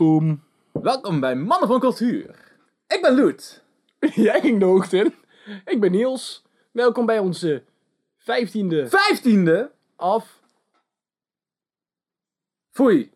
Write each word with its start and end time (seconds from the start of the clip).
Boom. 0.00 0.42
Welkom 0.72 1.20
bij 1.20 1.36
Mannen 1.36 1.68
van 1.68 1.80
Cultuur. 1.80 2.34
Ik 2.86 2.98
ben 3.02 3.14
Loet. 3.14 3.62
Jij 4.14 4.40
ging 4.40 4.58
de 4.58 4.64
hoogte 4.64 4.96
in. 4.96 5.14
Ik 5.64 5.80
ben 5.80 5.90
Niels. 5.90 6.44
Welkom 6.72 7.06
bij 7.06 7.18
onze 7.18 7.62
vijftiende 8.16 8.88
Vijftiende. 8.88 9.70
Foei. 12.70 13.10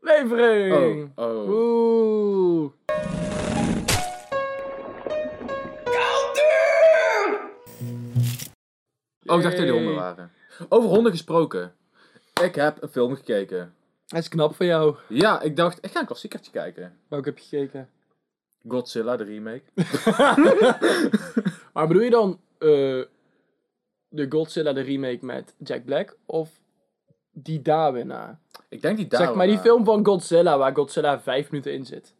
aflevering. 0.00 1.12
Oh, 1.14 1.26
oh. 1.26 1.48
Oeh. 1.48 2.72
Oh, 9.24 9.36
ik 9.36 9.42
dacht 9.42 9.42
dat 9.42 9.52
jullie 9.52 9.72
honden 9.72 9.94
waren. 9.94 10.32
Over 10.68 10.88
honden 10.88 11.12
gesproken. 11.12 11.74
Ik 12.42 12.54
heb 12.54 12.82
een 12.82 12.88
film 12.88 13.14
gekeken. 13.14 13.74
Dat 14.10 14.20
is 14.20 14.28
knap 14.28 14.54
van 14.54 14.66
jou. 14.66 14.96
Ja, 15.08 15.40
ik 15.40 15.56
dacht, 15.56 15.78
ik 15.84 15.90
ga 15.90 16.00
een 16.00 16.06
klassiekertje 16.06 16.50
kijken. 16.50 16.98
Welke 17.08 17.28
heb 17.28 17.38
je 17.38 17.44
gekeken? 17.44 17.88
Godzilla, 18.68 19.16
de 19.16 19.24
remake. 19.24 19.62
Maar 21.72 21.86
bedoel 21.86 22.02
je 22.02 22.10
dan 22.10 22.40
eh, 22.58 22.68
de 24.08 24.26
Godzilla 24.28 24.72
de 24.72 24.80
remake 24.80 25.24
met 25.24 25.54
Jack 25.58 25.84
Black 25.84 26.16
of 26.26 26.50
die 27.32 27.62
daar 27.62 28.06
na? 28.06 28.40
Ik 28.68 28.82
denk 28.82 28.96
die 28.96 29.06
daar. 29.06 29.20
Zeg 29.20 29.34
maar 29.34 29.46
die 29.46 29.58
film 29.58 29.84
van 29.84 30.06
Godzilla 30.06 30.58
waar 30.58 30.74
Godzilla 30.74 31.20
vijf 31.20 31.50
minuten 31.50 31.72
in 31.72 31.86
zit. 31.86 32.14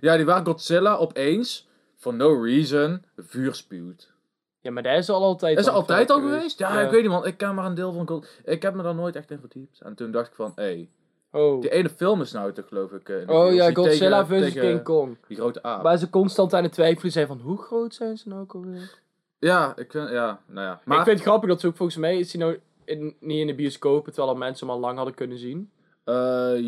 Ja, 0.00 0.16
die 0.16 0.24
waar 0.24 0.44
Godzilla 0.44 0.96
opeens, 0.96 1.68
for 1.96 2.14
no 2.14 2.42
reason, 2.42 3.04
vuur 3.16 3.54
spuwt. 3.54 4.12
Ja, 4.60 4.70
maar 4.70 4.82
dat 4.82 4.96
is 4.96 5.10
al 5.10 5.22
altijd 5.22 5.58
Is 5.58 5.68
al 5.68 5.74
altijd 5.74 6.10
al 6.10 6.16
geweest. 6.16 6.36
geweest? 6.36 6.58
Ja, 6.58 6.80
ik 6.80 6.90
weet 6.90 7.02
niet 7.02 7.10
man. 7.10 7.26
Ik 7.26 7.36
ken 7.36 7.54
maar 7.54 7.66
een 7.66 7.74
deel 7.74 7.92
van 7.92 8.08
God. 8.08 8.28
Ik 8.44 8.62
heb 8.62 8.74
me 8.74 8.82
daar 8.82 8.94
nooit 8.94 9.16
echt 9.16 9.30
in 9.30 9.38
verdiept. 9.38 9.80
En 9.80 9.94
toen 9.94 10.10
dacht 10.10 10.28
ik 10.28 10.34
van, 10.34 10.52
hé, 10.54 10.62
hey, 10.62 10.90
Oh, 11.34 11.60
die 11.60 11.70
ene 11.70 11.88
film 11.88 12.20
is 12.20 12.32
nou 12.32 12.52
toch 12.52 12.68
geloof 12.68 12.92
ik. 12.92 13.08
eh, 13.08 13.28
oh 13.28 13.52
ja, 13.54 13.72
Godzilla 13.72 14.24
tegen- 14.24 14.42
tegen 14.42 14.60
King 14.60 14.82
Kong. 14.82 15.16
Die 15.28 15.36
grote 15.36 15.62
aap. 15.62 15.82
Waar 15.82 15.96
ze 15.98 16.10
constant 16.10 16.54
aan 16.54 16.62
het 16.62 16.72
twijfelen 16.72 17.12
zijn 17.12 17.26
van 17.26 17.40
hoe 17.40 17.58
groot 17.62 17.94
zijn 17.94 18.16
ze 18.18 18.28
nou 18.28 18.40
ook 18.40 18.54
alweer? 18.54 18.98
Ja, 19.38 19.72
ik 19.76 19.90
vind, 19.90 20.08
ja, 20.10 20.40
nou 20.46 20.66
ja. 20.66 20.80
Maar, 20.84 20.98
Ik 20.98 21.04
vind 21.04 21.16
het 21.18 21.26
grappig 21.26 21.48
dat 21.48 21.60
ze 21.60 21.66
ook 21.66 21.76
volgens 21.76 21.98
mij 21.98 22.18
is 22.18 22.30
die 22.30 22.40
nou 22.40 22.58
in, 22.84 23.16
niet 23.20 23.38
in 23.40 23.46
de 23.46 23.54
bioscoop, 23.54 24.04
terwijl 24.04 24.28
al 24.28 24.34
mensen 24.36 24.66
hem 24.66 24.74
al 24.76 24.80
lang 24.82 24.96
hadden 24.96 25.14
kunnen 25.14 25.38
zien. 25.38 25.70
eh, 26.04 26.14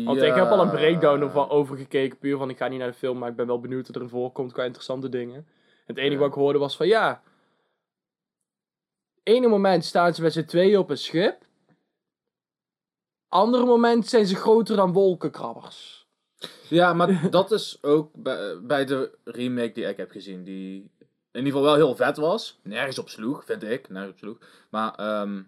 Want 0.05 0.19
ja. 0.19 0.25
ik 0.25 0.35
heb 0.35 0.47
al 0.49 0.61
een 0.61 0.69
breakdown 0.69 1.23
over, 1.23 1.49
over 1.49 1.77
gekeken, 1.77 2.17
puur 2.17 2.37
van 2.37 2.49
ik 2.49 2.57
ga 2.57 2.67
niet 2.67 2.79
naar 2.79 2.87
de 2.87 2.93
film, 2.97 3.17
maar 3.17 3.29
ik 3.29 3.35
ben 3.35 3.47
wel 3.47 3.59
benieuwd 3.59 3.87
wat 3.87 3.95
erin 3.95 4.09
voorkomt 4.09 4.51
qua 4.51 4.63
interessante 4.63 5.09
dingen. 5.09 5.47
Het 5.85 5.97
enige 5.97 6.13
Ja. 6.13 6.19
wat 6.19 6.27
ik 6.27 6.33
hoorde 6.33 6.59
was 6.59 6.77
van 6.77 6.87
ja, 6.87 7.21
ene 9.23 9.47
moment 9.47 9.85
staan 9.85 10.13
ze 10.13 10.21
met 10.21 10.33
z'n 10.33 10.45
tweeën 10.45 10.77
op 10.77 10.89
een 10.89 10.97
schip, 10.97 11.35
andere 13.29 13.65
moment 13.65 14.07
zijn 14.07 14.25
ze 14.27 14.35
groter 14.35 14.75
dan 14.75 14.93
wolkenkrabbers. 14.93 16.07
Ja, 16.69 16.93
maar 16.93 17.29
dat 17.29 17.51
is 17.51 17.77
ook 17.81 18.09
bij, 18.13 18.61
bij 18.61 18.85
de 18.85 19.17
remake 19.23 19.71
die 19.71 19.83
ik 19.85 19.97
heb 19.97 20.11
gezien, 20.11 20.43
die 20.43 20.91
in 21.31 21.45
ieder 21.45 21.51
geval 21.51 21.61
wel 21.61 21.75
heel 21.75 21.95
vet 21.95 22.17
was. 22.17 22.59
Nergens 22.63 22.99
op 22.99 23.09
sloeg, 23.09 23.45
vind 23.45 23.63
ik. 23.63 23.89
Nergens 23.89 24.11
op 24.13 24.17
sloeg. 24.17 24.37
Maar 24.69 24.95
ehm, 24.95 25.41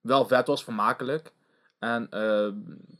wel 0.00 0.26
vet 0.26 0.46
was, 0.46 0.64
vermakelijk. 0.64 1.32
En 1.78 2.06
ehm, 2.10 2.54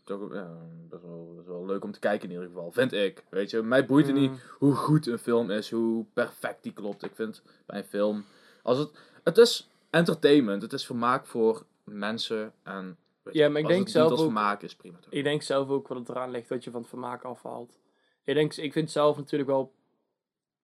toch 0.05 0.35
ja, 0.35 0.51
best, 0.89 1.03
wel, 1.03 1.33
best 1.37 1.49
wel 1.49 1.67
leuk 1.67 1.85
om 1.85 1.93
te 1.93 1.99
kijken 1.99 2.29
in 2.29 2.35
ieder 2.35 2.49
geval, 2.49 2.73
vind 2.73 2.93
ik. 2.93 3.25
Weet 3.31 3.51
je, 3.51 3.63
mij 3.63 3.87
boeit 3.87 4.07
het 4.07 4.15
Mm. 4.15 4.21
niet 4.21 4.41
hoe 4.59 4.75
goed 4.75 5.07
een 5.07 5.19
film 5.19 5.51
is, 5.51 5.71
hoe 5.71 6.05
perfect 6.13 6.63
die 6.63 6.73
klopt. 6.73 7.05
Ik 7.05 7.15
vind 7.15 7.43
bij 7.67 7.79
een 7.79 7.85
film, 7.85 8.25
als 8.63 8.79
het, 8.79 8.91
het 9.25 9.39
is 9.39 9.69
entertainment, 9.91 10.63
het 10.63 10.73
is 10.73 10.87
vermaak 10.87 11.27
voor 11.27 11.65
mensen. 11.85 12.53
En 12.63 12.97
Ja, 13.33 13.49
maar 13.49 13.59
ik 13.61 13.65
als 13.65 13.75
denk 13.75 13.87
het 13.87 13.87
niet 13.87 13.91
zelf 13.91 14.11
als 14.11 14.21
ook- 14.21 14.25
vermaak 14.25 14.63
is, 14.63 14.75
prima 14.77 14.99
toch? 14.99 15.13
Ik 15.13 15.25
denk 15.25 15.43
zelf 15.43 15.69
ook 15.69 15.89
wat 15.89 15.99
het 15.99 16.09
eraan 16.09 16.31
ligt 16.31 16.49
dat 16.49 16.65
je 16.65 16.71
van 16.71 16.81
het 16.81 16.89
vermaak 16.89 17.23
afhaalt. 17.25 17.81
Ik, 18.25 18.35
denk, 18.35 18.55
ik 18.55 18.73
vind 18.73 18.85
het 18.85 18.91
zelf 18.91 19.17
natuurlijk 19.17 19.51
wel 19.51 19.73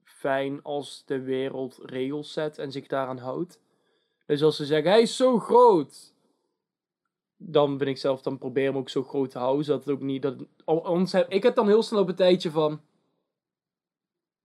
fijn 0.05 0.63
als 0.63 1.03
de 1.07 1.21
wereld 1.21 1.79
regels 1.83 2.33
zet 2.33 2.59
en 2.59 2.73
zich 2.73 2.87
daaraan 2.87 3.19
houdt. 3.19 3.61
Dus 4.27 4.43
als 4.43 4.57
ze 4.57 4.65
zeggen, 4.65 4.91
hij 4.91 5.03
is 5.03 5.17
zo 5.17 5.39
groot. 5.39 6.15
Dan 7.37 7.79
ben 7.79 7.89
ik 7.89 7.99
zelf, 7.99 8.23
dan 8.23 8.39
probeer 8.39 8.67
hem 8.67 8.77
ook 8.77 8.89
zo 8.89 9.03
groot 9.03 9.31
te 9.31 9.39
houden. 9.39 9.65
Zodat 9.65 9.85
het 9.85 9.95
ook 9.95 10.01
niet, 10.01 10.23
dat, 10.23 10.37
heb, 11.11 11.31
ik 11.33 11.43
heb 11.43 11.55
dan 11.55 11.67
heel 11.67 11.83
snel 11.83 12.01
op 12.01 12.09
een 12.09 12.15
tijdje 12.15 12.51
van... 12.51 12.81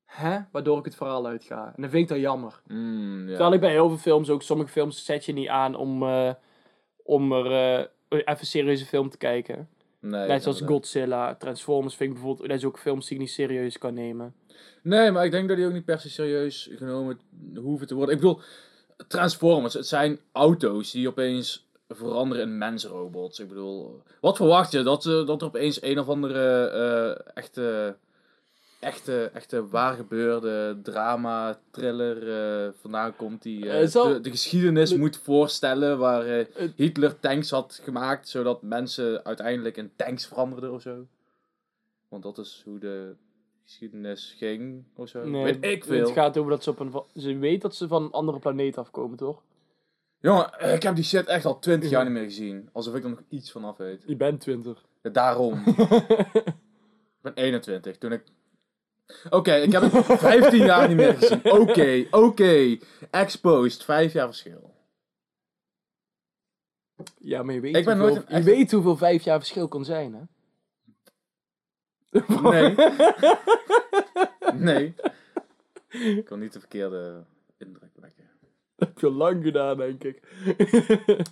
Hè? 0.06 0.40
Waardoor 0.52 0.78
ik 0.78 0.86
het 0.86 0.96
verhaal 0.96 1.26
uitga. 1.28 1.66
En 1.76 1.82
dan 1.82 1.90
vind 1.90 2.04
ik 2.04 2.08
dat 2.08 2.20
jammer. 2.20 2.62
Mm, 2.68 3.22
ja. 3.22 3.28
Terwijl 3.28 3.54
ik 3.54 3.60
bij 3.60 3.72
heel 3.72 3.88
veel 3.90 3.98
films 3.98 4.30
ook, 4.30 4.42
sommige 4.42 4.70
films 4.70 5.06
zet 5.06 5.26
je 5.26 5.34
niet 5.34 5.48
aan 5.48 5.76
om, 5.76 6.04
eh, 6.04 6.34
om 7.04 7.32
er 7.32 7.80
eh, 7.80 7.86
even 8.20 8.48
serieuze 8.48 8.86
film 8.86 9.10
te 9.10 9.18
kijken. 9.18 9.70
Nee, 10.00 10.28
Net 10.28 10.44
zoals. 10.44 10.62
Godzilla, 10.62 11.36
Transformers 11.36 11.96
vind 11.96 12.10
ik 12.10 12.16
bijvoorbeeld, 12.16 12.50
dat 12.50 12.58
is 12.58 12.66
ook 12.66 12.80
films 12.80 13.08
die 13.08 13.14
ik 13.14 13.22
niet 13.24 13.32
serieus 13.32 13.78
kan 13.78 13.94
nemen. 13.94 14.34
Nee, 14.82 15.12
maar 15.12 15.26
ik 15.26 15.32
denk 15.32 15.48
dat 15.48 15.58
die 15.58 15.66
ook 15.66 15.74
niet 15.74 15.86
per 15.86 16.00
se 16.00 16.10
serieus 16.10 16.70
genomen 16.76 17.20
hoeven 17.56 17.88
te 17.88 17.96
worden. 17.96 18.16
Ik 18.16 18.22
bedoel, 18.22 18.42
Transformers, 19.08 19.74
het 19.74 19.88
zijn 19.88 20.20
auto's 20.32 20.92
die 20.92 21.08
opeens 21.08 21.70
veranderen 21.90 22.44
in 22.44 22.58
mensrobots. 22.58 23.40
Ik 23.40 23.48
bedoel, 23.48 24.02
wat 24.22 24.38
verwacht 24.38 24.72
je? 24.72 24.84
Dat, 24.84 25.06
eh, 25.06 25.26
dat 25.26 25.42
er 25.42 25.48
opeens 25.48 25.82
een 25.82 26.00
of 26.00 26.10
andere 26.10 26.68
eh, 26.68 27.32
echte, 27.34 27.96
echte, 28.82 29.30
echte 29.34 29.68
waar 29.68 29.96
gebeurde 29.96 30.80
drama, 30.84 31.60
thriller 31.72 32.18
eh, 32.66 32.72
vandaan 32.82 33.16
komt 33.16 33.42
die 33.42 33.70
eh, 33.70 33.82
Eh, 33.82 33.88
zal- 33.88 34.08
de, 34.08 34.22
de 34.22 34.30
geschiedenis 34.30 34.96
moet 34.96 35.18
voorstellen 35.18 35.98
waar 35.98 36.46
Hitler 36.76 37.20
tanks 37.20 37.50
had 37.50 37.80
gemaakt, 37.84 38.28
zodat 38.30 38.62
mensen 38.62 39.26
uiteindelijk 39.26 39.78
in 39.78 39.92
tanks 39.96 40.28
veranderden 40.28 40.72
of 40.74 40.82
zo. 40.82 41.08
Want 42.08 42.24
dat 42.24 42.38
is 42.38 42.62
hoe 42.66 42.80
de 42.80 43.16
geschiedenis 43.64 44.36
ging 44.38 44.84
of 44.96 45.10
zo. 45.10 45.32
Weet 45.32 45.66
ik 45.66 45.86
veel. 45.86 46.00
Het 46.06 46.10
gaat 46.12 46.38
over 46.38 46.52
dat 46.52 46.64
ze 46.64 46.70
op 46.70 46.80
een... 46.80 46.94
Ze 47.16 47.38
weet 47.38 47.62
dat 47.62 47.76
ze 47.76 47.88
van 47.88 48.04
een 48.04 48.12
andere 48.12 48.40
planeet 48.40 48.78
afkomen, 48.78 49.18
toch? 49.18 49.42
Jongen, 50.20 50.74
ik 50.74 50.84
heb 50.84 50.96
die 50.96 51.04
shit 51.04 51.26
echt 51.28 51.46
al 51.46 51.60
20 51.60 51.90
jaar 51.90 52.04
niet 52.04 52.14
meer 52.14 52.24
gezien. 52.24 52.70
Alsof 52.72 52.96
ik 52.96 53.04
er 53.04 53.10
nog 53.10 53.22
iets 53.30 53.52
van 53.52 53.64
af 53.64 53.78
weet. 53.78 54.04
Je 54.06 54.16
bent 54.16 54.40
20. 54.40 54.86
Ja, 55.02 55.10
daarom. 55.10 55.64
ik 56.38 57.22
ben 57.22 57.34
21. 57.34 57.98
Toen 57.98 58.12
ik. 58.12 58.24
Oké, 59.30 59.54
ik 59.56 59.72
heb 59.72 59.82
het 59.82 60.06
15 60.20 60.66
jaar 60.66 60.88
niet 60.88 60.98
meer 60.98 61.14
gezien. 61.14 61.52
Oké, 61.52 62.08
oké. 62.12 62.78
Exposed, 63.12 63.84
5 63.84 64.14
jaar 64.14 64.28
verschil. 64.28 64.74
ja, 67.18 67.44
maar 67.44 67.54
je 67.54 67.60
weet, 67.60 67.76
Ik 67.76 67.86
ben 67.86 67.98
hoeveel, 68.00 68.16
nooit 68.16 68.30
een 68.30 68.38
je 68.38 68.44
weet 68.44 68.72
hoeveel 68.72 68.98
vijf 68.98 69.24
jaar 69.24 69.38
verschil 69.40 69.68
kan 69.68 69.86
zijn, 69.86 70.14
hè? 70.14 70.22
Nee. 72.42 72.76
nee. 74.68 74.96
Ik 75.90 76.26
kan 76.26 76.40
niet 76.40 76.54
de 76.54 76.60
verkeerde 76.60 77.24
indruk 77.58 77.92
wekken. 77.96 78.30
Dat 78.76 78.88
heb 78.88 79.00
je 79.00 79.10
lang 79.12 79.44
gedaan, 79.44 79.78
denk 79.78 80.04
ik. 80.04 80.22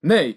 Nee. 0.00 0.36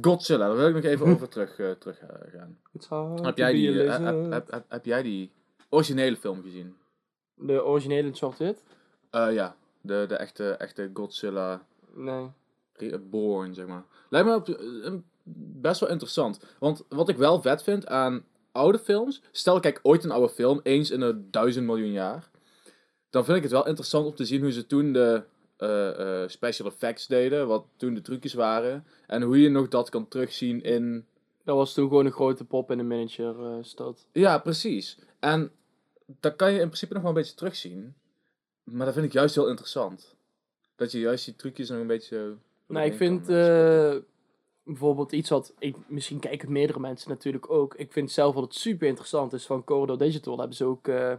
Godzilla, 0.00 0.46
daar 0.46 0.56
wil 0.56 0.68
ik 0.68 0.74
nog 0.74 0.84
even 0.84 1.06
over 1.12 1.28
terug, 1.28 1.58
eh, 1.58 1.70
terug 1.70 1.98
eh, 1.98 2.08
gaan. 2.32 3.24
Heb 3.24 3.36
jij, 3.36 3.52
die, 3.52 3.82
eh, 3.82 3.90
heb, 3.90 4.00
lizard. 4.00 4.32
heb, 4.32 4.50
heb, 4.50 4.64
heb 4.68 4.84
jij 4.84 5.02
die 5.02 5.30
originele 5.68 6.16
film 6.16 6.42
gezien? 6.42 6.76
De 7.34 7.64
originele 7.64 8.08
in 8.08 8.16
zwart-wit? 8.16 8.62
Ja, 9.10 9.56
de, 9.80 10.04
de 10.08 10.16
echte, 10.16 10.50
echte 10.50 10.90
Godzilla 10.94 11.62
Nee. 11.94 12.30
Reborn, 12.72 13.54
zeg 13.54 13.66
maar. 13.66 13.84
Lijkt 14.08 14.28
me 14.28 14.34
op, 14.34 14.60
best 15.60 15.80
wel 15.80 15.90
interessant. 15.90 16.40
Want 16.58 16.84
wat 16.88 17.08
ik 17.08 17.16
wel 17.16 17.40
vet 17.40 17.62
vind 17.62 17.86
aan 17.86 18.24
oude 18.52 18.78
films, 18.78 19.22
stel 19.30 19.56
ik 19.56 19.62
kijk 19.62 19.80
ooit 19.82 20.04
een 20.04 20.10
oude 20.10 20.32
film, 20.32 20.60
eens 20.62 20.90
in 20.90 21.00
een 21.00 21.28
duizend 21.30 21.66
miljoen 21.66 21.92
jaar, 21.92 22.30
dan 23.10 23.24
vind 23.24 23.36
ik 23.36 23.42
het 23.42 23.52
wel 23.52 23.66
interessant 23.66 24.06
om 24.06 24.14
te 24.14 24.24
zien 24.24 24.42
hoe 24.42 24.52
ze 24.52 24.66
toen 24.66 24.92
de 24.92 25.22
special 26.26 26.68
effects 26.68 27.06
deden, 27.06 27.46
wat 27.46 27.66
toen 27.76 27.94
de 27.94 28.00
trucjes 28.00 28.34
waren, 28.34 28.86
en 29.06 29.22
hoe 29.22 29.40
je 29.40 29.48
nog 29.48 29.68
dat 29.68 29.88
kan 29.88 30.08
terugzien 30.08 30.62
in... 30.62 31.06
Dat 31.44 31.56
was 31.56 31.74
toen 31.74 31.88
gewoon 31.88 32.06
een 32.06 32.12
grote 32.12 32.44
pop 32.44 32.70
in 32.70 32.78
een 32.78 32.86
miniature 32.86 33.56
eh, 33.56 33.64
stad. 33.64 34.06
Ja, 34.12 34.38
precies. 34.38 34.98
En 35.18 35.50
dat 36.20 36.36
kan 36.36 36.52
je 36.52 36.60
in 36.60 36.66
principe 36.66 36.92
nog 36.92 37.02
wel 37.02 37.10
een 37.10 37.18
beetje 37.18 37.34
terugzien, 37.34 37.94
maar 38.64 38.84
dat 38.84 38.94
vind 38.94 39.06
ik 39.06 39.12
juist 39.12 39.34
heel 39.34 39.48
interessant. 39.48 40.14
Dat 40.76 40.92
je 40.92 40.98
juist 40.98 41.24
die 41.24 41.36
trucjes 41.36 41.68
nog 41.68 41.80
een 41.80 41.86
beetje. 41.86 42.16
Nou, 42.66 42.84
ik 42.84 42.90
doorheen 42.90 42.96
vind 42.96 43.28
eh, 43.28 43.92
eh, 43.92 44.02
bijvoorbeeld 44.66 45.12
iets 45.12 45.30
wat, 45.30 45.54
ik, 45.58 45.76
misschien 45.86 46.18
kijken 46.18 46.52
meerdere 46.52 46.80
mensen 46.80 47.10
natuurlijk 47.10 47.50
ook. 47.50 47.74
Ik 47.74 47.92
vind 47.92 48.10
zelf 48.10 48.34
wat 48.34 48.42
het 48.42 48.54
super 48.54 48.88
interessant 48.88 49.32
is 49.32 49.46
van 49.46 49.64
Corridor 49.64 49.98
Digital. 49.98 50.38
hebben 50.38 50.56
ze 50.56 50.64
ook 50.64 50.88
eh, 50.88 51.12
eh, 51.12 51.18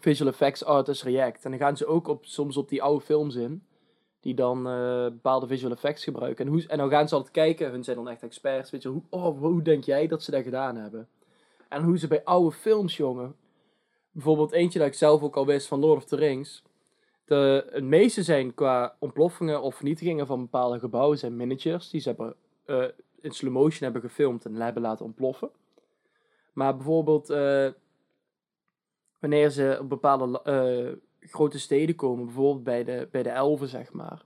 visual 0.00 0.30
effects 0.30 0.64
artist 0.64 1.02
react. 1.02 1.44
En 1.44 1.50
dan 1.50 1.60
gaan 1.60 1.76
ze 1.76 1.86
ook 1.86 2.08
op, 2.08 2.24
soms 2.24 2.56
op 2.56 2.68
die 2.68 2.82
oude 2.82 3.04
films 3.04 3.34
in. 3.34 3.62
Die 4.20 4.34
dan 4.34 4.68
eh, 4.68 5.04
bepaalde 5.04 5.46
visual 5.46 5.72
effects 5.72 6.04
gebruiken. 6.04 6.46
En, 6.46 6.52
hoe, 6.52 6.64
en 6.66 6.78
dan 6.78 6.90
gaan 6.90 7.08
ze 7.08 7.14
altijd 7.14 7.32
kijken. 7.32 7.70
Hun 7.70 7.84
zijn 7.84 7.96
dan 7.96 8.08
echt 8.08 8.22
experts. 8.22 8.70
Weet 8.70 8.82
je, 8.82 8.88
hoe, 8.88 9.02
oh, 9.08 9.38
hoe 9.38 9.62
denk 9.62 9.84
jij 9.84 10.06
dat 10.06 10.22
ze 10.22 10.30
dat 10.30 10.42
gedaan 10.42 10.76
hebben? 10.76 11.08
En 11.68 11.82
hoe 11.82 11.98
ze 11.98 12.06
bij 12.06 12.24
oude 12.24 12.56
films, 12.56 12.96
jongen. 12.96 13.34
Bijvoorbeeld 14.10 14.52
eentje 14.52 14.78
dat 14.78 14.88
ik 14.88 14.94
zelf 14.94 15.22
ook 15.22 15.36
al 15.36 15.46
wist 15.46 15.66
van 15.66 15.80
Lord 15.80 15.96
of 15.96 16.04
the 16.04 16.16
Rings. 16.16 16.62
De, 17.24 17.66
het 17.70 17.84
meeste 17.84 18.22
zijn 18.22 18.54
qua 18.54 18.96
ontploffingen 18.98 19.62
of 19.62 19.74
vernietigingen 19.74 20.26
van 20.26 20.40
bepaalde 20.40 20.78
gebouwen 20.78 21.18
zijn 21.18 21.36
miniatures. 21.36 21.90
Die 21.90 22.00
ze 22.00 22.08
hebben, 22.08 22.34
eh, 22.64 22.84
in 23.20 23.30
slow 23.30 23.52
motion 23.52 23.82
hebben 23.82 24.10
gefilmd 24.10 24.44
en 24.44 24.54
hebben 24.54 24.82
laten 24.82 25.04
ontploffen. 25.04 25.50
Maar 26.52 26.76
bijvoorbeeld, 26.76 27.30
eh, 27.30 27.68
wanneer 29.18 29.50
ze 29.50 29.78
op 29.80 29.88
bepaalde 29.88 30.42
eh, 30.42 31.28
grote 31.30 31.58
steden 31.58 31.94
komen, 31.94 32.24
bijvoorbeeld 32.24 32.64
bij 32.64 32.84
de, 32.84 33.08
bij 33.10 33.22
de 33.22 33.28
elfen, 33.28 33.68
zeg 33.68 33.92
maar. 33.92 34.24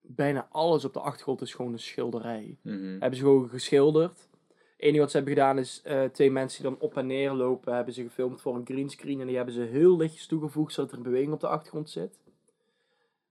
Bijna 0.00 0.48
alles 0.50 0.84
op 0.84 0.92
de 0.92 1.00
achtergrond 1.00 1.40
is 1.40 1.54
gewoon 1.54 1.72
een 1.72 1.78
schilderij. 1.78 2.58
Mhm. 2.62 2.96
Hebben 3.00 3.16
ze 3.16 3.24
gewoon 3.24 3.48
geschilderd. 3.48 4.28
Het 4.48 4.82
enige 4.82 5.00
wat 5.00 5.10
ze 5.10 5.16
hebben 5.16 5.34
gedaan 5.34 5.58
is 5.58 5.80
eh, 5.82 6.04
twee 6.04 6.30
mensen 6.30 6.62
die 6.62 6.70
dan 6.70 6.80
op 6.80 6.96
en 6.96 7.06
neer 7.06 7.32
lopen, 7.32 7.74
hebben 7.74 7.94
ze 7.94 8.02
gefilmd 8.02 8.40
voor 8.40 8.54
een 8.54 8.66
greenscreen. 8.66 9.20
En 9.20 9.26
die 9.26 9.36
hebben 9.36 9.54
ze 9.54 9.60
heel 9.60 9.96
lichtjes 9.96 10.26
toegevoegd, 10.26 10.72
zodat 10.72 10.90
er 10.90 10.96
een 10.96 11.02
beweging 11.02 11.32
op 11.32 11.40
de 11.40 11.48
achtergrond 11.48 11.90
zit. 11.90 12.18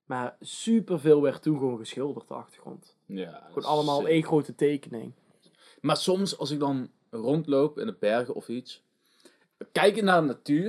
Maar 0.05 0.35
superveel 0.39 1.21
werd 1.21 1.41
toen 1.41 1.57
gewoon 1.57 1.77
geschilderd, 1.77 2.27
de 2.27 2.33
achtergrond. 2.33 2.97
Ja, 3.05 3.43
Gewoon 3.47 3.69
allemaal 3.69 4.07
één 4.07 4.23
grote 4.23 4.55
tekening. 4.55 5.13
Maar 5.81 5.97
soms 5.97 6.37
als 6.37 6.51
ik 6.51 6.59
dan 6.59 6.89
rondloop 7.09 7.79
in 7.79 7.85
de 7.85 7.95
bergen 7.99 8.35
of 8.35 8.47
iets, 8.47 8.82
kijken 9.71 10.03
naar 10.05 10.21
de 10.21 10.27
natuur, 10.27 10.67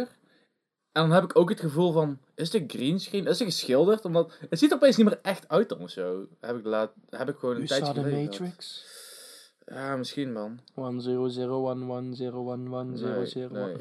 en 0.93 1.03
dan 1.03 1.11
heb 1.11 1.25
ik 1.25 1.37
ook 1.39 1.49
het 1.49 1.61
gevoel 1.61 1.93
van, 1.93 2.19
is 2.35 2.51
dit 2.51 2.73
greenscreen? 2.73 3.27
Is 3.27 3.39
dit 3.39 3.47
geschilderd? 3.47 4.05
Omdat 4.05 4.39
het 4.51 4.59
ziet 4.59 4.71
er 4.71 4.77
opeens 4.77 4.97
niet 4.97 5.07
meer 5.07 5.19
echt 5.23 5.49
uit 5.49 5.69
dan 5.69 5.89
zo. 5.89 6.27
Heb 6.41 6.57
ik, 6.57 6.65
laat, 6.65 6.93
heb 7.11 7.29
ik 7.29 7.37
gewoon 7.39 7.57
een 7.57 7.63
U 7.63 7.67
tijdje 7.67 7.93
geleden 7.93 8.11
gehad. 8.13 8.41
Matrix? 8.41 8.93
Ja, 9.67 9.97
misschien 9.97 10.33
man. 10.33 10.59
10011011100. 10.61 10.75
Nee, 13.03 13.49
nee. 13.51 13.77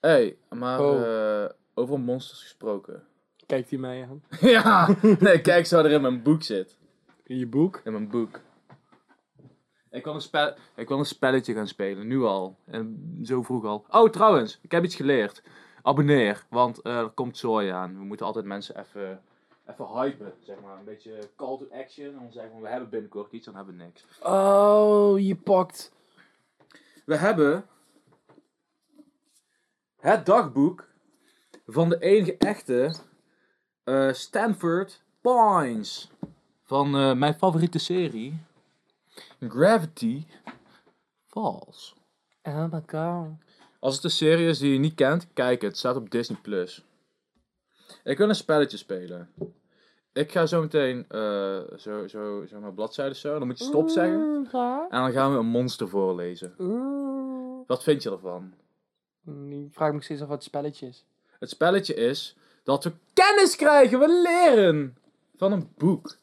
hey, 0.00 0.36
maar 0.48 0.80
Oh. 0.80 1.42
eh, 1.44 1.50
over 1.74 2.00
monsters 2.00 2.42
gesproken. 2.42 3.02
Kijkt 3.46 3.70
hij 3.70 3.78
mij 3.78 4.02
aan? 4.08 4.22
ja, 4.56 4.96
nee, 5.20 5.40
kijk 5.40 5.66
zo 5.66 5.78
er 5.78 5.90
in 5.90 6.00
mijn 6.00 6.22
boek 6.22 6.42
zit. 6.42 6.76
In 7.24 7.38
je 7.38 7.46
boek? 7.46 7.80
In 7.84 7.92
mijn 7.92 8.08
boek. 8.08 8.40
Ik 9.92 10.04
wil, 10.04 10.14
een 10.14 10.20
spel, 10.20 10.54
ik 10.74 10.88
wil 10.88 10.98
een 10.98 11.04
spelletje 11.04 11.54
gaan 11.54 11.66
spelen, 11.66 12.06
nu 12.06 12.22
al. 12.22 12.56
En 12.64 13.18
zo 13.24 13.42
vroeg 13.42 13.64
al. 13.64 13.84
Oh, 13.90 14.10
trouwens, 14.10 14.58
ik 14.62 14.70
heb 14.70 14.84
iets 14.84 14.94
geleerd. 14.94 15.42
Abonneer, 15.82 16.44
want 16.50 16.82
eh, 16.82 16.98
er 16.98 17.08
komt 17.08 17.38
zooi 17.38 17.68
aan. 17.68 17.98
We 17.98 18.04
moeten 18.04 18.26
altijd 18.26 18.44
mensen 18.44 18.78
even, 18.78 19.22
even 19.66 19.86
hypen, 19.86 20.32
zeg 20.40 20.56
maar. 20.60 20.78
Een 20.78 20.84
beetje 20.84 21.18
call 21.36 21.58
to 21.58 21.66
action. 21.72 22.06
En 22.06 22.12
dan 22.12 22.32
zeggen 22.32 22.56
we, 22.56 22.62
we 22.62 22.68
hebben 22.68 22.88
binnenkort 22.88 23.32
iets, 23.32 23.44
dan 23.44 23.54
hebben 23.54 23.76
we 23.76 23.82
niks. 23.82 24.04
Oh, 24.22 25.18
je 25.18 25.36
pakt. 25.36 25.92
We 27.04 27.16
hebben 27.16 27.66
het 29.96 30.26
dagboek 30.26 30.88
van 31.66 31.88
de 31.88 31.98
enige 31.98 32.36
echte 32.36 32.94
eh, 33.84 34.12
Stanford 34.12 35.02
Pines. 35.20 36.10
Van 36.62 36.96
eh, 36.96 37.14
mijn 37.14 37.34
favoriete 37.34 37.78
serie, 37.78 38.40
Gravity 39.40 40.26
Falls. 41.26 41.94
Oh 42.42 42.72
my 42.72 42.82
god. 42.86 43.28
Als 43.78 43.94
het 43.94 44.04
een 44.04 44.10
serie 44.10 44.48
is 44.48 44.58
die 44.58 44.72
je 44.72 44.78
niet 44.78 44.94
kent, 44.94 45.26
kijk 45.32 45.60
het. 45.60 45.70
Het 45.70 45.78
staat 45.78 45.96
op 45.96 46.10
Disney+. 46.10 46.38
Plus. 46.42 46.84
Ik 48.04 48.18
wil 48.18 48.28
een 48.28 48.34
spelletje 48.34 48.76
spelen. 48.76 49.30
Ik 50.12 50.32
ga 50.32 50.46
zo 50.46 50.60
meteen 50.60 51.04
eh, 51.08 51.60
zo, 51.76 52.06
zo, 52.06 52.44
zo 52.46 52.60
mijn 52.60 52.74
bladzijde 52.74 53.14
zo. 53.14 53.38
Dan 53.38 53.46
moet 53.46 53.58
je 53.58 53.64
stop 53.64 53.88
zeggen. 53.88 54.48
En 54.90 55.00
dan 55.00 55.12
gaan 55.12 55.32
we 55.32 55.38
een 55.38 55.46
monster 55.46 55.88
voorlezen. 55.88 56.54
Wat 57.66 57.82
vind 57.82 58.02
je 58.02 58.10
ervan? 58.10 58.54
Ik 59.50 59.72
vraag 59.74 59.92
me 59.92 60.02
steeds 60.02 60.20
af 60.20 60.28
wat 60.28 60.36
het 60.36 60.46
spelletje 60.46 60.86
is. 60.86 61.04
Het 61.38 61.50
spelletje 61.50 61.94
is 61.94 62.36
dat 62.62 62.84
we 62.84 62.92
kennis 63.12 63.56
krijgen, 63.56 63.98
we 63.98 64.22
leren 64.22 64.96
van 65.36 65.52
een 65.52 65.72
boek. 65.76 66.16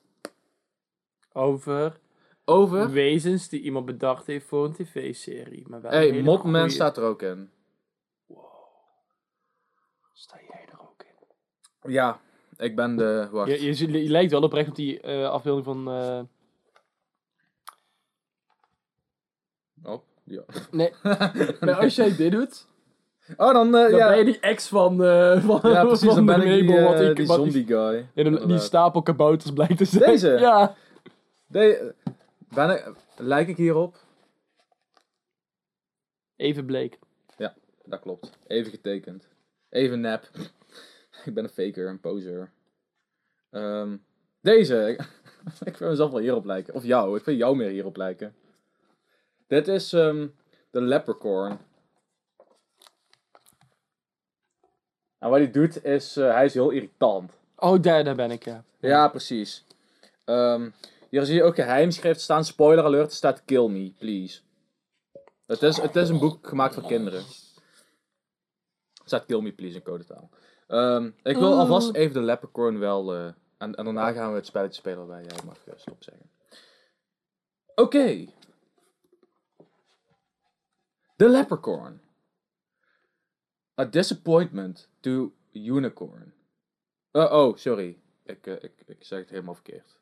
Over 1.34 2.00
Over. 2.50 2.92
wezens 2.92 3.50
die 3.50 3.62
iemand 3.62 3.86
bedacht 3.86 4.26
heeft 4.26 4.46
voor 4.48 4.66
een 4.66 4.74
tv-serie. 4.74 5.66
Maar 5.68 5.82
wel 5.82 5.92
Hey, 5.92 6.24
goeie. 6.38 6.70
staat 6.70 6.98
er 6.98 7.04
ook 7.04 7.22
in. 7.22 7.50
Sta 10.14 10.38
jij 10.48 10.66
er 10.72 10.80
ook 10.82 11.04
in? 11.84 11.92
Ja, 11.92 12.20
ik 12.58 12.76
ben 12.76 12.96
de. 12.96 13.28
Wacht. 13.32 13.62
Je, 13.62 13.88
je, 14.04 14.10
lijkt 14.10 14.32
wel 14.32 14.42
oprecht 14.42 14.70
op 14.70 14.76
die 14.76 15.02
eh, 15.02 15.30
afbeelding 15.30 15.66
van... 15.66 15.88
Op. 19.84 20.04
Ja. 20.24 20.42
Nee, 20.72 20.92
maar 21.60 21.76
als 21.76 21.96
jij 21.96 22.16
dit 22.16 22.32
doet, 22.32 22.68
Oh, 23.38 23.54
dan. 23.54 23.66
eh, 23.76 23.82
dan 23.90 23.96
ja. 23.96 24.08
ben 24.08 24.18
je 24.18 24.24
die 24.24 24.40
ex 24.40 24.68
van, 24.68 25.04
eh 25.04 25.44
van, 25.46 25.72
ja, 25.72 25.86
precies. 25.86 26.06
van 26.06 26.16
Dan 26.16 26.26
ben 26.26 26.42
ik 26.42 26.68
die, 26.68 26.82
wat 26.82 27.00
ik- 27.00 27.16
die 27.16 27.26
zombie 27.26 27.66
guy. 27.66 28.08
die 28.48 28.60
stapel 28.60 29.02
kabouters 29.02 29.52
blijkt 29.54 29.78
te 29.78 29.86
zijn. 29.86 30.12
Deze? 30.12 30.30
Ja. 30.30 30.76
De, 31.48 31.94
ben 32.54 32.70
ik, 32.70 32.96
lijk 33.18 33.48
ik 33.48 33.58
hierop? 33.58 33.98
Even 36.36 36.66
bleek. 36.66 37.00
Dat 37.90 38.00
klopt. 38.00 38.38
Even 38.48 38.72
getekend. 38.72 39.28
Even 39.70 40.00
nep. 40.00 40.30
ik 41.26 41.34
ben 41.34 41.44
een 41.44 41.50
faker, 41.50 41.88
een 41.88 42.00
poser. 42.00 42.52
Ehm, 43.50 43.98
deze. 44.42 45.00
ik 45.66 45.78
vind 45.78 45.90
mezelf 45.90 46.12
wel 46.12 46.20
hierop 46.20 46.46
lijken. 46.46 46.74
Of 46.74 46.84
jou. 46.84 47.18
Ik 47.18 47.24
vind 47.24 47.38
jou 47.38 47.56
meer 47.56 47.70
hierop 47.70 47.98
lijken. 47.98 48.36
Dit 49.48 49.68
is 49.68 49.94
ehm, 49.94 50.28
de 50.72 50.82
leprechaun. 50.82 51.58
En 55.20 55.30
wat 55.30 55.40
hij 55.40 55.52
doet 55.52 55.84
is, 55.84 56.18
eh, 56.18 56.34
hij 56.34 56.46
is 56.46 56.54
heel 56.54 56.70
irritant. 56.70 57.38
Oh, 57.56 57.82
daar, 57.82 58.04
daar 58.04 58.16
ben 58.16 58.32
ik, 58.32 58.46
ja. 58.46 58.64
Ja, 58.80 59.08
precies. 59.08 59.66
Ehm, 60.26 60.70
hier 61.10 61.26
zie 61.26 61.36
je 61.36 61.44
ook 61.44 61.56
geheimschrift 61.56 62.22
staan. 62.22 62.46
Spoiler 62.46 62.84
alert, 62.84 63.10
er 63.10 63.16
staat 63.16 63.46
kill 63.46 63.68
me, 63.68 63.94
please. 63.98 64.42
Het 65.46 65.62
is, 65.62 65.78
het 65.78 65.96
is 65.96 66.10
een 66.10 66.20
boek 66.20 66.48
gemaakt 66.48 66.74
voor 66.74 66.86
kinderen. 66.86 67.20
Er 68.94 69.06
staat 69.06 69.26
kill 69.26 69.42
me, 69.42 69.52
please 69.54 69.76
in 69.76 69.82
codetaal. 69.84 70.30
Ehm 70.68 71.06
ik 71.24 71.38
wil 71.38 71.52
Oh. 71.52 71.60
alvast 71.60 71.94
even 71.94 72.14
de 72.14 72.22
leprechaun 72.22 72.80
wel... 72.80 73.14
eh, 73.14 73.26
en, 73.58 73.76
en 73.76 73.84
daarna 73.84 74.12
gaan 74.12 74.30
we 74.30 74.36
het 74.36 74.46
spelletje 74.46 74.80
spelen 74.80 75.08
waarbij 75.08 75.26
jij 75.36 75.44
mag 75.46 75.68
eh, 75.68 75.74
stop 75.78 76.04
zeggen. 76.04 76.30
Oké. 77.76 78.26
The 81.16 81.30
leprechaun. 81.30 82.02
A 83.82 83.86
disappointment 83.86 84.90
to 85.00 85.34
unicorn. 85.52 86.34
Uh, 87.12 87.32
oh, 87.34 87.56
sorry. 87.56 88.00
Ik, 88.24 88.46
ik, 88.46 88.72
ik 88.86 89.04
zeg 89.04 89.20
het 89.20 89.30
helemaal 89.30 89.54
verkeerd. 89.54 89.99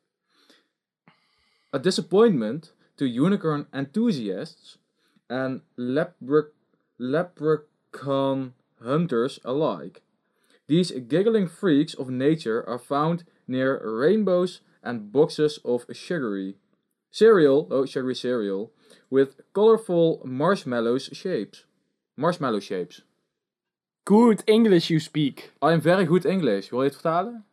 A 1.73 1.79
disappointment 1.79 2.71
to 2.97 3.05
unicorn 3.05 3.67
enthusiasts 3.73 4.77
and 5.29 5.61
lepre- 5.77 6.51
leprechaun 6.97 8.53
hunters 8.81 9.39
alike. 9.43 10.01
These 10.67 10.91
giggling 11.07 11.47
freaks 11.47 11.93
of 11.93 12.09
nature 12.09 12.67
are 12.67 12.79
found 12.79 13.23
near 13.47 13.81
rainbows 13.83 14.61
and 14.83 15.11
boxes 15.11 15.59
of 15.63 15.85
sugary 15.93 16.55
cereal, 17.11 17.67
oh 17.71 17.85
sugary 17.85 18.15
cereal, 18.15 18.71
with 19.09 19.41
colorful 19.53 20.21
marshmallows 20.23 21.09
shapes. 21.13 21.65
Marshmallow 22.15 22.59
shapes. 22.59 23.01
Good 24.05 24.43
English 24.47 24.89
you 24.89 24.99
speak. 24.99 25.51
I 25.61 25.73
am 25.73 25.81
very 25.81 26.05
good 26.05 26.25
English. 26.25 26.71
Wil 26.71 26.81
je 26.81 26.87
het 26.87 26.93
vertalen? 26.93 27.45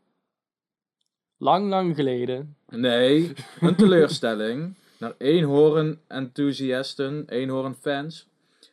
Lang, 1.44 1.68
lang 1.68 1.94
geleden. 1.94 2.56
Nee, 2.68 3.32
een 3.60 3.76
teleurstelling 3.76 4.74
naar 4.98 5.14
eenhoorn-enthusiasten, 5.18 7.24
eenhoorn-fans 7.28 8.28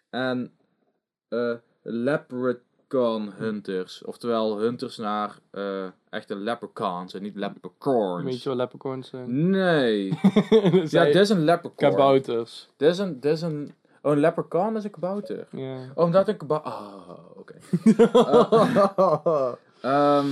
en 0.10 0.51
eh 1.30 1.54
leprechaun 1.82 3.32
hunters. 3.38 4.04
Oftewel 4.04 4.60
hunters 4.60 4.98
naar 4.98 5.38
eh, 5.51 5.86
echte 6.10 6.36
leprechauns 6.36 7.13
en 7.13 7.22
niet 7.22 7.36
leprechauns. 7.36 8.24
Weet 8.24 8.44
je 8.44 8.50
wat 8.50 8.58
leprechauns 8.58 9.10
zijn? 9.10 9.50
Nee. 9.50 10.20
Ja, 10.90 11.04
dit 11.04 11.16
is 11.16 11.30
een 11.30 11.44
leprechaun. 11.44 11.92
kabouters. 11.92 12.70
Dit 12.78 12.90
is 12.90 12.98
een, 12.98 13.20
dit 13.20 13.32
is 13.32 13.42
een... 13.42 13.74
Oh, 14.01 14.12
een 14.12 14.20
leprechaun 14.20 14.75
is 14.75 14.84
een 14.84 14.92
kabouter. 14.92 15.48
Ja. 15.51 15.75
Oh, 15.96 16.04
omdat 16.06 16.28
een 16.28 16.38
kabouter... 16.38 16.72
Ah, 16.72 17.10
oké. 17.36 17.56
Ehm, 19.92 20.28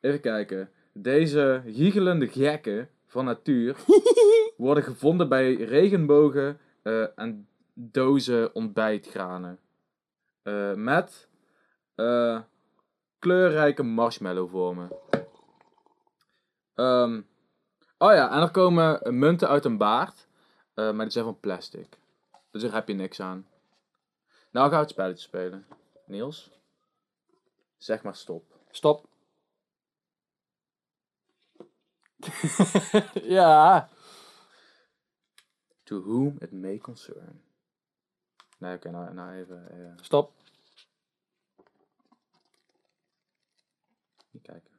even 0.00 0.20
kijken. 0.20 0.70
Deze 0.92 1.62
hiegelende 1.64 2.28
gekken 2.28 2.90
van 3.06 3.24
natuur 3.24 3.76
worden 4.56 4.84
gevonden 4.84 5.28
bij 5.28 5.54
regenbogen 5.54 6.58
eh, 6.82 7.18
en 7.18 7.48
dozen 7.74 8.54
ontbijtgranen. 8.54 9.58
Eh, 10.42 10.74
met 10.74 11.28
eh, 11.94 12.40
kleurrijke 13.18 13.82
marshmallowvormen. 13.82 14.90
Ehm 16.74 17.20
oh 17.98 18.12
ja, 18.12 18.30
en 18.30 18.40
er 18.40 18.50
komen 18.50 19.18
munten 19.18 19.48
uit 19.48 19.64
een 19.64 19.76
baard, 19.76 20.26
maar 20.74 20.98
die 20.98 21.10
zijn 21.10 21.24
van 21.24 21.40
plastic. 21.40 21.98
Dus 22.50 22.62
daar 22.62 22.72
heb 22.72 22.88
je 22.88 22.94
niks 22.94 23.20
aan. 23.20 23.46
Nou 24.50 24.68
gaan 24.68 24.76
we 24.76 24.84
het 24.84 24.90
spelletje 24.90 25.22
spelen. 25.22 25.66
Niels? 26.06 26.50
Zeg 27.78 28.02
maar 28.02 28.14
stop. 28.14 28.44
Stop. 28.70 29.11
ja. 33.38 33.88
To 35.84 36.00
whom 36.02 36.38
it 36.40 36.52
may 36.52 36.78
concern. 36.78 37.40
Nee, 38.58 38.74
oké, 38.76 38.90
nou, 38.90 39.14
nou 39.14 39.32
even. 39.32 39.70
eh, 39.70 39.92
Stop. 40.00 40.32
niet 44.30 44.42
kijken. 44.42 44.70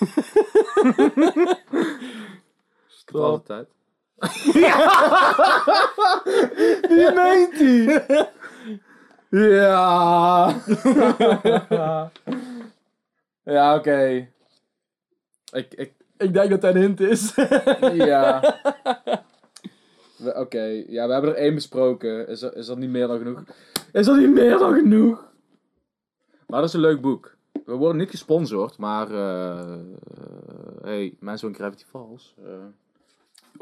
Heb 3.12 3.22
altijd 3.22 3.46
tijd. 3.46 3.68
Die 6.88 7.12
meent 7.14 7.58
hij. 7.58 8.28
Ja. 9.30 10.54
ja, 13.54 13.74
oké. 13.76 14.28
Ik, 15.52 15.74
ik, 15.74 15.92
Ik 16.18 16.32
denk 16.32 16.50
dat 16.50 16.60
dat 16.60 16.74
een 16.74 16.80
hint 16.80 17.00
is. 17.00 17.34
ja. 18.10 18.56
Oké, 20.34 20.62
ja, 20.88 21.06
we 21.06 21.12
hebben 21.12 21.30
er 21.30 21.36
één 21.36 21.54
besproken. 21.54 22.28
Is, 22.28 22.42
er, 22.42 22.56
is 22.56 22.66
dat 22.66 22.78
niet 22.78 22.90
meer 22.90 23.06
dan 23.06 23.18
genoeg? 23.18 23.42
Is 23.92 24.06
dat 24.06 24.16
niet 24.16 24.32
meer 24.32 24.58
dan 24.58 24.74
genoeg? 24.74 25.30
Maar 26.46 26.60
dat 26.60 26.68
is 26.68 26.74
een 26.74 26.80
leuk 26.80 27.00
boek. 27.00 27.36
We 27.64 27.72
worden 27.74 27.96
niet 27.96 28.10
gesponsord, 28.10 28.78
maar... 28.78 29.10
eh 29.10 29.74
hey, 30.82 31.16
mensen 31.20 31.48
van 31.48 31.56
Gravity 31.58 31.84
Falls. 31.84 32.34
eh. 32.44 32.52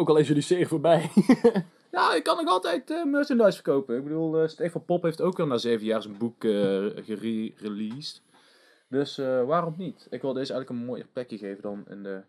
Ook 0.00 0.08
al 0.08 0.16
is 0.16 0.26
jullie 0.26 0.42
serie 0.42 0.68
voorbij. 0.68 1.10
Ja, 1.90 2.14
ik 2.14 2.22
kan 2.22 2.36
nog 2.36 2.48
altijd 2.48 2.90
eh, 2.90 3.04
merchandise 3.04 3.52
verkopen. 3.52 3.96
Ik 3.96 4.02
bedoel, 4.02 4.40
eh, 4.42 4.48
Stefan 4.48 4.84
Pop 4.84 5.02
heeft 5.02 5.20
ook 5.20 5.40
al 5.40 5.46
na 5.46 5.56
zeven 5.56 5.86
jaar 5.86 6.02
zijn 6.02 6.18
boek 6.18 6.44
eh 6.44 6.86
gereleased. 6.94 8.22
Dus 8.88 9.18
eh, 9.18 9.44
waarom 9.44 9.74
niet? 9.76 10.06
Ik 10.10 10.22
wil 10.22 10.32
deze 10.32 10.52
eigenlijk 10.52 10.80
een 10.80 10.86
mooier 10.86 11.06
plekje 11.12 11.38
geven 11.38 11.62
dan 11.62 11.84
in 11.88 12.02
de 12.02 12.22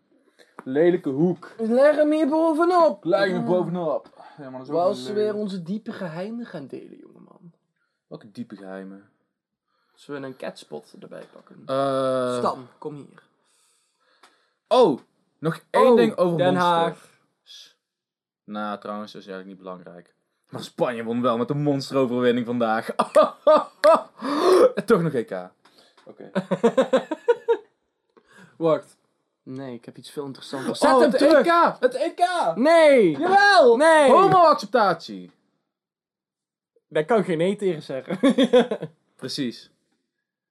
lelijke 0.64 1.08
hoek. 1.08 1.50
Leg 1.58 1.96
hem 1.96 2.12
hier 2.12 2.28
bovenop. 2.28 3.04
Lijkt 3.04 3.34
me 3.34 3.42
bovenop. 3.42 4.10
Ja, 4.38 4.50
maar 4.50 4.58
dat 4.58 4.68
is 4.68 4.74
ook 4.74 4.80
Als 4.80 5.02
we 5.02 5.08
een 5.08 5.14
weer 5.14 5.34
onze 5.34 5.62
diepe 5.62 5.92
geheimen 5.92 6.46
gaan 6.46 6.66
delen, 6.66 6.98
jongeman. 6.98 7.52
Welke 8.06 8.30
diepe 8.30 8.56
geheimen? 8.56 9.08
Zullen 9.94 10.20
we 10.20 10.26
een 10.26 10.36
catspot 10.36 10.94
erbij 11.00 11.24
pakken? 11.32 11.62
Eh, 11.66 12.38
Stan, 12.38 12.66
kom 12.78 12.94
hier. 12.94 13.22
Oh, 14.68 14.98
nog 15.38 15.60
één 15.70 15.90
Oh, 15.90 15.96
ding 15.96 16.16
over 16.16 16.38
Den 16.38 16.54
Monster. 16.54 16.72
Haag. 16.72 17.10
Nou, 18.44 18.80
trouwens, 18.80 19.12
dat 19.12 19.20
is 19.20 19.28
eigenlijk 19.28 19.58
niet 19.58 19.66
belangrijk. 19.66 20.14
Maar 20.48 20.62
Spanje 20.62 21.04
won 21.04 21.22
wel 21.22 21.38
met 21.38 21.50
een 21.50 21.62
monsteroverwinning 21.62 22.46
vandaag. 22.46 22.86
Toch 24.84 25.02
nog 25.02 25.12
EK. 25.12 25.50
Oké. 26.04 26.30
Wacht. 28.56 28.96
Nee, 29.42 29.74
ik 29.74 29.84
heb 29.84 29.96
iets 29.96 30.10
veel 30.10 30.24
interessanter. 30.24 30.70
Oh, 30.70 30.76
Zet 30.76 30.90
hem 30.90 31.00
het 31.00 31.18
terug. 31.18 31.46
EK! 31.46 31.76
Het 31.80 31.94
EK! 31.94 32.52
Nee. 32.54 33.18
Jawel! 33.18 33.76
Nee. 33.76 34.10
Homo-acceptatie. 34.10 35.30
Daar 36.88 37.04
kan 37.04 37.18
ik 37.18 37.24
geen 37.24 37.38
nee 37.38 37.56
tegen 37.56 37.82
zeggen. 37.82 38.18
Precies. 39.16 39.70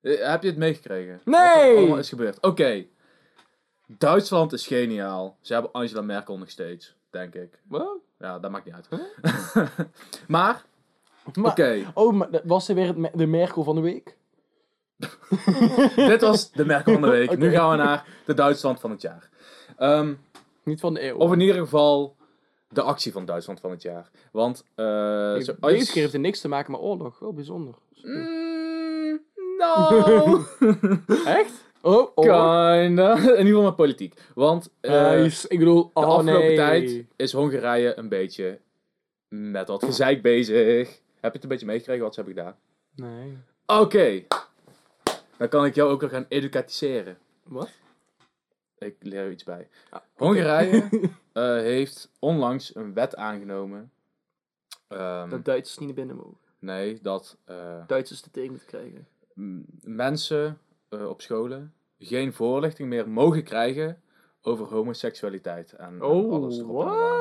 Eh, 0.02 0.32
heb 0.32 0.42
je 0.42 0.48
het 0.48 0.58
meegekregen? 0.58 1.22
Nee. 1.26 1.42
Wat 1.42 1.72
er 1.72 1.78
allemaal 1.78 1.98
is 1.98 2.10
gebeurd. 2.10 2.42
Oké. 2.42 2.86
Duitsland 3.88 4.54
is 4.54 4.68
geniaal. 4.68 5.38
Ze 5.42 5.54
hebben 5.54 5.72
Angela 5.72 6.02
Merkel 6.02 6.38
nog 6.38 6.50
steeds, 6.50 6.96
denk 7.12 7.36
ik. 7.36 7.60
Wat? 7.68 7.98
Ja, 8.20 8.40
dat 8.40 8.52
maakt 8.52 8.66
niet 8.66 8.74
uit. 8.74 8.88
maar, 10.28 10.66
Maar- 11.34 11.52
oké. 11.52 11.92
Oh, 11.94 12.14
maar 12.14 12.30
was 12.44 12.68
er 12.70 12.76
weer 12.76 12.88
het 12.88 12.98
me- 12.98 13.12
de 13.14 13.26
Merkel 13.26 13.64
van 13.64 13.76
de 13.76 13.82
week? 13.82 14.18
Dit 15.96 16.22
was 16.22 16.52
de 16.52 16.66
Merkel 16.66 16.94
van 16.94 17.02
de 17.02 17.10
week. 17.10 17.38
Nu 17.38 17.50
gaan 17.52 17.70
we 17.72 17.76
naar 17.76 18.06
de 18.26 18.34
Duitsland 18.34 18.80
van 18.80 18.92
het 18.92 19.02
jaar. 19.02 19.30
Ehm, 19.78 20.14
Niet 20.64 20.80
van 20.80 20.94
de 20.94 21.04
eeuw. 21.04 21.18
of 21.18 21.32
in 21.32 21.40
ieder 21.40 21.56
geval 21.56 22.16
de 22.70 22.82
actie 22.82 23.12
van 23.12 23.26
Duitsland 23.26 23.60
van 23.60 23.72
het 23.72 23.82
jaar. 23.82 24.10
Want, 24.32 24.64
eh 24.76 25.34
Deze 25.34 25.56
zo- 25.62 25.68
Deze 25.68 25.92
keer 25.92 26.02
heeft 26.02 26.14
het 26.14 26.22
niks 26.22 26.40
te 26.42 26.48
maken 26.48 26.72
met 26.72 26.82
oorlog. 26.82 27.22
Oh, 27.22 27.36
bijzonder. 27.36 27.74
Mm, 28.04 29.20
no. 29.58 30.42
Echt? 31.26 31.52
Oh, 31.82 32.12
oh. 32.16 32.24
Kinda. 32.24 33.14
In 33.18 33.22
ieder 33.22 33.46
geval 33.46 33.64
met 33.64 33.76
politiek. 33.76 34.22
Want 34.36 34.70
eh, 34.80 35.12
Nice. 35.12 35.48
Ik 35.48 35.60
bedoel, 35.60 35.84
de 35.84 35.90
oh 35.94 36.04
afgelopen 36.06 36.48
nee. 36.48 36.56
tijd 36.56 37.06
is 37.16 37.32
Hongarije 37.34 37.98
een 37.98 38.10
beetje 38.10 38.60
met 39.28 39.68
wat 39.68 39.84
gezeik 39.84 40.22
bezig. 40.22 40.88
Heb 40.90 41.32
je 41.32 41.32
het 41.32 41.44
een 41.44 41.50
beetje 41.50 41.66
meegekregen 41.66 42.04
wat 42.04 42.14
ze 42.14 42.22
hebben 42.22 42.44
gedaan? 42.44 42.56
Nee. 42.96 43.38
Oké. 43.66 44.24
Dan 45.38 45.50
kan 45.50 45.66
ik 45.66 45.76
jou 45.76 45.92
ook 45.92 46.02
nog 46.02 46.12
gaan 46.12 46.26
educatiseren. 46.30 47.18
Wat? 47.44 47.70
Ik 48.78 48.96
leer 49.00 49.26
er 49.26 49.32
iets 49.32 49.44
bij. 49.44 49.68
Ah, 49.90 50.02
Hongarije 50.16 50.90
eh, 51.34 51.44
heeft 51.44 52.10
onlangs 52.20 52.76
een 52.76 52.94
wet 52.94 53.16
aangenomen. 53.16 53.92
Ehm, 54.88 55.30
Dat 55.30 55.46
Duitsers 55.46 55.78
niet 55.78 55.88
naar 55.88 55.98
binnen 55.98 56.16
mogen. 56.16 56.38
Nee, 56.60 57.00
dat 57.02 57.38
eh, 57.46 57.88
Duitsers 57.88 58.22
te 58.22 58.32
tegen 58.32 58.50
moeten 58.50 58.68
krijgen. 58.68 59.08
mensen 59.82 60.60
eh, 60.92 61.10
op 61.10 61.22
scholen 61.22 61.74
geen 62.00 62.34
voorlichting 62.34 62.90
meer 62.90 63.10
mogen 63.10 63.44
krijgen 63.44 64.02
over 64.42 64.66
homoseksualiteit. 64.66 65.72
En, 65.72 65.88
en 65.88 66.04
Oh, 66.04 66.34
alles 66.34 66.58
erop 66.58 66.82
en 66.82 66.88
eraan. 66.88 67.20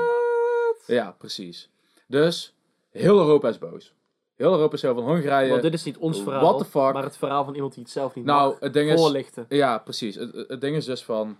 Ja, 0.86 1.10
precies. 1.18 1.70
Dus 2.06 2.54
heel 2.90 3.18
Europa 3.18 3.48
is 3.48 3.58
boos. 3.58 3.94
Heel 4.34 4.52
Europa 4.52 4.74
is 4.74 4.80
zo 4.80 4.94
van 4.94 5.04
Hongarije. 5.04 5.50
Want 5.50 5.62
dit 5.62 5.74
is 5.74 5.84
niet 5.84 5.96
ons 5.96 6.22
verhaal, 6.22 6.42
What 6.42 6.58
the 6.58 6.64
fuck? 6.64 6.92
maar 6.92 7.02
het 7.02 7.16
verhaal 7.16 7.44
van 7.44 7.54
iemand 7.54 7.74
die 7.74 7.82
het 7.82 7.92
zelf 7.92 8.14
niet 8.14 8.24
nou, 8.24 8.50
mag 8.50 8.60
het 8.60 8.72
ding 8.72 8.90
is. 8.90 9.00
voorlichten. 9.00 9.46
Ja, 9.48 9.78
precies. 9.78 10.14
Het, 10.14 10.60
ding 10.60 10.76
is 10.76 10.84
dus 10.84 11.04
van. 11.04 11.38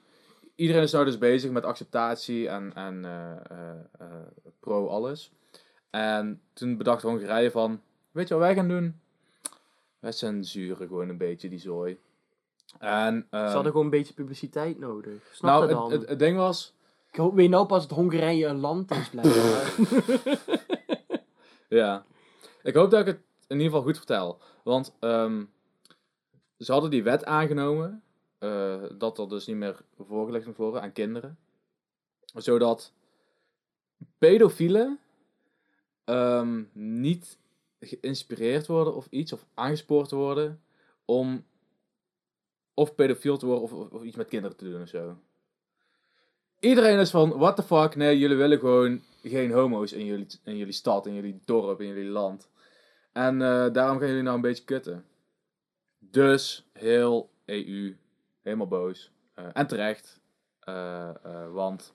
Iedereen 0.54 0.82
is 0.82 0.92
nou 0.92 1.04
dus 1.04 1.18
bezig 1.18 1.50
met 1.50 1.64
acceptatie 1.64 2.48
en, 2.48 2.74
en 2.74 3.04
eh, 3.04 3.30
eh, 3.98 4.06
pro 4.60 4.86
alles. 4.86 5.32
En 5.90 6.40
toen 6.52 6.76
bedacht 6.76 7.02
Hongarije 7.02 7.50
van. 7.50 7.80
Weet 8.10 8.28
je 8.28 8.34
wat 8.34 8.42
wij 8.42 8.54
gaan 8.54 8.68
doen? 8.68 9.00
Wij 9.98 10.12
censuren 10.12 10.86
gewoon 10.86 11.08
een 11.08 11.18
beetje 11.18 11.48
die 11.48 11.58
zooi. 11.58 11.98
En. 12.78 13.26
Ze 13.30 13.36
ehm, 13.36 13.44
hadden 13.44 13.70
gewoon 13.70 13.84
een 13.84 13.90
beetje 13.90 14.14
publiciteit 14.14 14.78
nodig. 14.78 15.28
Snap 15.32 15.50
nou, 15.50 15.68
je 15.68 15.74
dan? 15.74 15.90
het, 15.90 16.00
het, 16.00 16.08
het 16.08 16.18
ding 16.18 16.36
was. 16.36 16.74
Ik 17.10 17.16
hoop, 17.16 17.34
weet 17.34 17.48
nou 17.50 17.66
pas 17.66 17.88
dat 17.88 17.96
Hongarije 17.98 18.46
een 18.46 18.60
land 18.60 18.90
is 18.90 19.08
blijven. 19.08 20.38
Ja. 21.68 22.04
Ik 22.62 22.74
hoop 22.74 22.90
dat 22.90 23.00
ik 23.00 23.06
het 23.06 23.20
in 23.46 23.56
ieder 23.56 23.64
geval 23.66 23.82
goed 23.82 23.96
vertel. 23.96 24.38
Want 24.64 24.96
ehm, 25.00 25.44
ze 26.58 26.72
hadden 26.72 26.90
die 26.90 27.02
wet 27.02 27.24
aangenomen. 27.24 28.02
eh, 28.38 28.82
dat 28.98 29.18
er 29.18 29.28
dus 29.28 29.46
niet 29.46 29.56
meer 29.56 29.80
voorgelegd 29.98 30.46
moet 30.46 30.56
worden 30.56 30.82
aan 30.82 30.92
kinderen. 30.92 31.38
Zodat 32.34 32.92
pedofielen 34.18 34.98
ehm, 36.04 36.62
niet 36.72 37.38
geïnspireerd 37.80 38.66
worden 38.66 38.94
of 38.94 39.06
iets. 39.10 39.32
Of 39.32 39.46
aangespoord 39.54 40.10
worden 40.10 40.62
om 41.04 41.44
of 42.80 42.94
pedofiel 42.94 43.36
te 43.36 43.46
worden 43.46 43.62
of, 43.62 43.92
of, 43.92 44.02
iets 44.02 44.16
met 44.16 44.28
kinderen 44.28 44.56
te 44.56 44.64
doen 44.64 44.82
of 44.82 44.88
zo. 44.88 45.18
Iedereen 46.60 46.98
is 46.98 47.10
van, 47.10 47.38
what 47.38 47.56
the 47.56 47.62
fuck, 47.62 47.96
nee, 47.96 48.18
jullie 48.18 48.36
willen 48.36 48.58
gewoon 48.58 49.02
geen 49.22 49.50
homo's 49.50 49.92
in 49.92 50.04
jullie, 50.04 50.26
in 50.44 50.56
jullie 50.56 50.72
stad, 50.72 51.06
in 51.06 51.14
jullie 51.14 51.40
dorp, 51.44 51.80
in 51.80 51.86
jullie 51.86 52.10
land. 52.10 52.48
En 53.12 53.42
eh, 53.42 53.72
daarom 53.72 53.98
gaan 53.98 54.08
jullie 54.08 54.22
nou 54.22 54.36
een 54.36 54.42
beetje 54.42 54.64
kutten. 54.64 55.04
Dus 55.98 56.68
heel 56.72 57.30
EU, 57.44 57.96
helemaal 58.42 58.68
boos. 58.68 59.10
Eh, 59.34 59.44
en 59.52 59.66
terecht. 59.66 60.20
Eh, 60.60 61.10
want 61.52 61.92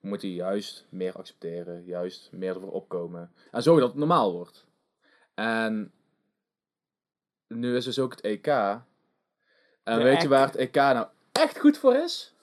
we 0.00 0.08
moeten 0.08 0.28
juist 0.28 0.86
meer 0.88 1.12
accepteren, 1.12 1.84
juist 1.84 2.28
meer 2.32 2.54
ervoor 2.54 2.72
opkomen. 2.72 3.32
En 3.50 3.62
zorgen 3.62 3.82
dat 3.82 3.90
het 3.90 4.00
normaal 4.00 4.32
wordt. 4.32 4.66
En 5.34 5.92
nu 7.46 7.76
is 7.76 7.84
dus 7.84 7.98
ook 7.98 8.10
het 8.10 8.20
EK. 8.20 8.80
En 9.88 9.98
De 9.98 10.04
weet 10.04 10.22
je 10.22 10.28
waar 10.28 10.46
het 10.46 10.56
EK 10.56 10.74
nou 10.74 11.06
echt 11.32 11.58
goed 11.58 11.78
voor 11.78 11.94
is? 11.94 12.34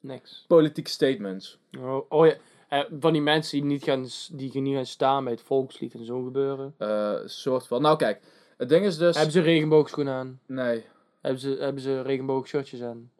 Niks. 0.00 0.44
Politieke 0.48 0.90
statements. 0.90 1.58
Oh, 1.78 2.04
oh 2.08 2.26
ja. 2.26 2.34
Eh, 2.68 2.84
van 3.00 3.12
die 3.12 3.22
mensen 3.22 3.58
die 3.60 3.66
niet, 3.70 3.84
gaan, 3.84 4.06
die 4.32 4.60
niet 4.60 4.74
gaan 4.74 4.86
staan 4.86 5.24
bij 5.24 5.32
het 5.32 5.42
volkslied 5.42 5.94
en 5.94 6.04
zo 6.04 6.22
gebeuren. 6.22 6.74
Eh, 6.78 7.14
soort 7.24 7.66
van. 7.66 7.82
Nou, 7.82 7.96
kijk, 7.96 8.20
het 8.56 8.68
ding 8.68 8.84
is 8.84 8.96
dus. 8.96 9.14
Hebben 9.14 9.32
ze 9.32 9.40
regenboogschoenen 9.40 10.14
aan? 10.14 10.40
Nee. 10.46 10.84
Hebben 11.20 11.40
ze, 11.40 11.56
hebben 11.60 11.82
ze 11.82 12.02
regenboogshirtjes 12.02 12.82
aan? 12.82 13.10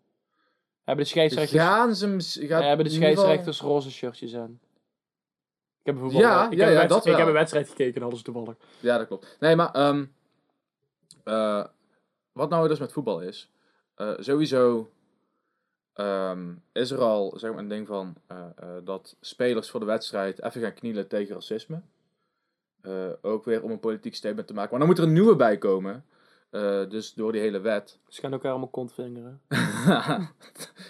Hebben 0.85 1.05
de 1.05 1.11
scheidsrechters, 1.11 1.63
Gaan 1.63 1.95
ze. 1.95 2.47
Gaat 2.47 2.61
eh, 2.61 2.67
hebben 2.67 2.87
de 2.87 2.93
scheidsrechters 2.93 3.61
roze 3.61 3.91
shirtjes 3.91 4.35
aan? 4.37 4.61
Ik 5.81 5.89
heb 5.89 5.95
bijvoorbeeld 5.95 6.23
Ja, 6.23 6.51
ik 6.51 6.59
ja, 6.59 6.59
heb 6.59 6.59
ja, 6.59 6.65
een 6.67 6.89
wedstrijd- 6.89 6.89
dat 6.89 7.07
Ik 7.07 7.17
heb 7.17 7.27
een 7.27 7.33
wedstrijd 7.33 7.69
gekeken 7.69 8.01
en 8.01 8.07
alles 8.07 8.23
toevallig. 8.23 8.55
Ja, 8.81 8.99
dat 8.99 9.07
klopt. 9.07 9.37
Nee, 9.41 9.57
maar. 9.57 9.71
eh, 11.25 11.65
wat 12.33 12.51
nou 12.51 12.69
dus 12.69 12.79
met 12.79 12.93
voetbal 12.93 13.21
is. 13.21 13.51
eh, 13.95 14.13
sowieso. 14.19 14.91
ehm, 15.93 16.55
is 16.73 16.91
er 16.91 16.99
al 17.01 17.33
zeg 17.37 17.51
maar, 17.51 17.59
een 17.59 17.69
ding 17.69 17.87
van. 17.87 18.15
eh, 18.27 18.37
eh, 18.57 18.69
dat 18.85 19.17
spelers 19.21 19.71
voor 19.71 19.81
de 19.81 19.87
wedstrijd 19.87 20.43
even 20.43 20.61
gaan 20.63 20.75
knielen 20.75 21.09
tegen 21.09 21.35
racisme. 21.35 21.83
ook 23.23 23.45
weer 23.45 23.63
om 23.63 23.71
een 23.71 23.81
politiek 23.81 24.15
statement 24.15 24.47
te 24.47 24.55
maken. 24.55 24.71
Maar 24.71 24.79
dan 24.79 24.89
moet 24.89 24.99
er 24.99 25.05
een 25.05 25.13
nieuwe 25.13 25.37
bij 25.37 25.59
komen. 25.59 26.05
Dus 26.89 27.15
door 27.15 27.33
die 27.33 27.41
hele 27.41 27.61
wet. 27.61 27.99
Ze 28.09 28.21
gaan 28.21 28.33
elkaar 28.33 28.51
allemaal 28.51 28.69
kontvingeren. 28.69 29.41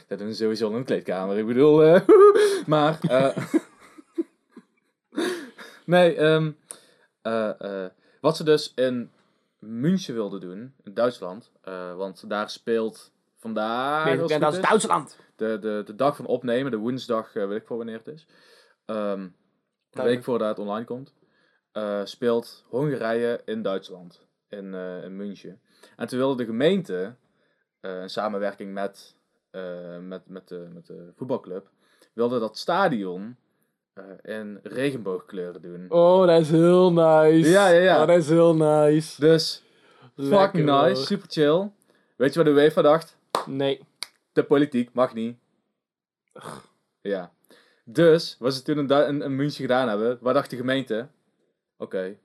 dat 0.08 0.18
doen 0.18 0.28
ze 0.28 0.34
sowieso 0.34 0.68
in 0.70 0.74
een 0.76 0.84
kleedkamer. 0.84 1.38
Ik 1.38 1.46
bedoel, 1.46 2.00
maar. 2.66 2.98
nee, 5.84 6.14
ehm, 6.16 6.52
eh, 7.22 7.60
eh, 7.84 7.90
wat 8.20 8.36
ze 8.36 8.44
dus 8.44 8.72
in 8.74 9.10
München 9.64 10.14
wilden 10.14 10.40
doen, 10.40 10.74
in 10.82 10.94
Duitsland. 10.94 11.50
eh, 11.62 11.94
want 11.96 12.28
daar 12.28 12.50
speelt 12.50 13.12
vandaag. 13.38 14.04
Nee, 14.04 14.16
dat 14.16 14.30
is 14.30 14.36
is, 14.36 14.60
Duitsland. 14.60 15.18
de, 15.36 15.58
de, 15.60 15.82
de 15.84 15.94
dag 15.94 16.16
van 16.16 16.26
opnemen, 16.26 16.70
de 16.70 16.76
woensdag, 16.76 17.34
eh, 17.34 17.46
weet 17.46 17.60
ik 17.60 17.66
voor 17.66 17.76
wanneer 17.76 17.98
het 17.98 18.06
is. 18.08 18.26
Een 18.84 18.94
Duidelijk. 18.94 19.34
week 19.90 20.24
voordat 20.24 20.48
het 20.48 20.58
online 20.58 20.84
komt. 20.84 21.14
eh, 21.72 22.00
speelt 22.04 22.64
Hongarije 22.68 23.40
in 23.44 23.62
Duitsland, 23.62 24.26
in, 24.48 24.74
in 24.74 25.16
München. 25.16 25.60
En 25.96 26.06
toen 26.06 26.18
wilde 26.18 26.36
de 26.36 26.44
gemeente, 26.44 27.14
in 27.80 28.10
samenwerking 28.10 28.72
met, 28.72 29.16
met, 30.00 30.26
met, 30.28 30.48
de, 30.48 30.68
met 30.72 30.86
de 30.86 31.12
voetbalclub, 31.16 31.68
wilde 32.12 32.38
dat 32.38 32.58
stadion 32.58 33.36
in 34.22 34.60
regenboogkleuren 34.62 35.62
doen. 35.62 35.86
Oh, 35.88 36.26
dat 36.26 36.40
is 36.40 36.50
heel 36.50 36.92
nice. 36.92 37.48
Ja, 37.50 37.68
ja, 37.68 37.80
ja. 37.80 38.00
Oh, 38.00 38.06
dat 38.06 38.16
is 38.16 38.28
heel 38.28 38.54
nice. 38.54 39.20
Dus 39.20 39.62
Lekker, 40.14 40.38
fucking 40.38 40.64
nice, 40.64 40.94
hoor. 40.94 40.96
super 40.96 41.26
chill. 41.30 41.70
Weet 42.16 42.34
je 42.34 42.42
wat 42.42 42.54
de 42.54 42.60
UEFA 42.60 42.82
dacht? 42.82 43.16
Nee. 43.46 43.80
De 44.32 44.42
politiek 44.42 44.90
mag 44.92 45.14
niet. 45.14 45.36
Ja. 47.00 47.32
Dus, 47.84 48.36
wat 48.38 48.54
ze 48.54 48.62
toen 48.62 48.90
in, 48.90 49.22
in 49.22 49.36
München 49.36 49.60
gedaan 49.60 49.88
hebben, 49.88 50.18
waar 50.20 50.34
dacht 50.34 50.50
de 50.50 50.56
gemeente? 50.56 51.08
Oké, 51.76 52.16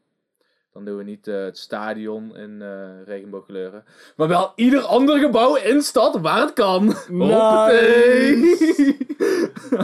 dan 0.74 0.86
doen 0.86 0.98
we 0.98 1.04
niet 1.04 1.28
eh, 1.28 1.44
het 1.44 1.58
stadion 1.58 2.36
in 2.36 2.62
eh, 2.62 3.04
regenboogkleuren. 3.06 3.84
Maar 4.16 4.28
wel 4.28 4.52
ieder 4.56 4.82
ander 4.82 5.20
gebouw 5.20 5.56
in 5.56 5.82
stad 5.82 6.20
waar 6.20 6.42
het 6.42 6.54
kan. 6.54 6.94
Hoppatee. 7.08 8.98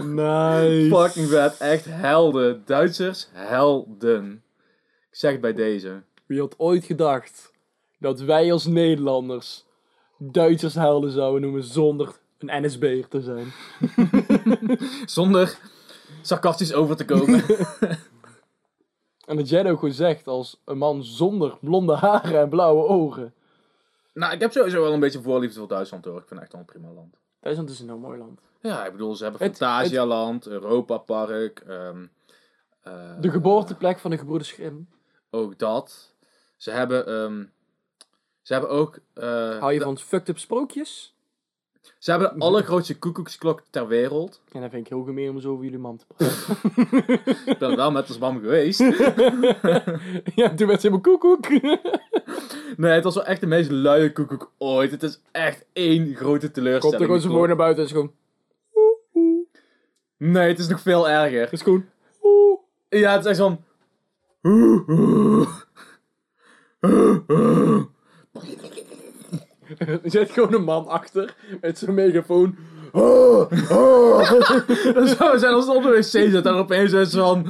Nice. 0.03 0.87
Fucking 0.95 1.27
vet, 1.27 1.57
echt 1.57 1.85
helden. 1.85 2.63
Duitsers, 2.65 3.27
helden. 3.31 4.43
Ik 5.09 5.17
zeg 5.17 5.31
het 5.31 5.41
bij 5.41 5.53
deze. 5.53 6.01
Wie 6.25 6.39
had 6.39 6.59
ooit 6.59 6.83
gedacht 6.83 7.51
dat 7.99 8.19
wij 8.19 8.51
als 8.51 8.65
Nederlanders 8.65 9.65
Duitsers 10.17 10.73
helden 10.73 11.11
zouden 11.11 11.41
noemen 11.41 11.63
zonder 11.63 12.19
een 12.39 12.65
NSB'er 12.65 13.07
te 13.07 13.21
zijn? 13.21 13.53
Zonder 15.05 15.57
sarcastisch 16.21 16.73
over 16.73 16.95
te 16.95 17.05
komen. 17.05 17.43
En 19.25 19.37
dat 19.37 19.49
jij 19.49 19.63
dat 19.63 19.71
ook 19.71 19.79
gewoon 19.79 19.93
zegt 19.93 20.27
als 20.27 20.61
een 20.65 20.77
man 20.77 21.03
zonder 21.03 21.57
blonde 21.61 21.95
haren 21.95 22.39
en 22.39 22.49
blauwe 22.49 22.87
ogen. 22.87 23.33
nou, 24.13 24.33
ik 24.33 24.39
heb 24.39 24.51
sowieso 24.51 24.81
wel 24.81 24.93
een 24.93 24.99
beetje 24.99 25.21
voorliefde 25.21 25.59
voor 25.59 25.67
Duitsland 25.67 26.05
hoor. 26.05 26.17
Ik 26.17 26.27
vind 26.27 26.39
het 26.39 26.41
echt 26.41 26.51
wel 26.51 26.61
een 26.61 26.67
prima 26.67 26.91
land. 26.91 27.15
Duitsland 27.43 27.69
is 27.69 27.79
een 27.79 27.87
heel 27.87 27.97
mooi 27.97 28.17
land. 28.17 28.41
Ja, 28.59 28.85
ik 28.85 28.91
bedoel, 28.91 29.15
ze 29.15 29.23
hebben 29.23 29.41
Het- 29.41 29.57
Fantasialand, 29.57 30.47
Europa 30.47 30.97
Park. 30.97 31.59
ehm, 31.59 32.05
eh, 32.81 32.93
De 33.21 33.29
geboorteplek 33.29 33.99
van 33.99 34.11
de 34.11 34.17
gebroeders 34.17 34.51
Grimm. 34.51 34.87
Ook 35.29 35.59
dat. 35.59 36.13
Ze 36.57 36.71
hebben, 36.71 37.07
ehm, 37.07 37.43
ze 38.41 38.53
hebben 38.53 38.71
ook. 38.71 38.99
eh, 39.13 39.59
Hou 39.59 39.73
je 39.73 39.79
van 39.81 39.97
fucked 39.97 40.29
up 40.29 40.37
sprookjes? 40.39 41.15
Ze 41.99 42.11
hebben 42.11 42.33
de 42.39 42.45
allergrootste 42.45 42.97
koekoeksklok 42.99 43.63
ter 43.69 43.87
wereld. 43.87 44.41
En 44.51 44.61
dan 44.61 44.69
vind 44.69 44.85
ik 44.85 44.91
heel 44.93 45.03
gemeen 45.03 45.29
om 45.29 45.39
zo 45.39 45.51
over 45.51 45.63
jullie 45.63 45.79
man 45.79 45.97
te 45.97 46.05
praten. 46.07 47.43
Ik 47.51 47.57
ben 47.57 47.75
wel 47.75 47.91
met 47.91 48.07
als 48.07 48.17
mam 48.17 48.39
geweest. 48.39 48.79
ja, 50.35 50.53
toen 50.55 50.67
werd 50.67 50.81
ze 50.81 50.87
helemaal 50.87 50.99
koekoek. 51.01 51.45
Nee, 52.77 52.91
het 52.91 53.03
was 53.03 53.15
wel 53.15 53.25
echt 53.25 53.41
de 53.41 53.47
meest 53.47 53.71
luie 53.71 54.11
koekoek 54.11 54.51
ooit. 54.57 54.91
Het 54.91 55.03
is 55.03 55.21
echt 55.31 55.65
één 55.73 56.15
grote 56.15 56.39
Komt 56.39 56.53
teleurstelling. 56.53 56.99
er 56.99 57.05
gewoon 57.05 57.21
zo 57.21 57.29
klok. 57.29 57.47
naar 57.47 57.55
buiten 57.55 57.83
en 57.83 57.89
is 57.89 57.95
gewoon... 57.95 58.11
Nee, 60.17 60.47
het 60.47 60.59
is 60.59 60.67
nog 60.67 60.81
veel 60.81 61.09
erger. 61.09 61.41
Het 61.41 61.51
is 61.51 61.61
gewoon... 61.61 61.85
Ja, 62.89 63.11
het 63.11 63.25
is 63.25 63.31
echt 63.31 63.39
van. 63.39 63.63
Er 69.77 69.99
zit 70.03 70.31
gewoon 70.31 70.53
een 70.53 70.63
man 70.63 70.87
achter 70.87 71.35
met 71.61 71.77
zo'n 71.77 71.93
megafoon. 71.93 72.55
Zou 75.17 75.39
zijn 75.39 75.53
als 75.53 75.65
het 75.65 75.75
op 75.75 75.83
de 75.83 75.89
wc 75.89 76.03
zit 76.03 76.45
en 76.45 76.53
opeens 76.53 76.91
is 76.91 77.13
het 77.13 77.21
van. 77.21 77.47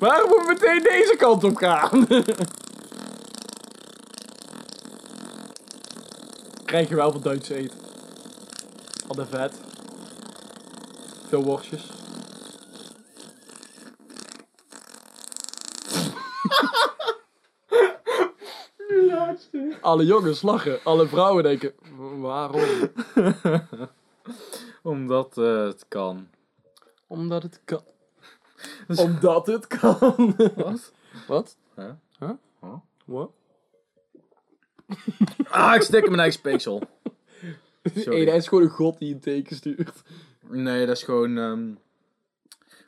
Waarom 0.00 0.28
moet 0.28 0.46
meteen 0.46 0.82
deze 0.82 1.14
kant 1.18 1.44
op 1.44 1.56
gaan? 1.56 2.06
Krijg 6.64 6.88
je 6.88 6.94
wel 6.94 7.12
van 7.12 7.20
Duits 7.20 7.48
eten. 7.48 7.78
Altijd 9.08 9.28
vet. 9.28 9.60
Veel 11.28 11.42
worstjes. 11.44 11.90
Alle 19.80 20.04
jongens 20.04 20.42
lachen, 20.42 20.78
alle 20.84 21.06
vrouwen 21.06 21.42
denken, 21.42 21.72
"W- 21.96 22.20
waarom? 22.20 22.62
Omdat 24.82 25.38
eh, 25.38 25.64
het 25.64 25.84
kan. 25.88 26.28
Omdat 27.06 27.42
het 27.42 27.60
kan. 27.64 27.82
Omdat 28.96 29.46
het 29.46 29.66
kan. 29.66 30.36
Wat? 30.54 30.92
Wat? 31.26 31.56
Huh? 31.76 31.90
Huh? 32.18 32.30
Huh? 32.60 32.74
Wat? 33.04 33.32
Ah, 35.48 35.74
ik 35.74 35.82
stik 35.82 36.02
in 36.04 36.10
mijn 36.10 36.20
eigen 36.20 36.38
speeksel. 36.38 36.82
Sorry. 37.94 38.26
Hij 38.26 38.36
is 38.36 38.48
gewoon 38.48 38.64
een 38.64 38.70
god 38.70 38.98
die 38.98 39.14
een 39.14 39.20
teken 39.20 39.56
stuurt. 39.56 40.02
Nee, 40.40 40.86
dat 40.86 40.96
is 40.96 41.02
gewoon. 41.02 41.38
ehm 41.38 41.72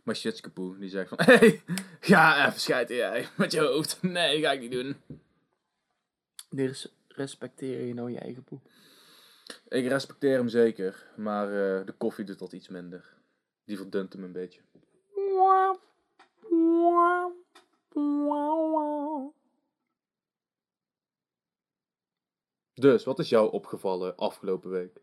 mijn 0.02 0.16
shitskapoe. 0.16 0.78
Die 0.78 0.88
zegt 0.88 1.08
van: 1.08 1.18
Hé, 1.22 1.34
hey, 1.34 1.62
ga 2.00 2.46
even 2.46 2.60
scheiden 2.60 2.96
jij 2.96 3.28
met 3.36 3.52
je 3.52 3.60
hoofd. 3.60 4.02
Nee, 4.02 4.40
ga 4.40 4.52
ik 4.52 4.60
niet 4.60 4.72
doen. 4.72 4.96
Dus 6.50 6.88
respecteer 7.08 7.86
je 7.86 7.94
nou 7.94 8.10
je 8.10 8.18
eigen 8.18 8.44
poep. 8.44 8.70
Ik 9.68 9.88
respecteer 9.88 10.36
hem 10.36 10.48
zeker, 10.48 11.06
maar 11.16 11.46
eh, 11.46 11.86
de 11.86 11.94
koffie 11.98 12.24
doet 12.24 12.38
dat 12.38 12.52
iets 12.52 12.68
minder. 12.68 13.14
Die 13.64 13.76
verdunt 13.76 14.12
hem 14.12 14.24
een 14.24 14.32
beetje. 14.32 14.60
Dus, 22.74 23.04
wat 23.04 23.18
is 23.18 23.28
jou 23.28 23.52
opgevallen 23.52 24.16
afgelopen 24.16 24.70
week? 24.70 25.00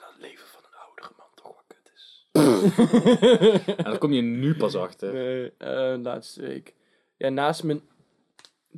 Dat 0.00 0.14
leven 0.18 0.46
van 0.46 0.62
een 0.64 0.78
oudere 0.86 1.10
man 1.16 1.26
toch 1.34 1.46
wel 1.54 1.64
kut 1.66 1.90
is. 1.94 2.26
En 3.76 3.84
daar 3.84 3.98
kom 3.98 4.12
je 4.12 4.22
nu 4.22 4.56
pas 4.56 4.74
achter. 4.76 5.12
Nee, 5.12 5.52
eh, 5.58 5.94
laatste 6.02 6.40
week. 6.42 6.74
Ja, 7.16 7.28
naast 7.28 7.62
mijn 7.62 7.80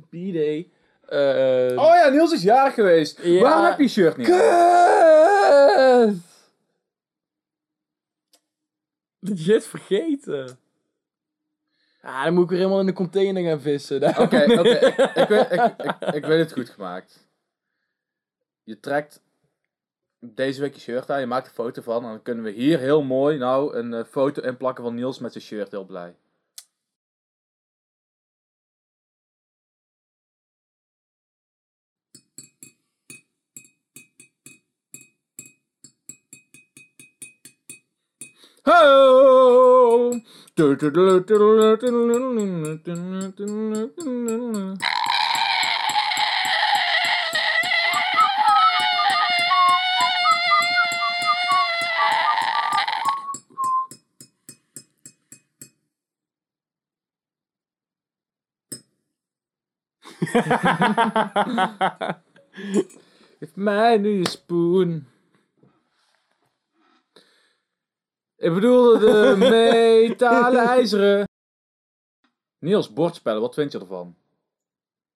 B-day. 0.09 0.71
eh 1.05 1.77
Oh 1.77 1.93
ja, 1.95 2.07
Niels 2.09 2.33
is 2.33 2.43
jarig 2.43 2.73
geweest. 2.73 3.21
Ja. 3.23 3.41
Waarom 3.41 3.65
heb 3.65 3.77
je 3.77 3.83
je 3.83 3.89
shirt 3.89 4.17
niet? 4.17 4.27
Kut! 4.27 5.32
Legit 9.19 9.65
vergeten. 9.65 10.57
Ah, 12.01 12.23
dan 12.23 12.33
moet 12.33 12.43
ik 12.43 12.49
weer 12.49 12.57
helemaal 12.57 12.79
in 12.79 12.85
de 12.85 12.93
container 12.93 13.43
gaan 13.43 13.61
vissen. 13.61 14.01
Oké, 14.19 14.43
oké. 14.59 14.69
ik, 14.69 14.97
ik, 15.15 15.27
weet- 15.27 15.51
ik, 15.51 15.61
ik, 15.77 16.13
ik 16.13 16.25
weet 16.25 16.39
het 16.39 16.53
goed 16.53 16.69
gemaakt. 16.69 17.27
Je 18.63 18.79
trekt 18.79 19.21
deze 20.19 20.61
week 20.61 20.73
je 20.73 20.79
shirt 20.79 21.09
aan, 21.09 21.19
je 21.19 21.25
maakt 21.25 21.47
een 21.47 21.53
foto 21.53 21.81
van. 21.81 22.03
En 22.03 22.09
dan 22.09 22.21
kunnen 22.21 22.43
we 22.43 22.51
hier 22.51 22.79
heel 22.79 23.01
mooi 23.01 23.37
nou 23.37 23.75
een 23.75 23.93
eh, 23.93 24.03
foto 24.03 24.41
inplakken 24.41 24.83
van 24.83 24.95
Niels 24.95 25.19
met 25.19 25.31
zijn 25.31 25.43
shirt, 25.43 25.71
heel 25.71 25.85
blij. 25.85 26.15
if 63.41 63.57
my 63.57 63.97
new 63.97 64.23
spoon. 64.25 65.05
Ik 68.43 68.53
bedoelde 68.53 68.99
de 68.99 69.35
metalen 69.49 70.63
ijzeren. 70.65 71.27
Niels, 72.59 72.93
bordspellen, 72.93 73.41
wat 73.41 73.53
vind 73.53 73.71
je 73.71 73.79
ervan? 73.79 74.15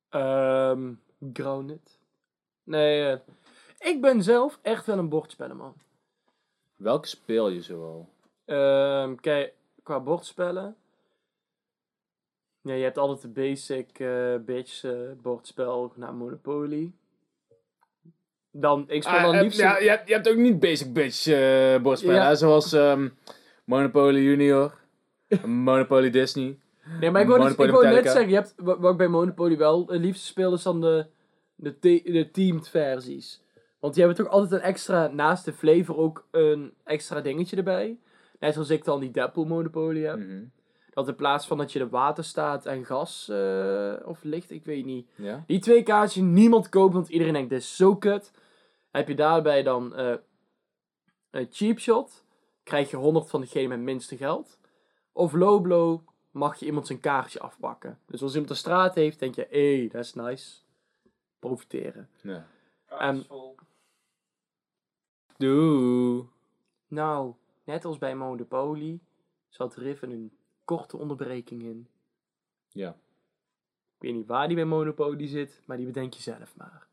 Ehm 0.09 0.93
Grounded. 1.33 1.99
Nee, 2.63 3.11
eh, 3.11 3.19
ik 3.79 4.01
ben 4.01 4.23
zelf 4.23 4.59
echt 4.61 4.85
wel 4.85 4.97
een 4.97 5.09
bordspellen 5.09 5.57
man. 5.57 5.73
Welke 6.75 7.07
speel 7.07 7.49
je 7.49 7.61
zoal? 7.61 8.09
Ehm 8.45 9.15
kijk, 9.15 9.53
qua 9.83 9.99
bordspellen. 9.99 10.75
Ja, 12.61 12.73
je 12.73 12.83
hebt 12.83 12.97
altijd 12.97 13.21
de 13.21 13.41
basic 13.41 13.99
eh 13.99 14.35
bitch 14.35 14.83
eh, 14.83 15.11
bordspel, 15.21 15.91
nou 15.95 16.15
Monopoly. 16.15 16.93
Dan, 18.59 18.85
ik 18.87 19.03
speel 19.03 19.21
dan 19.31 19.41
liefst... 19.41 19.59
Ah, 19.61 19.65
ja, 19.65 19.79
je, 19.79 19.89
hebt, 19.89 20.07
je 20.07 20.13
hebt 20.13 20.29
ook 20.29 20.35
niet 20.35 20.59
basic 20.59 20.93
bitch 20.93 21.27
eh, 21.27 21.81
bordspellen, 21.81 22.21
Ja. 22.21 22.35
zoals 22.35 22.73
ehm, 22.73 23.07
Monopoly 23.65 24.19
Junior, 24.21 24.73
Monopoly 25.45 26.09
Disney. 26.09 26.57
Nee, 26.99 27.11
maar 27.11 27.21
ik 27.21 27.27
wou, 27.27 27.41
dus, 27.41 27.51
ik 27.51 27.71
wou 27.71 27.87
net 27.87 28.03
zeggen, 28.05 28.29
je 28.29 28.35
hebt, 28.35 28.53
wa- 28.57 28.79
wat 28.79 28.91
ik 28.91 28.97
bij 28.97 29.07
Monopoly 29.07 29.57
wel 29.57 29.87
het 29.87 30.01
liefst 30.01 30.25
speel, 30.25 30.53
is 30.53 30.63
dan 30.63 30.81
de, 30.81 31.05
de, 31.55 31.79
te- 31.79 32.01
de 32.05 32.31
teamed 32.31 32.69
versies. 32.69 33.41
Want 33.79 33.93
die 33.93 34.03
hebben 34.03 34.23
toch 34.23 34.33
altijd 34.33 34.51
een 34.61 34.67
extra, 34.67 35.07
naast 35.07 35.45
de 35.45 35.53
flavor 35.53 35.97
ook 35.97 36.27
een 36.31 36.73
extra 36.83 37.21
dingetje 37.21 37.55
erbij. 37.57 37.97
Net 38.39 38.53
zoals 38.53 38.69
ik 38.69 38.83
dan 38.85 38.99
die 38.99 39.11
Deadpool 39.11 39.45
Monopoly 39.45 40.01
heb. 40.01 40.17
Mhm. 40.17 40.43
Dat 40.93 41.07
in 41.07 41.15
plaats 41.15 41.47
van 41.47 41.57
dat 41.57 41.71
je 41.71 41.79
de 41.79 41.89
water 41.89 42.23
staat 42.23 42.65
en 42.65 42.85
gas 42.85 43.29
eh, 43.29 43.93
of 44.05 44.19
licht, 44.23 44.51
ik 44.51 44.65
weet 44.65 44.85
niet. 44.85 45.07
Ja? 45.15 45.43
Die 45.47 45.59
twee 45.59 45.83
kaartjes 45.83 46.23
niemand 46.23 46.69
koopt, 46.69 46.93
want 46.93 47.09
iedereen 47.09 47.33
denkt, 47.33 47.49
dit 47.49 47.59
is 47.59 47.75
zo 47.75 47.95
kut. 47.95 48.31
Heb 48.97 49.07
je 49.07 49.15
daarbij 49.15 49.63
dan 49.63 49.95
eh 49.95 50.15
een 51.29 51.47
cheap 51.51 51.79
shot, 51.79 52.25
krijg 52.63 52.89
je 52.89 52.95
100 52.97 53.29
van 53.29 53.41
degene 53.41 53.67
met 53.67 53.77
het 53.77 53.86
minste 53.86 54.17
geld. 54.17 54.60
Of 55.12 55.33
low 55.33 55.62
blow, 55.62 55.99
mag 56.31 56.60
je 56.60 56.65
iemand 56.65 56.88
zijn 56.88 56.99
kaartje 56.99 57.39
afpakken. 57.39 57.99
Dus 58.05 58.21
als 58.21 58.31
iemand 58.31 58.49
de 58.49 58.55
straat 58.55 58.95
heeft, 58.95 59.19
denk 59.19 59.36
je, 59.36 59.47
hé, 59.49 59.77
hey, 59.77 59.88
dat 59.88 60.03
is 60.03 60.13
nice. 60.13 60.57
Profiteren. 61.39 62.10
Ja. 62.21 62.47
En- 62.88 63.25
Doe. 65.38 66.25
Nou, 66.88 67.33
net 67.63 67.86
als 67.86 67.97
bij 67.97 68.15
Monopoly 68.15 68.99
zat 69.49 69.75
Riven 69.75 70.12
een 70.12 70.38
korte 70.65 70.97
onderbreking 70.97 71.63
in. 71.63 71.88
Ja. 72.69 72.97
Ik 73.99 74.03
weet 74.03 74.13
niet 74.13 74.27
waar 74.27 74.47
die 74.47 74.55
bij 74.55 74.65
Monopoly 74.65 75.27
zit, 75.27 75.62
maar 75.65 75.77
die 75.77 75.86
bedenk 75.86 76.13
je 76.13 76.21
zelf 76.21 76.53
maar. 76.57 76.88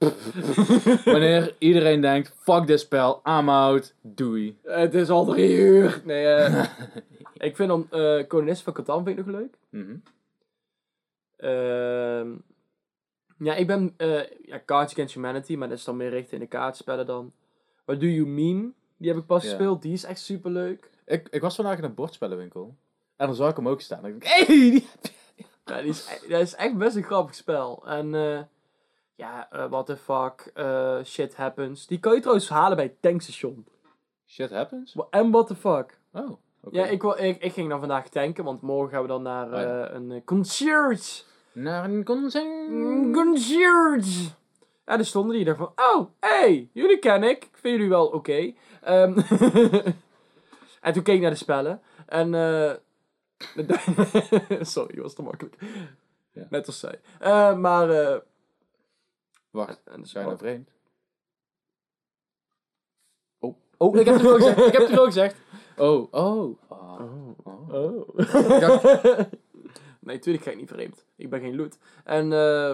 Wanneer 1.15 1.55
iedereen 1.59 2.01
denkt, 2.01 2.33
fuck 2.37 2.67
dit 2.67 2.81
spel, 2.81 3.21
I'm 3.25 3.49
out, 3.49 3.95
doei. 4.01 4.59
Het 4.63 4.95
is 4.95 5.09
al 5.09 5.25
drie 5.25 5.57
uur. 5.57 6.03
Nee, 6.05 6.27
eh, 6.27 6.65
ik 7.49 7.57
vind 7.57 7.69
dan 7.69 7.91
eh 7.91 8.27
Kolonist 8.27 8.63
van 8.63 8.73
Catan 8.73 9.05
vind 9.05 9.19
ik 9.19 9.27
nog 9.27 9.35
leuk. 9.35 9.55
Mhm. 9.69 9.97
Ehm, 11.37 12.33
ja, 13.39 13.55
ik 13.55 13.67
ben 13.67 13.95
eh 13.97 14.31
ja, 14.45 14.63
Cards 14.67 14.93
Against 14.93 15.15
Humanity, 15.15 15.57
maar 15.57 15.69
dat 15.69 15.79
is 15.79 15.85
dan 15.85 15.97
meer 15.97 16.11
richting 16.11 16.41
de 16.41 16.47
kaartspellen 16.47 17.07
dan. 17.07 17.33
What 17.85 18.01
Do 18.01 18.07
You 18.07 18.27
Mean? 18.27 18.75
Die 18.97 19.09
heb 19.09 19.19
ik 19.19 19.27
pas 19.27 19.43
gespeeld, 19.43 19.83
die 19.83 19.93
is 19.93 20.05
echt 20.05 20.21
super 20.21 20.51
leuk. 20.51 20.91
Ik, 21.07 21.29
ik 21.31 21.41
was 21.41 21.55
vandaag 21.55 21.79
in 21.79 21.85
een 21.85 21.95
bordspellenwinkel. 21.95 22.75
En 23.17 23.27
dan 23.27 23.35
zag 23.35 23.51
ik 23.51 23.57
hem 23.57 23.69
ook 23.69 23.81
staan. 23.81 24.05
En 24.05 24.15
ik 24.15 24.23
dacht, 24.23 24.35
hey, 24.35 24.47
die... 24.47 24.87
Ja, 25.65 25.81
die 25.81 25.91
is, 25.91 26.21
dat 26.29 26.41
is 26.41 26.55
echt 26.55 26.77
best 26.77 26.97
een 26.97 27.03
grappig 27.03 27.35
spel. 27.35 27.83
En 27.87 28.15
eh, 28.15 28.41
ja, 29.15 29.49
eh, 29.51 29.67
what 29.71 29.87
the 29.87 29.97
fuck, 29.97 30.51
eh, 30.55 30.99
shit 31.05 31.37
happens. 31.37 31.87
Die 31.87 31.99
kan 32.01 32.15
je 32.15 32.21
trouwens 32.21 32.49
halen 32.49 32.77
bij 32.77 32.85
het 32.85 33.03
tankstation. 33.03 33.67
Shit 34.27 34.51
happens? 34.51 34.97
En 35.11 35.31
what 35.31 35.47
the 35.47 35.55
fuck. 35.55 35.99
Oh, 36.13 36.31
oké. 36.63 36.77
Ja, 36.79 36.85
ik, 36.87 37.03
wil- 37.03 37.19
ik, 37.19 37.43
ik 37.43 37.53
ging 37.53 37.69
dan 37.69 37.79
vandaag 37.79 38.09
tanken, 38.09 38.45
want 38.45 38.61
morgen 38.61 38.91
gaan 38.93 39.03
we 39.03 39.09
dan 39.09 39.23
naar 39.23 39.47
Oh 39.47 39.61
ja. 39.61 39.91
een 39.91 40.23
concert. 40.25 41.27
Naar 41.53 41.85
een 41.85 42.05
concert. 42.05 42.71
Concert! 43.13 44.07
Ja, 44.87 44.97
daar 44.97 45.05
stonden 45.05 45.37
die 45.37 45.45
daar 45.45 45.57
van, 45.57 45.73
oh, 45.77 46.07
hey, 46.21 46.69
jullie 46.73 46.99
ken 46.99 47.23
ik. 47.23 47.45
Ik 47.45 47.51
vind 47.53 47.75
jullie 47.75 47.89
wel 47.89 48.07
oké. 48.07 48.53
Ehm, 48.83 49.19
en 50.81 50.93
toen 50.93 51.03
keek 51.03 51.15
ik 51.15 51.21
naar 51.21 51.31
de 51.31 51.37
spellen. 51.37 51.81
En, 52.07 52.35
eh 52.35 52.73
sorry, 54.75 55.01
was 55.01 55.15
te 55.15 55.23
makkelijk. 55.23 55.57
Ja. 56.33 56.47
Net 56.51 56.67
als 56.67 56.79
zij. 56.79 57.01
Eh, 57.21 57.57
maar, 57.57 57.91
eh 57.91 58.21
Wacht, 59.51 59.81
en 59.85 60.01
dus- 60.01 60.11
zijn 60.11 60.27
nou 60.27 60.39
vreemd? 60.39 60.71
oh, 63.77 63.97
ik 63.97 64.05
heb 64.05 64.15
het 64.15 64.23
wel 64.23 64.37
gezegd. 64.37 64.59
Ik 64.59 64.73
heb 64.73 64.83
het 64.83 64.91
wel 64.91 65.05
gezegd. 65.05 65.37
Oh, 65.77 66.13
oh. 66.13 66.59
Ah. 66.69 67.01
Oh. 67.01 67.47
Oh. 67.47 67.75
Oh. 67.75 69.19
nee, 70.01 70.19
tuurlijk 70.19 70.45
ga 70.45 70.51
ik 70.51 70.57
niet 70.57 70.69
vreemd. 70.69 71.05
Ik 71.17 71.31
ben 71.31 71.41
geen 71.41 71.57
loot. 71.57 71.79
En, 72.05 72.33
eh 72.33 72.71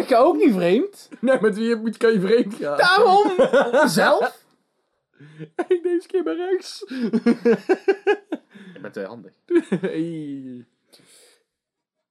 Ik 0.00 0.06
ga 0.06 0.18
ook 0.18 0.36
niet 0.36 0.54
vreemd. 0.54 1.08
nee, 1.20 1.40
met 1.40 1.56
wie 1.56 1.68
je 1.68 1.76
moet, 1.76 1.96
kan 1.96 2.12
je 2.12 2.20
vreemd 2.20 2.54
gaan. 2.54 2.76
Daarom. 2.76 3.30
Zelf. 3.88 4.44
Ik 5.68 5.82
deze 5.82 6.06
keer 6.06 6.22
bij 6.22 6.34
rechts. 6.34 6.82
Ik 8.74 8.82
ben 8.82 8.92
tweehandig. 8.92 9.32
hey. 9.80 10.66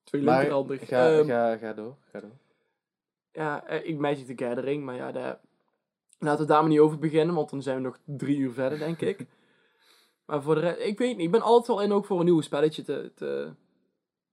Twee 0.03 0.21
Maar 0.21 0.37
linkerhandig. 0.37 0.87
ga, 0.87 1.17
Ehm, 1.17 1.27
ga, 1.27 1.57
ga 1.57 1.73
door. 1.73 1.95
Ga 2.11 2.19
door. 2.19 2.37
Ja, 3.31 3.65
eh, 3.65 3.89
ik 3.89 3.97
Magic 3.97 4.25
the 4.25 4.45
Gathering, 4.45 4.83
maar 4.83 4.95
ja, 4.95 5.11
daar... 5.11 5.39
laten 6.19 6.41
we 6.41 6.51
daar 6.51 6.59
maar 6.61 6.69
niet 6.69 6.79
over 6.79 6.99
beginnen, 6.99 7.35
want 7.35 7.49
dan 7.49 7.61
zijn 7.61 7.75
we 7.75 7.81
nog 7.81 7.99
drie 8.05 8.37
uur 8.37 8.51
verder, 8.51 8.79
denk 8.79 9.01
ik. 9.01 9.25
maar 10.25 10.41
voor 10.41 10.55
de 10.55 10.61
rest, 10.61 10.79
ik 10.79 10.97
weet 10.97 11.15
niet, 11.17 11.25
ik 11.25 11.31
ben 11.31 11.41
altijd 11.41 11.67
wel 11.67 11.81
in 11.81 11.91
ook 11.91 12.05
voor 12.05 12.19
een 12.19 12.25
nieuw 12.25 12.41
spelletje 12.41 12.83
te, 12.83 13.11
te, 13.15 13.53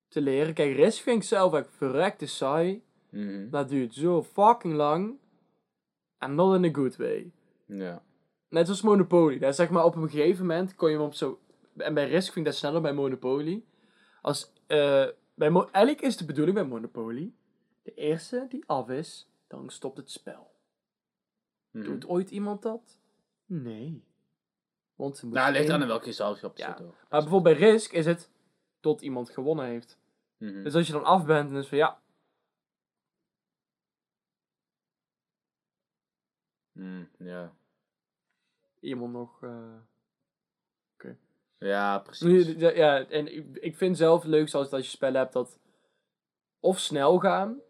te 0.08 0.20
leren. 0.20 0.54
Kijk, 0.54 0.76
Risk 0.76 1.02
vind 1.02 1.22
ik 1.22 1.28
zelf 1.28 1.54
echt 1.54 1.68
verrekte 1.76 2.26
saai. 2.26 2.82
Mhm. 3.10 3.50
Dat 3.50 3.68
duurt 3.68 3.94
zo 3.94 4.22
fucking 4.22 4.74
lang. 4.74 5.18
And 6.18 6.34
not 6.34 6.54
in 6.56 6.64
a 6.70 6.72
good 6.74 6.96
way. 6.96 7.32
Ja. 7.66 8.02
Net 8.56 8.64
zoals 8.66 8.82
Monopoly. 8.82 9.36
Is 9.36 9.56
zeg 9.56 9.70
maar 9.70 9.84
op 9.84 9.94
een 9.94 10.08
gegeven 10.10 10.46
moment 10.46 10.74
kon 10.74 10.90
je 10.90 10.96
hem 10.96 11.04
op 11.04 11.14
zo... 11.14 11.40
En 11.76 11.94
bij 11.94 12.08
Risk 12.08 12.32
vind 12.32 12.46
ik 12.46 12.52
dat 12.52 12.60
sneller 12.60 12.80
bij 12.80 12.92
Monopoly. 12.92 13.64
Als, 14.22 14.52
eh, 14.66 15.06
bij 15.34 15.50
Mo 15.50 15.68
eigenlijk 15.70 16.00
is 16.06 16.16
de 16.16 16.24
bedoeling 16.24 16.56
bij 16.56 16.66
Monopoly... 16.66 17.32
De 17.82 17.94
eerste 17.94 18.46
die 18.48 18.64
af 18.66 18.88
is, 18.88 19.28
dan 19.46 19.70
stopt 19.70 19.96
het 19.96 20.10
spel. 20.10 20.50
Mhm. 21.70 21.84
Doet 21.84 22.06
ooit 22.06 22.30
iemand 22.30 22.62
dat? 22.62 23.00
Nee. 23.46 24.04
Want 24.94 25.16
ze 25.16 25.26
Nou, 25.26 25.52
ligt 25.52 25.70
aan 25.70 25.82
in 25.82 25.86
welk 25.88 26.04
gezelschap 26.04 26.56
je 26.56 26.62
Ja. 26.62 26.68
zit 26.68 26.78
hoor. 26.78 26.94
Maar 27.10 27.20
bijvoorbeeld 27.20 27.58
bij 27.58 27.68
Risk 27.70 27.92
is 27.92 28.06
het 28.06 28.30
tot 28.80 29.00
iemand 29.00 29.30
gewonnen 29.30 29.64
heeft. 29.66 29.98
Mhm. 30.36 30.62
Dus 30.62 30.74
als 30.74 30.86
je 30.86 30.92
dan 30.92 31.04
af 31.04 31.24
bent, 31.24 31.50
dan 31.50 31.58
is 31.58 31.68
van 31.68 31.78
ja, 31.78 32.00
Mm, 36.72 37.08
ja. 37.18 37.54
Iemand 38.86 39.12
nog... 39.12 39.42
eh, 39.42 39.50
Ja, 41.58 41.98
precies. 41.98 42.54
Ja, 42.56 43.04
en 43.08 43.36
ik, 43.36 43.56
ik 43.56 43.76
vind 43.76 43.96
zelf 43.96 44.22
het 44.22 44.30
leukst 44.30 44.54
als, 44.54 44.70
als 44.70 44.84
je 44.84 44.90
spellen 44.90 45.20
hebt 45.20 45.32
dat 45.32 45.58
of 46.60 46.78
snel 46.78 47.18
gaan, 47.18 47.60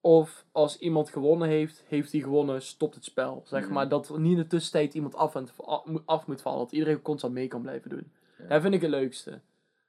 of 0.00 0.46
als 0.52 0.78
iemand 0.78 1.10
gewonnen 1.10 1.48
heeft, 1.48 1.84
heeft 1.86 2.12
hij 2.12 2.20
gewonnen, 2.20 2.62
stopt 2.62 2.94
het 2.94 3.04
spel. 3.04 3.42
Zeg 3.46 3.64
Mhm. 3.64 3.72
maar 3.72 3.88
dat 3.88 4.08
er 4.08 4.20
niet 4.20 4.32
in 4.32 4.42
de 4.42 4.46
tussentijd 4.46 4.94
iemand 4.94 5.14
af, 5.14 5.34
en- 5.34 5.48
af, 5.56 5.84
moet- 5.84 6.06
af 6.06 6.26
moet 6.26 6.42
vallen, 6.42 6.58
dat 6.58 6.72
iedereen 6.72 7.02
constant 7.02 7.32
mee 7.34 7.48
kan 7.48 7.62
blijven 7.62 7.90
doen. 7.90 8.12
Ja. 8.38 8.46
Dat 8.46 8.62
vind 8.62 8.74
ik 8.74 8.80
het 8.80 8.90
leukste. 8.90 9.40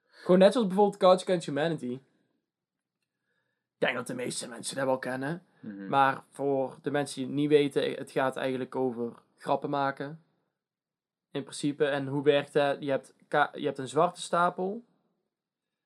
Gewoon 0.08 0.40
net 0.40 0.52
zoals 0.54 0.68
bijvoorbeeld 0.68 0.98
Cards 1.00 1.24
Against 1.24 1.46
Humanity. 1.46 1.92
Ik 3.74 3.86
denk 3.86 3.96
dat 3.96 4.08
de 4.08 4.14
meeste 4.14 4.48
mensen 4.48 4.76
dat 4.76 4.86
wel 4.86 4.98
kennen. 5.00 5.44
Mhm. 5.60 5.88
Maar 5.88 6.24
voor 6.32 6.78
de 6.82 6.92
mensen 6.92 7.16
die 7.16 7.26
het 7.26 7.36
niet 7.36 7.50
weten, 7.50 7.92
het 7.94 8.12
gaat 8.12 8.36
eigenlijk 8.36 8.76
over 8.76 9.14
grappen 9.40 9.70
maken. 9.70 10.24
In 11.32 11.44
principe. 11.44 11.86
En 11.86 12.08
hoe 12.08 12.24
werkt 12.24 12.54
dat? 12.54 12.78
Je 12.80 12.90
hebt, 12.90 13.14
je 13.54 13.66
hebt 13.66 13.78
een 13.78 13.88
zwarte 13.88 14.22
stapel. 14.22 14.84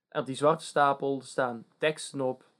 En 0.09 0.19
op 0.19 0.25
die 0.25 0.35
zwarte 0.35 0.65
stapel 0.65 1.21
staan 1.21 1.65
teksten 1.77 2.21
op. 2.21 2.51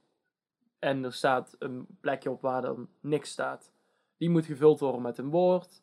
En 0.78 1.04
er 1.04 1.12
staat 1.12 1.56
een 1.58 1.86
plekje 2.00 2.30
op 2.30 2.40
waar 2.40 2.62
dan 2.62 2.88
niks 3.00 3.30
staat. 3.30 3.72
Die 4.16 4.30
moet 4.30 4.46
gevuld 4.46 4.80
worden 4.80 5.02
met 5.02 5.18
een 5.18 5.30
woord. 5.30 5.82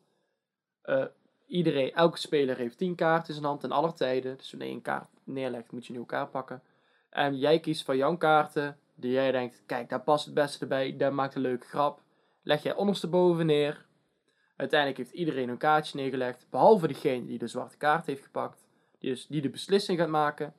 Eh, 0.81 1.05
iedereen, 1.47 1.93
elke 1.93 2.17
speler 2.17 2.57
heeft 2.57 2.77
10 2.77 2.95
kaarten 2.95 3.27
in 3.27 3.33
zijn 3.33 3.45
hand 3.45 3.63
in 3.63 3.71
alle 3.71 3.93
tijden. 3.93 4.37
Dus 4.37 4.51
wanneer 4.51 4.69
je 4.69 4.75
een 4.75 4.81
kaart 4.81 5.09
neerlegt, 5.23 5.71
moet 5.71 5.81
je 5.81 5.87
een 5.87 5.95
nieuwe 5.95 6.11
kaart 6.11 6.31
pakken. 6.31 6.63
En 7.09 7.37
jij 7.37 7.59
kiest 7.59 7.85
van 7.85 7.97
jouw 7.97 8.17
kaarten, 8.17 8.77
die 8.95 9.11
jij 9.11 9.31
denkt, 9.31 9.63
kijk, 9.65 9.89
daar 9.89 10.01
past 10.01 10.25
het 10.25 10.33
beste 10.33 10.67
bij, 10.67 10.97
daar 10.97 11.13
maakt 11.13 11.35
een 11.35 11.41
leuke 11.41 11.67
grap. 11.67 12.01
Leg 12.43 12.63
jij 12.63 12.75
ondersteboven 12.75 13.45
neer. 13.45 13.85
Uiteindelijk 14.61 14.99
heeft 14.99 15.11
iedereen 15.19 15.49
een 15.49 15.57
kaartje 15.57 15.97
neergelegd, 15.97 16.47
behalve 16.49 16.87
degene 16.87 17.25
die 17.25 17.37
de 17.37 17.47
zwarte 17.47 17.77
kaart 17.77 18.05
heeft 18.05 18.23
gepakt. 18.23 18.65
Die, 18.99 19.09
dus, 19.09 19.27
die 19.27 19.41
de 19.41 19.49
beslissing 19.49 19.99
gaat 19.99 20.09
maken. 20.09 20.53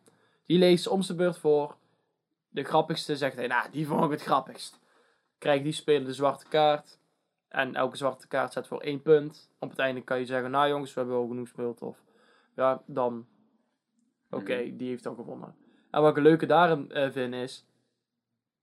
Die 0.46 0.58
leest 0.58 0.86
om 0.86 1.02
zijn 1.02 1.16
beurt 1.18 1.38
voor. 1.38 1.76
De 2.48 2.62
grappigste 2.64 3.16
zegt 3.16 3.36
hij, 3.36 3.46
nou, 3.46 3.70
die 3.70 3.86
vond 3.86 4.04
ik 4.04 4.10
het 4.10 4.22
grappigst. 4.22 4.80
krijgt 5.38 5.64
die 5.64 5.72
speler 5.72 6.04
de 6.06 6.12
zwarte 6.12 6.48
kaart. 6.48 6.98
En 7.48 7.74
elke 7.74 7.96
zwarte 7.96 8.28
kaart 8.28 8.50
staat 8.50 8.66
voor 8.66 8.80
één 8.80 9.02
punt. 9.02 9.50
Op 9.58 9.70
het 9.70 9.78
einde 9.78 10.02
kan 10.02 10.18
je 10.18 10.24
zeggen, 10.26 10.50
nou 10.50 10.68
jongens, 10.68 10.94
we 10.94 11.00
hebben 11.00 11.18
wel 11.18 11.28
genoeg 11.28 11.48
gespeeld. 11.48 11.82
Of 11.82 12.02
ja, 12.56 12.82
dan, 12.86 13.26
oké, 14.30 14.62
Mhm. 14.64 14.76
die 14.76 14.88
heeft 14.88 15.02
dan 15.02 15.14
gewonnen. 15.14 15.54
En 15.90 16.00
wat 16.00 16.10
ik 16.10 16.16
een 16.16 16.22
leuke 16.22 16.46
daarin 16.46 16.90
eh, 16.92 17.10
vind 17.10 17.34
is, 17.34 17.66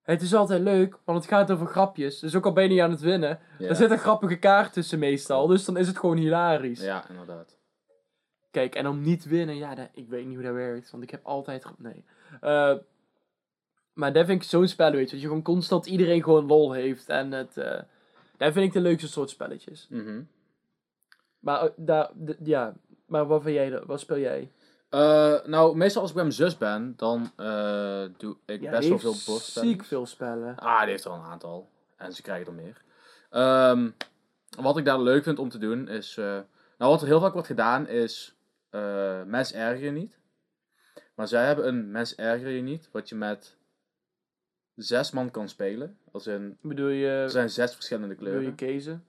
het 0.01 0.21
is 0.21 0.33
altijd 0.33 0.61
leuk, 0.61 0.97
want 1.03 1.17
het 1.17 1.27
gaat 1.27 1.51
over 1.51 1.67
grapjes. 1.67 2.19
Dus 2.19 2.35
ook 2.35 2.45
al 2.45 2.53
ben 2.53 2.63
je 2.63 2.69
niet 2.69 2.81
aan 2.81 2.91
het 2.91 3.01
winnen, 3.01 3.39
er 3.59 3.75
zit 3.75 3.91
een 3.91 3.97
grappige 3.97 4.37
kaart 4.37 4.73
tussen 4.73 4.99
meestal. 4.99 5.47
Dus 5.47 5.65
dan 5.65 5.77
is 5.77 5.87
het 5.87 5.97
gewoon 5.97 6.17
hilarisch. 6.17 6.81
Ja, 6.81 7.09
inderdaad. 7.09 7.57
Kijk, 8.51 8.75
en 8.75 8.87
om 8.87 9.01
niet 9.01 9.25
winnen, 9.25 9.55
ja, 9.55 9.75
dat, 9.75 9.89
ik 9.93 10.09
weet 10.09 10.25
niet 10.25 10.35
hoe 10.35 10.43
dat 10.43 10.53
werkt, 10.53 10.91
want 10.91 11.03
ik 11.03 11.09
heb 11.09 11.25
altijd... 11.25 11.65
Nee. 11.77 12.03
Eh, 12.41 12.75
maar 13.93 14.13
dat 14.13 14.25
vind 14.25 14.41
ik 14.43 14.49
zo'n 14.49 14.67
spel, 14.67 14.91
weet 14.91 15.05
je, 15.05 15.11
dat 15.11 15.21
je 15.21 15.27
gewoon 15.27 15.43
constant 15.43 15.85
iedereen 15.85 16.23
gewoon 16.23 16.45
lol 16.45 16.71
heeft. 16.71 17.09
En 17.09 17.31
het, 17.31 17.57
eh 17.57 17.79
dat 18.39 18.53
vind 18.53 18.65
ik 18.65 18.73
de 18.73 18.81
leukste 18.81 19.07
soort 19.07 19.29
spelletjes. 19.29 19.87
Mhm. 19.89 20.21
Maar, 21.39 21.61
eh, 21.61 21.69
daar, 21.75 22.11
ja, 22.43 22.73
maar 23.05 23.25
wat, 23.27 23.41
vind 23.43 23.55
jij, 23.55 23.81
wat 23.85 23.99
speel 23.99 24.19
jij? 24.19 24.51
Eh, 24.89 25.45
nou, 25.45 25.75
meestal 25.77 26.01
als 26.01 26.09
ik 26.09 26.15
bij 26.15 26.25
mijn 26.25 26.35
zus 26.35 26.57
ben, 26.57 26.93
dan 26.95 27.31
eh, 27.35 28.03
doe 28.17 28.37
ik 28.45 28.61
Ja, 28.61 28.71
best 28.71 28.89
wel 28.89 28.99
veel 28.99 29.15
bordspellen. 29.25 29.69
ziek 29.69 29.83
veel 29.83 30.05
spellen. 30.05 30.55
Ah, 30.55 30.81
die 30.81 30.89
heeft 30.89 31.03
er 31.05 31.11
al 31.11 31.17
een 31.17 31.23
aantal. 31.23 31.69
En 31.97 32.13
ze 32.13 32.21
krijgen 32.21 32.47
er 32.47 32.53
meer. 32.53 32.81
Ehm, 33.29 33.89
wat 34.59 34.77
ik 34.77 34.85
daar 34.85 34.99
leuk 35.01 35.23
vind 35.23 35.39
om 35.39 35.49
te 35.49 35.57
doen 35.57 35.87
is... 35.87 36.17
eh, 36.17 36.25
nou, 36.77 36.91
wat 36.91 37.01
er 37.01 37.07
heel 37.07 37.19
vaak 37.19 37.33
wordt 37.33 37.47
gedaan 37.47 37.87
is... 37.87 38.35
mens 39.25 39.53
erger 39.53 39.83
je 39.83 39.91
niet. 39.91 40.17
Maar 41.15 41.27
zij 41.27 41.45
hebben 41.45 41.67
een 41.67 41.91
mens 41.91 42.15
erger 42.15 42.49
je 42.49 42.61
niet, 42.61 42.89
wat 42.91 43.09
je 43.09 43.15
met 43.15 43.57
zes 44.75 45.11
man 45.11 45.31
kan 45.31 45.49
spelen. 45.49 45.97
Als 46.11 46.27
in, 46.27 46.57
Bedoel 46.61 46.87
je, 46.87 47.07
er 47.07 47.29
zijn 47.29 47.49
zes 47.49 47.73
verschillende 47.73 48.07
bedoel 48.15 48.23
kleuren. 48.23 48.45
je 48.49 48.55
kezen? 48.55 49.05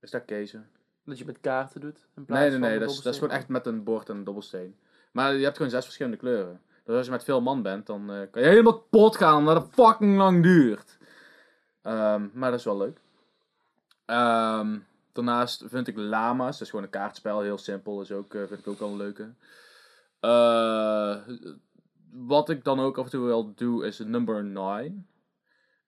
Is 0.00 0.10
dat 0.10 0.24
kezen? 0.24 0.68
Dat 1.04 1.18
je 1.18 1.24
met 1.24 1.40
kaarten 1.40 1.80
doet? 1.80 2.06
In 2.16 2.24
plaats 2.24 2.40
Nee, 2.40 2.50
nee, 2.50 2.70
nee. 2.70 2.78
Dat 2.78 2.90
is, 2.90 3.00
dat 3.00 3.12
is 3.12 3.18
gewoon 3.18 3.34
echt 3.36 3.48
met 3.48 3.66
een 3.66 3.84
bord 3.84 4.08
en 4.08 4.16
een 4.16 4.24
dobbelsteen. 4.24 4.76
Maar 5.18 5.34
je 5.34 5.44
hebt 5.44 5.56
gewoon 5.56 5.70
zes 5.70 5.84
verschillende 5.84 6.16
kleuren. 6.16 6.60
Dus 6.84 6.96
als 6.96 7.04
je 7.04 7.10
met 7.10 7.24
veel 7.24 7.40
man 7.40 7.62
bent, 7.62 7.86
dan 7.86 8.12
eh, 8.12 8.20
kan 8.30 8.42
je 8.42 8.48
helemaal 8.48 8.78
kapot 8.78 9.16
gaan 9.16 9.36
omdat 9.36 9.62
het 9.62 9.74
fucking 9.74 10.16
lang 10.16 10.42
duurt. 10.42 10.98
Ehm, 11.82 12.26
maar 12.32 12.50
dat 12.50 12.58
is 12.58 12.64
wel 12.64 12.76
leuk. 12.76 13.00
Ehm, 14.04 14.78
daarnaast 15.12 15.64
vind 15.66 15.88
ik 15.88 15.96
Lama's, 15.96 16.52
dat 16.52 16.60
is 16.60 16.70
gewoon 16.70 16.84
een 16.84 16.90
kaartspel, 16.90 17.40
heel 17.40 17.58
simpel, 17.58 18.00
is 18.00 18.12
ook, 18.12 18.34
eh, 18.34 18.46
vind 18.46 18.60
ik 18.60 18.66
ook 18.66 18.78
wel 18.78 18.88
een 18.88 18.96
leuke. 18.96 19.34
Eh, 20.20 21.16
wat 22.10 22.48
ik 22.48 22.64
dan 22.64 22.80
ook 22.80 22.98
af 22.98 23.04
en 23.04 23.10
toe 23.10 23.26
wel 23.26 23.54
doe, 23.54 23.86
is 23.86 23.98
number 23.98 24.44
9. 24.44 25.08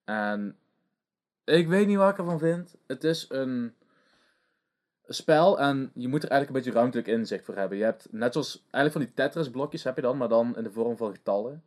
En 0.04 0.56
ik 1.44 1.68
weet 1.68 1.86
niet 1.86 1.96
wat 1.96 2.10
ik 2.10 2.18
ervan 2.18 2.38
vind. 2.38 2.74
Het 2.86 3.04
is 3.04 3.26
een 3.28 3.74
spel 5.12 5.58
en 5.58 5.90
je 5.94 6.08
moet 6.08 6.22
er 6.22 6.30
eigenlijk 6.30 6.48
een 6.48 6.64
beetje 6.64 6.80
ruimtelijk 6.80 7.08
inzicht 7.08 7.44
voor 7.44 7.56
hebben. 7.56 7.78
Je 7.78 7.84
hebt 7.84 8.08
net 8.10 8.32
zoals 8.32 8.56
eigenlijk 8.70 8.92
van 8.92 9.00
die 9.00 9.14
Tetris 9.14 9.50
blokjes 9.50 9.84
heb 9.84 9.96
je 9.96 10.02
dan, 10.02 10.16
maar 10.16 10.28
dan 10.28 10.56
in 10.56 10.62
de 10.62 10.70
vorm 10.70 10.96
van 10.96 11.12
getallen. 11.12 11.62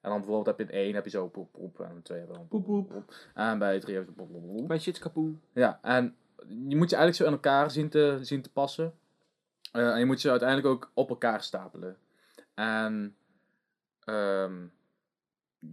En 0.00 0.10
dan 0.10 0.18
bijvoorbeeld 0.18 0.58
heb 0.58 0.68
je 0.68 0.74
een 0.74 0.80
1 0.80 0.94
heb 0.94 1.04
je 1.04 1.10
zo 1.10 1.28
poep 1.28 1.52
poep 1.52 1.80
en 1.80 1.90
een 1.90 2.02
2 2.02 2.18
heb 2.18 2.28
je 2.28 2.34
dan 2.34 2.48
Poep, 2.48 2.64
poep. 2.66 3.14
En 3.34 3.58
bij 3.58 3.80
3 3.80 3.96
heb 3.96 4.06
je 4.06 4.12
poep, 4.12 4.32
poep, 4.32 4.56
poep. 4.56 4.68
Mijn 4.68 4.80
shit's 4.80 4.98
kapoe. 4.98 5.32
Ja, 5.52 5.78
en 5.82 6.16
je 6.68 6.76
moet 6.76 6.90
je 6.90 6.96
eigenlijk 6.96 7.14
zo 7.14 7.24
in 7.24 7.32
elkaar 7.32 7.70
zien 7.70 7.88
te, 7.88 8.18
zien 8.20 8.42
te 8.42 8.52
passen. 8.52 8.94
Eh, 9.72 9.90
en 9.90 9.98
je 9.98 10.04
moet 10.04 10.20
ze 10.20 10.30
uiteindelijk 10.30 10.68
ook 10.68 10.90
op 10.94 11.08
elkaar 11.08 11.42
stapelen. 11.42 11.96
En 12.54 13.16
ehm, 14.04 14.66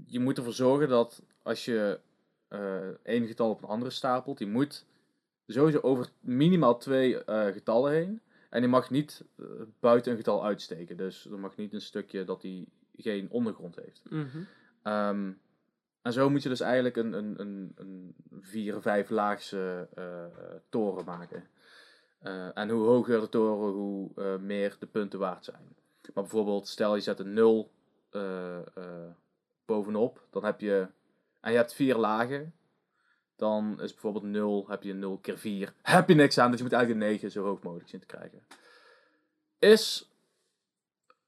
je 0.05 0.19
moet 0.19 0.37
ervoor 0.37 0.53
zorgen 0.53 0.89
dat 0.89 1.21
als 1.43 1.65
je 1.65 1.99
eh 2.47 2.89
één 3.03 3.27
getal 3.27 3.49
op 3.49 3.61
een 3.61 3.69
andere 3.69 3.91
stapelt, 3.91 4.37
die 4.37 4.47
moet 4.47 4.85
sowieso 5.47 5.79
over 5.79 6.07
minimaal 6.19 6.77
twee 6.77 7.23
eh, 7.23 7.45
getallen 7.45 7.91
heen. 7.91 8.21
En 8.49 8.61
die 8.61 8.69
mag 8.69 8.89
niet 8.89 9.23
eh, 9.35 9.45
buiten 9.79 10.11
een 10.11 10.17
getal 10.17 10.45
uitsteken. 10.45 10.97
Dus 10.97 11.25
er 11.25 11.39
mag 11.39 11.55
niet 11.55 11.73
een 11.73 11.81
stukje 11.81 12.23
dat 12.23 12.41
die 12.41 12.67
geen 12.97 13.29
ondergrond 13.29 13.75
heeft. 13.75 14.01
Mhm. 14.09 14.27
Ehm, 14.81 15.31
en 16.01 16.13
zo 16.13 16.29
moet 16.29 16.43
je 16.43 16.49
dus 16.49 16.59
eigenlijk 16.59 16.95
een, 16.95 17.13
een, 17.13 17.33
een, 17.37 17.73
een 17.75 18.15
vier, 18.41 18.81
vijf 18.81 19.09
laagse 19.09 19.87
eh, 19.93 20.23
eh, 20.23 20.29
toren 20.69 21.05
maken. 21.05 21.43
En 22.53 22.69
hoe 22.69 22.85
hoger 22.85 23.19
de 23.19 23.29
toren, 23.29 23.73
hoe 23.73 24.37
meer 24.39 24.75
de 24.79 24.85
punten 24.85 25.19
waard 25.19 25.45
zijn. 25.45 25.75
Maar 26.13 26.23
bijvoorbeeld, 26.23 26.67
stel 26.67 26.95
je 26.95 27.01
zet 27.01 27.19
een 27.19 27.33
0 27.33 27.71
eh, 28.09 28.57
eh, 28.57 29.11
bovenop, 29.65 30.27
dan 30.29 30.45
heb 30.45 30.59
je. 30.59 30.87
En 31.39 31.51
je 31.51 31.57
hebt 31.57 31.73
vier 31.73 31.95
lagen. 31.95 32.53
Dan 33.35 33.77
is 33.81 33.91
bijvoorbeeld 33.91 34.23
0, 34.23 34.65
heb 34.67 34.83
je 34.83 34.93
0 34.93 35.17
keer 35.21 35.37
4. 35.37 35.73
Heb 35.81 36.09
je 36.09 36.15
niks 36.15 36.37
aan, 36.37 36.49
dus 36.49 36.57
je 36.57 36.63
moet 36.63 36.73
eigenlijk 36.73 37.03
een 37.03 37.11
9 37.11 37.31
zo 37.31 37.43
hoog 37.43 37.61
mogelijk 37.61 37.89
zien 37.89 37.99
te 37.99 38.05
krijgen. 38.05 38.39
Is 39.59 40.09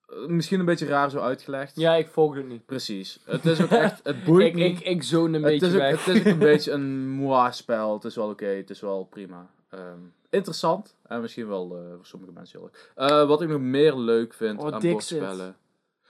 eh, 0.07 0.25
misschien 0.27 0.59
een 0.59 0.65
beetje 0.65 0.85
raar 0.85 1.09
zo 1.09 1.19
uitgelegd. 1.19 1.75
Ja, 1.75 1.95
ik 1.95 2.07
volg 2.07 2.35
het 2.35 2.47
niet. 2.47 2.65
Precies. 2.65 3.19
Het 3.25 3.45
is 3.45 3.61
ook 3.61 3.69
echt, 3.69 3.99
het 4.03 4.23
boeit 4.23 4.47
Ik, 4.47 4.53
niet. 4.55 4.79
ik, 4.79 4.85
ik 4.85 5.03
zone 5.03 5.37
een 5.37 5.43
het, 5.43 5.51
beetje 5.51 5.67
is 5.67 5.73
ook, 5.73 5.79
weg. 5.79 6.05
het 6.05 6.15
is 6.15 6.19
ook 6.19 6.25
een 6.25 6.39
beetje 6.53 6.71
een 6.71 7.09
moi 7.09 7.51
spel. 7.51 7.93
Het 7.93 8.03
is 8.03 8.15
wel 8.15 8.29
oké, 8.29 8.45
het 8.45 8.69
is 8.69 8.79
wel 8.79 9.03
prima. 9.05 9.49
Ehm, 9.69 9.99
interessant 10.29 10.95
en 11.07 11.21
misschien 11.21 11.47
wel 11.47 11.77
eh, 11.77 11.95
voor 11.95 12.05
sommige 12.05 12.31
mensen 12.31 12.59
heel 12.59 12.69
leuk. 12.73 12.91
Eh, 13.09 13.27
wat 13.27 13.41
ik 13.41 13.49
nog 13.49 13.61
meer 13.61 13.95
leuk 13.95 14.33
vind 14.33 14.59
Oh, 14.59 14.73
aan 14.73 14.81
bordspellen. 14.81 15.55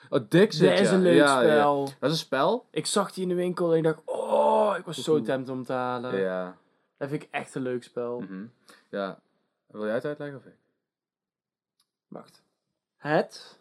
Oh, 0.10 0.20
Dixit, 0.30 0.70
Dat 0.70 0.80
is 0.80 0.90
ja. 0.90 0.96
een 0.96 1.02
leuk 1.02 1.16
Ja, 1.16 1.42
ja. 1.42 1.50
spel. 1.52 1.84
Dat 2.00 2.10
is 2.10 2.10
een 2.10 2.26
spel? 2.26 2.66
Ik 2.72 2.86
zag 2.86 3.12
die 3.12 3.24
in 3.24 3.30
de 3.30 3.36
winkel 3.36 3.72
en 3.72 3.78
ik 3.78 3.84
dacht, 3.84 4.02
oh, 4.06 4.27
ik 4.78 4.86
was 4.86 5.04
zo 5.04 5.16
Oeh. 5.16 5.24
tempted 5.26 5.54
om 5.56 5.64
te 5.64 5.74
halen. 5.74 6.18
Ja. 6.20 6.58
Dat 6.98 7.10
vind 7.10 7.24
ik 7.24 7.30
echt 7.32 7.56
een 7.56 7.62
leuk 7.62 7.84
spel. 7.84 8.20
Mhm. 8.20 8.46
Ja. 8.90 9.20
Wil 9.68 9.86
jij 9.86 9.94
het 9.94 10.06
uitleggen 10.06 10.38
of 10.38 10.46
ik? 10.46 10.56
Wacht. 12.08 12.44
Het, 12.98 13.60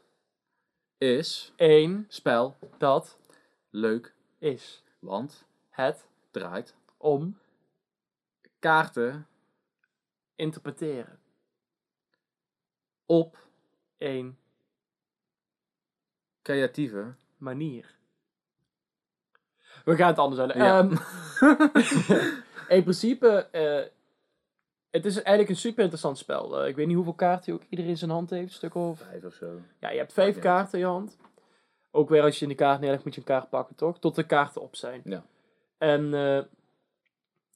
Is, 0.99 1.53
één, 1.57 2.05
spel, 2.09 2.57
dat, 2.79 3.19
leuk, 3.71 4.15
is. 4.39 4.83
want, 4.99 5.45
Het, 5.69 6.07
draait, 6.31 6.75
om, 6.97 7.39
kaarten, 8.59 9.27
interpreteren. 10.35 11.21
op, 13.07 13.39
Eén, 13.99 14.39
creatieve. 16.43 17.15
manier. 17.37 17.96
We 19.87 19.97
gaan 19.97 20.09
het 20.09 20.19
anders 20.19 20.41
uitleggen. 20.41 20.67
Ja. 20.67 20.79
Ehm, 20.79 22.19
in 22.77 22.83
principe, 22.83 23.49
eh, 23.51 23.85
het 24.91 25.05
is 25.05 25.15
eigenlijk 25.17 25.49
een 25.49 25.57
super 25.57 25.83
interessant 25.83 26.19
spel. 26.19 26.61
Eh, 26.61 26.69
ik 26.69 26.77
weet 26.77 26.87
niet 26.87 26.95
hoeveel 26.97 27.15
kaarten 27.15 27.55
ook 27.55 27.63
iedereen 27.69 27.91
in 27.91 27.99
zijn 27.99 28.11
hand 28.11 28.31
heeft. 28.31 28.49
Een 28.49 28.55
stuk 28.55 28.75
of... 28.75 28.99
Vijf 28.99 29.25
of 29.25 29.35
zo. 29.35 29.61
Ja, 29.81 29.91
je 29.91 29.99
hebt 29.99 30.13
vijf 30.13 30.35
Ja. 30.35 30.41
kaarten 30.41 30.73
in 30.73 30.85
je 30.85 30.91
hand. 30.91 31.17
Ook 31.91 32.09
weer 32.09 32.23
als 32.23 32.37
je 32.39 32.43
in 32.43 32.49
de 32.49 32.55
kaart 32.55 32.81
neerlegt, 32.81 33.05
moet 33.05 33.15
je 33.15 33.21
een 33.21 33.27
kaart 33.27 33.49
pakken, 33.49 33.77
toch? 33.77 33.99
Tot 33.99 34.15
de 34.15 34.27
kaarten 34.27 34.63
op 34.63 34.77
zijn. 34.77 35.01
Ja. 35.05 35.23
En 35.79 36.15
eh, 36.15 36.43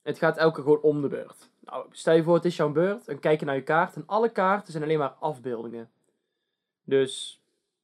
het 0.03 0.19
gaat 0.19 0.37
elke 0.37 0.55
keer 0.55 0.63
gewoon 0.63 0.81
om 0.83 1.03
de 1.03 1.09
beurt. 1.09 1.51
Nou, 1.61 1.87
stel 1.91 2.15
je 2.15 2.23
voor, 2.23 2.35
het 2.35 2.45
is 2.45 2.57
jouw 2.57 2.73
beurt. 2.73 3.07
Dan 3.07 3.19
kijk 3.19 3.41
je 3.41 3.47
naar 3.47 3.55
je 3.55 3.63
kaart. 3.63 3.95
En 3.95 4.03
alle 4.07 4.29
kaarten 4.29 4.73
zijn 4.73 4.85
alleen 4.85 4.99
maar 4.99 5.15
afbeeldingen. 5.19 5.91
Dus 6.85 7.41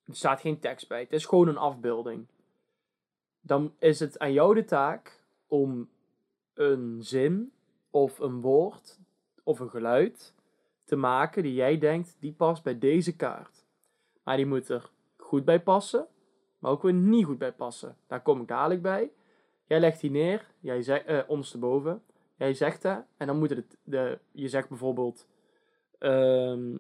er 0.07 0.17
staat 0.17 0.41
geen 0.41 0.59
tekst 0.61 0.89
bij. 0.89 1.01
Het 1.01 1.13
is 1.13 1.27
gewoon 1.27 1.49
een 1.49 1.57
afbeelding. 1.57 2.27
Dan 3.47 3.75
is 3.79 4.01
het 4.01 4.19
aan 4.19 4.33
jou 4.33 4.55
de 4.55 4.65
taak 4.65 5.23
om 5.47 5.89
een 6.55 6.99
zin 7.03 7.53
of 7.91 8.19
een 8.19 8.41
woord 8.41 8.99
of 9.43 9.59
een 9.61 9.71
geluid 9.71 10.35
te 10.85 10.97
maken 10.97 11.43
die 11.43 11.55
jij 11.55 11.79
denkt 11.79 12.17
die 12.21 12.33
past 12.33 12.63
bij 12.63 12.79
deze 12.79 13.17
kaart. 13.17 13.65
Maar 14.25 14.37
die 14.37 14.47
moet 14.47 14.69
er 14.69 14.91
goed 15.17 15.45
bij 15.45 15.61
passen, 15.63 16.07
maar 16.59 16.71
ook 16.71 16.83
weer 16.83 16.93
niet 16.93 17.25
goed 17.25 17.39
bij 17.39 17.53
passen. 17.53 17.97
Daar 18.07 18.23
kom 18.23 18.41
ik 18.41 18.49
dadelijk 18.49 18.83
bij. 18.83 19.11
Jij 19.67 19.81
legt 19.81 20.01
die 20.01 20.11
neer, 20.11 20.51
jij 20.61 20.83
zegt, 20.83 21.05
eh, 21.05 21.21
ondersteboven. 21.27 22.03
Jij 22.37 22.55
zegt 22.55 22.83
dat, 22.83 23.05
en 23.17 23.27
dan 23.27 23.39
moet 23.39 23.51
het, 23.51 23.79
de, 23.83 24.19
je 24.33 24.49
zegt 24.49 24.69
bijvoorbeeld, 24.69 25.27
ehm, 25.99 26.75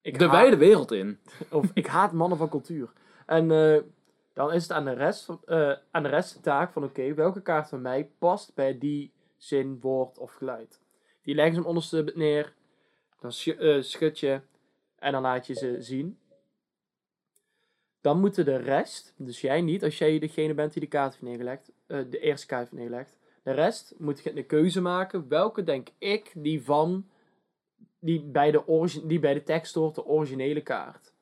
ik 0.00 0.18
De 0.18 0.24
haat- 0.24 0.32
wijde 0.34 0.56
wereld 0.56 0.92
in. 0.92 1.18
of 1.50 1.70
ik 1.74 1.86
haat 1.86 2.12
mannen 2.12 2.38
van 2.38 2.48
cultuur. 2.48 2.92
En 3.26 3.50
eh, 3.50 3.82
dan 4.36 4.52
is 4.52 4.62
het 4.62 4.72
aan 4.72 4.84
de 4.84 4.92
rest, 4.92 5.24
van- 5.24 5.42
eh, 5.46 5.72
aan 5.90 6.02
de, 6.02 6.08
rest 6.08 6.34
de 6.34 6.40
taak 6.40 6.72
van, 6.72 6.84
oké, 6.84 7.14
welke 7.14 7.42
kaart 7.42 7.68
van 7.68 7.80
mij 7.80 8.10
past 8.18 8.54
bij 8.54 8.78
die 8.78 9.12
zin, 9.36 9.80
woord 9.80 10.18
of 10.18 10.32
geluid. 10.32 10.80
Die 11.22 11.34
leggen 11.34 11.54
ze 11.54 11.60
hem 11.60 11.68
onderste 11.68 12.12
neer, 12.14 12.54
dan 13.20 13.30
eh, 13.30 13.82
schud 13.82 14.18
je 14.18 14.40
en 14.98 15.12
dan 15.12 15.22
laat 15.22 15.46
je 15.46 15.54
ze 15.54 15.76
zien. 15.78 16.18
Dan 18.00 18.20
moeten 18.20 18.44
de 18.44 18.56
rest, 18.56 19.14
dus 19.16 19.40
jij 19.40 19.60
niet, 19.60 19.84
als 19.84 19.98
jij 19.98 20.18
degene 20.18 20.54
bent 20.54 20.72
die 20.72 20.82
de 20.82 20.88
kaart 20.88 21.10
heeft 21.10 21.24
neergelegd, 21.24 21.72
eh, 21.86 22.00
de 22.10 22.18
eerste 22.18 22.46
kaart 22.46 22.70
heeft 22.70 22.82
neergelegd. 22.82 23.18
De 23.42 23.52
rest 23.52 23.94
moet 23.98 24.22
je 24.22 24.36
een 24.36 24.46
keuze 24.46 24.80
maken. 24.80 25.28
Welke 25.28 25.64
denk 25.64 25.88
ik 25.98 26.32
die 26.34 26.62
van, 26.62 27.08
die 27.98 28.22
bij 28.22 28.50
de, 28.50 29.00
die 29.04 29.18
bij 29.18 29.34
de 29.34 29.42
tekst 29.42 29.74
hoort, 29.74 29.94
de 29.94 30.04
originele 30.04 30.62
kaart. 30.62 31.12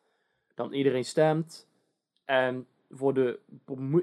Dan 0.55 0.73
iedereen 0.73 1.05
stemt. 1.05 1.69
En 2.25 2.67
voor 2.95 3.15
de, 3.15 3.39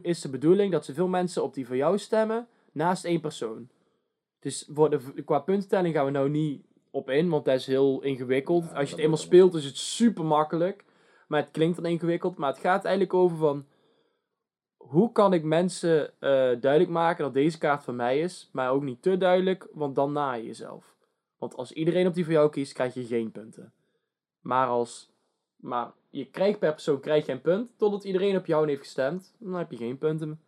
is 0.01 0.21
de 0.21 0.29
bedoeling 0.29 0.71
dat 0.71 0.85
zoveel 0.85 1.07
mensen 1.07 1.43
op 1.43 1.53
die 1.53 1.67
voor 1.67 1.75
jou 1.75 1.97
stemmen 1.97 2.47
naast 2.71 3.05
één 3.05 3.21
persoon. 3.21 3.69
Dus 4.39 4.69
voor 4.73 4.89
de, 4.89 5.23
qua 5.25 5.39
puntentelling 5.39 5.95
gaan 5.95 6.05
we 6.05 6.11
nou 6.11 6.29
niet 6.29 6.65
op 6.91 7.09
in, 7.09 7.29
want 7.29 7.45
dat 7.45 7.55
is 7.55 7.65
heel 7.65 8.01
ingewikkeld. 8.01 8.63
Ja, 8.63 8.71
Als 8.71 8.89
je 8.89 8.95
het 8.95 9.03
eenmaal 9.03 9.17
speelt 9.17 9.53
is 9.53 9.65
het 9.65 9.77
super 9.77 10.25
makkelijk. 10.25 10.85
Maar 11.27 11.41
het 11.41 11.51
klinkt 11.51 11.75
dan 11.75 11.85
ingewikkeld. 11.85 12.37
Maar 12.37 12.51
het 12.51 12.61
gaat 12.61 12.83
eigenlijk 12.83 13.13
over 13.13 13.37
van... 13.37 13.65
Hoe 14.77 15.11
kan 15.11 15.33
ik 15.33 15.43
mensen 15.43 16.07
eh, 16.07 16.29
duidelijk 16.59 16.89
maken 16.89 17.23
dat 17.23 17.33
deze 17.33 17.57
kaart 17.57 17.83
van 17.83 17.95
mij 17.95 18.19
is, 18.19 18.49
maar 18.51 18.71
ook 18.71 18.83
niet 18.83 19.01
te 19.01 19.17
duidelijk, 19.17 19.67
want 19.73 19.95
dan 19.95 20.11
na 20.11 20.33
je 20.33 20.45
jezelf. 20.45 20.95
Want 21.37 21.55
als 21.55 21.71
iedereen 21.71 22.07
op 22.07 22.13
die 22.13 22.23
voor 22.23 22.33
jou 22.33 22.49
kiest, 22.49 22.73
krijg 22.73 22.93
je 22.93 23.05
geen 23.05 23.31
punten. 23.31 23.73
Maar 24.39 24.67
als... 24.67 25.11
Maar 25.55 25.91
je 26.11 26.25
krijgt 26.25 26.59
per 26.59 26.71
persoon 26.71 26.99
krijg 26.99 27.25
je 27.25 27.31
een 27.31 27.41
punt, 27.41 27.71
totdat 27.77 28.03
iedereen 28.03 28.35
op 28.37 28.45
jou 28.45 28.67
heeft 28.67 28.81
gestemd. 28.81 29.33
Dan 29.39 29.53
heb 29.53 29.71
je 29.71 29.77
geen 29.77 29.97
punten. 29.97 30.39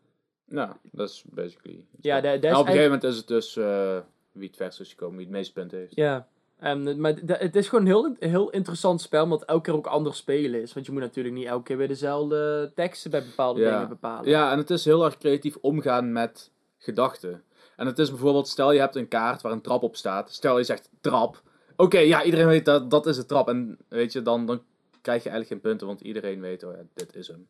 Nou, 0.46 0.72
dat 0.92 1.10
is 1.10 1.24
basically. 1.30 1.86
Ja, 2.02 2.22
dat, 2.22 2.24
dat 2.34 2.44
is 2.44 2.50
Nou, 2.50 2.54
op 2.56 2.60
een 2.68 2.74
gegeven 2.74 2.92
moment 2.92 3.04
is 3.04 3.18
het 3.18 3.28
dus 3.28 3.56
eh, 3.58 3.98
wie 4.32 4.48
het 4.48 4.56
verst 4.58 4.80
is 4.80 4.90
gekomen, 4.90 5.16
wie 5.18 5.26
het 5.26 5.36
meeste 5.36 5.54
punten 5.54 5.78
heeft. 5.78 5.96
Ja, 5.96 6.28
en, 6.58 7.00
maar 7.02 7.14
d- 7.14 7.22
het 7.40 7.56
is 7.56 7.68
gewoon 7.68 7.86
een 7.86 7.92
heel, 7.92 8.16
heel 8.20 8.50
interessant 8.50 9.02
spel, 9.02 9.24
omdat 9.24 9.44
elke 9.46 9.62
keer 9.64 9.74
ook 9.74 9.88
anders 9.88 10.18
spelen 10.18 10.62
is. 10.62 10.74
Want 10.74 10.86
je 10.86 10.92
moet 10.92 11.02
natuurlijk 11.02 11.36
niet 11.36 11.46
elke 11.46 11.64
keer 11.64 11.78
weer 11.78 11.88
dezelfde 11.88 12.72
teksten 12.76 13.12
bij 13.12 13.24
bepaalde 13.24 13.62
Ja. 13.62 13.72
dingen 13.74 13.90
bepalen. 13.90 14.30
Ja, 14.30 14.52
en 14.52 14.58
het 14.58 14.70
is 14.70 14.86
heel 14.86 15.06
erg 15.06 15.18
creatief 15.18 15.56
omgaan 15.62 16.12
met 16.12 16.52
gedachten. 16.78 17.44
En 17.76 17.86
het 17.86 18.00
is 18.00 18.10
bijvoorbeeld, 18.10 18.48
stel 18.48 18.72
je 18.72 18.80
hebt 18.80 18.96
een 18.96 19.08
kaart 19.08 19.42
waar 19.42 19.52
een 19.52 19.62
trap 19.62 19.84
op 19.84 19.96
staat. 19.96 20.32
Stel 20.32 20.58
je 20.58 20.64
zegt 20.64 20.90
trap. 21.02 21.42
Oké, 21.76 21.98
ja, 22.00 22.24
iedereen 22.24 22.48
weet 22.48 22.66
dat 22.66 22.90
dat 22.92 23.06
is 23.06 23.18
een 23.18 23.26
trap. 23.26 23.48
En 23.48 23.78
weet 23.88 24.12
je, 24.14 24.22
dan, 24.22 24.46
dan 24.46 24.62
krijg 25.04 25.24
je 25.24 25.30
eigenlijk 25.30 25.48
geen 25.48 25.70
punten, 25.72 25.88
want 25.88 26.02
iedereen 26.02 26.42
weet, 26.42 26.64
oh 26.64 26.74
ja, 26.74 26.82
dit 26.94 27.16
is 27.16 27.28
hem. 27.28 27.48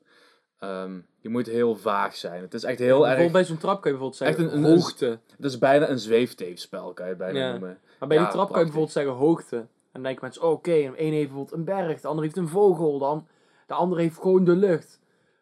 Ehm, 0.59 0.99
je 1.19 1.29
moet 1.29 1.45
heel 1.45 1.75
vaag 1.75 2.15
zijn. 2.15 2.41
Het 2.41 2.53
is 2.53 2.63
echt 2.63 2.79
heel 2.79 2.87
bijvoorbeeld 2.87 3.21
erg... 3.23 3.31
bij 3.31 3.43
zo'n 3.45 3.57
trap 3.57 3.81
kan 3.81 3.91
je 3.91 3.97
bijvoorbeeld 3.97 4.15
zeggen 4.15 4.43
Echt 4.45 4.53
een- 4.53 4.63
een- 4.63 4.71
hoogte. 4.79 5.19
Het 5.35 5.45
is 5.45 5.57
bijna 5.57 5.89
een 5.89 5.99
zweefteefspel, 5.99 6.93
kan 6.93 7.05
je 7.05 7.09
het 7.11 7.19
bijna 7.19 7.39
Ja. 7.39 7.51
noemen. 7.51 7.79
Maar 7.99 8.07
bij 8.09 8.17
die 8.17 8.27
trap 8.27 8.47
kan 8.47 8.57
je 8.57 8.63
bijvoorbeeld 8.63 8.91
zeggen 8.93 9.13
hoogte. 9.13 9.55
En 9.57 9.67
dan 9.91 10.03
denken 10.03 10.23
mensen, 10.23 10.41
oh, 10.43 10.51
oké, 10.51 10.71
de 10.71 10.85
een 10.85 11.13
heeft 11.13 11.27
bijvoorbeeld 11.27 11.51
een 11.51 11.63
berg, 11.65 12.01
de 12.01 12.07
ander 12.07 12.23
heeft 12.23 12.37
een 12.37 12.47
vogel, 12.47 12.97
de, 12.99 13.05
an- 13.05 13.27
de 13.67 13.73
ander 13.73 13.97
heeft 13.99 14.17
gewoon 14.17 14.43
de 14.43 14.55
lucht. 14.55 14.99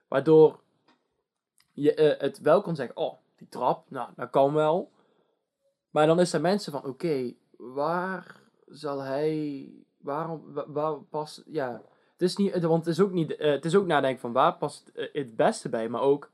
Waardoor 0.08 0.60
je 1.72 1.94
eh, 1.94 2.22
het 2.22 2.40
wel 2.42 2.62
kan 2.62 2.76
zeggen, 2.76 2.98
oh, 2.98 3.14
die 3.36 3.48
trap, 3.50 3.90
nou, 3.90 4.10
dat 4.16 4.30
kan 4.30 4.54
wel. 4.54 4.92
Maar 5.90 6.08
dan 6.08 6.20
is 6.20 6.34
er 6.34 6.42
mensen 6.42 6.72
van, 6.72 6.86
oké, 6.86 7.34
waar 7.58 8.40
zal 8.68 9.00
hij, 9.00 9.70
waarom, 9.98 10.54
wa- 10.54 10.66
waar, 10.72 10.96
past, 11.10 11.44
ja. 11.46 11.82
Het 12.22 12.30
is 12.30 12.36
niet, 12.36 12.60
want 12.60 12.86
het 12.86 12.94
is 12.94 13.04
ook 13.04 13.12
niet, 13.12 13.36
eh, 13.36 13.52
het 13.52 13.66
is 13.66 13.76
ook 13.76 13.86
nadenken 13.86 14.20
van 14.20 14.32
waar 14.32 14.54
past 14.54 14.92
eh, 14.96 15.14
het 15.14 15.36
beste 15.36 15.70
bij, 15.70 15.90
maar 15.90 16.02
ook 16.02 16.32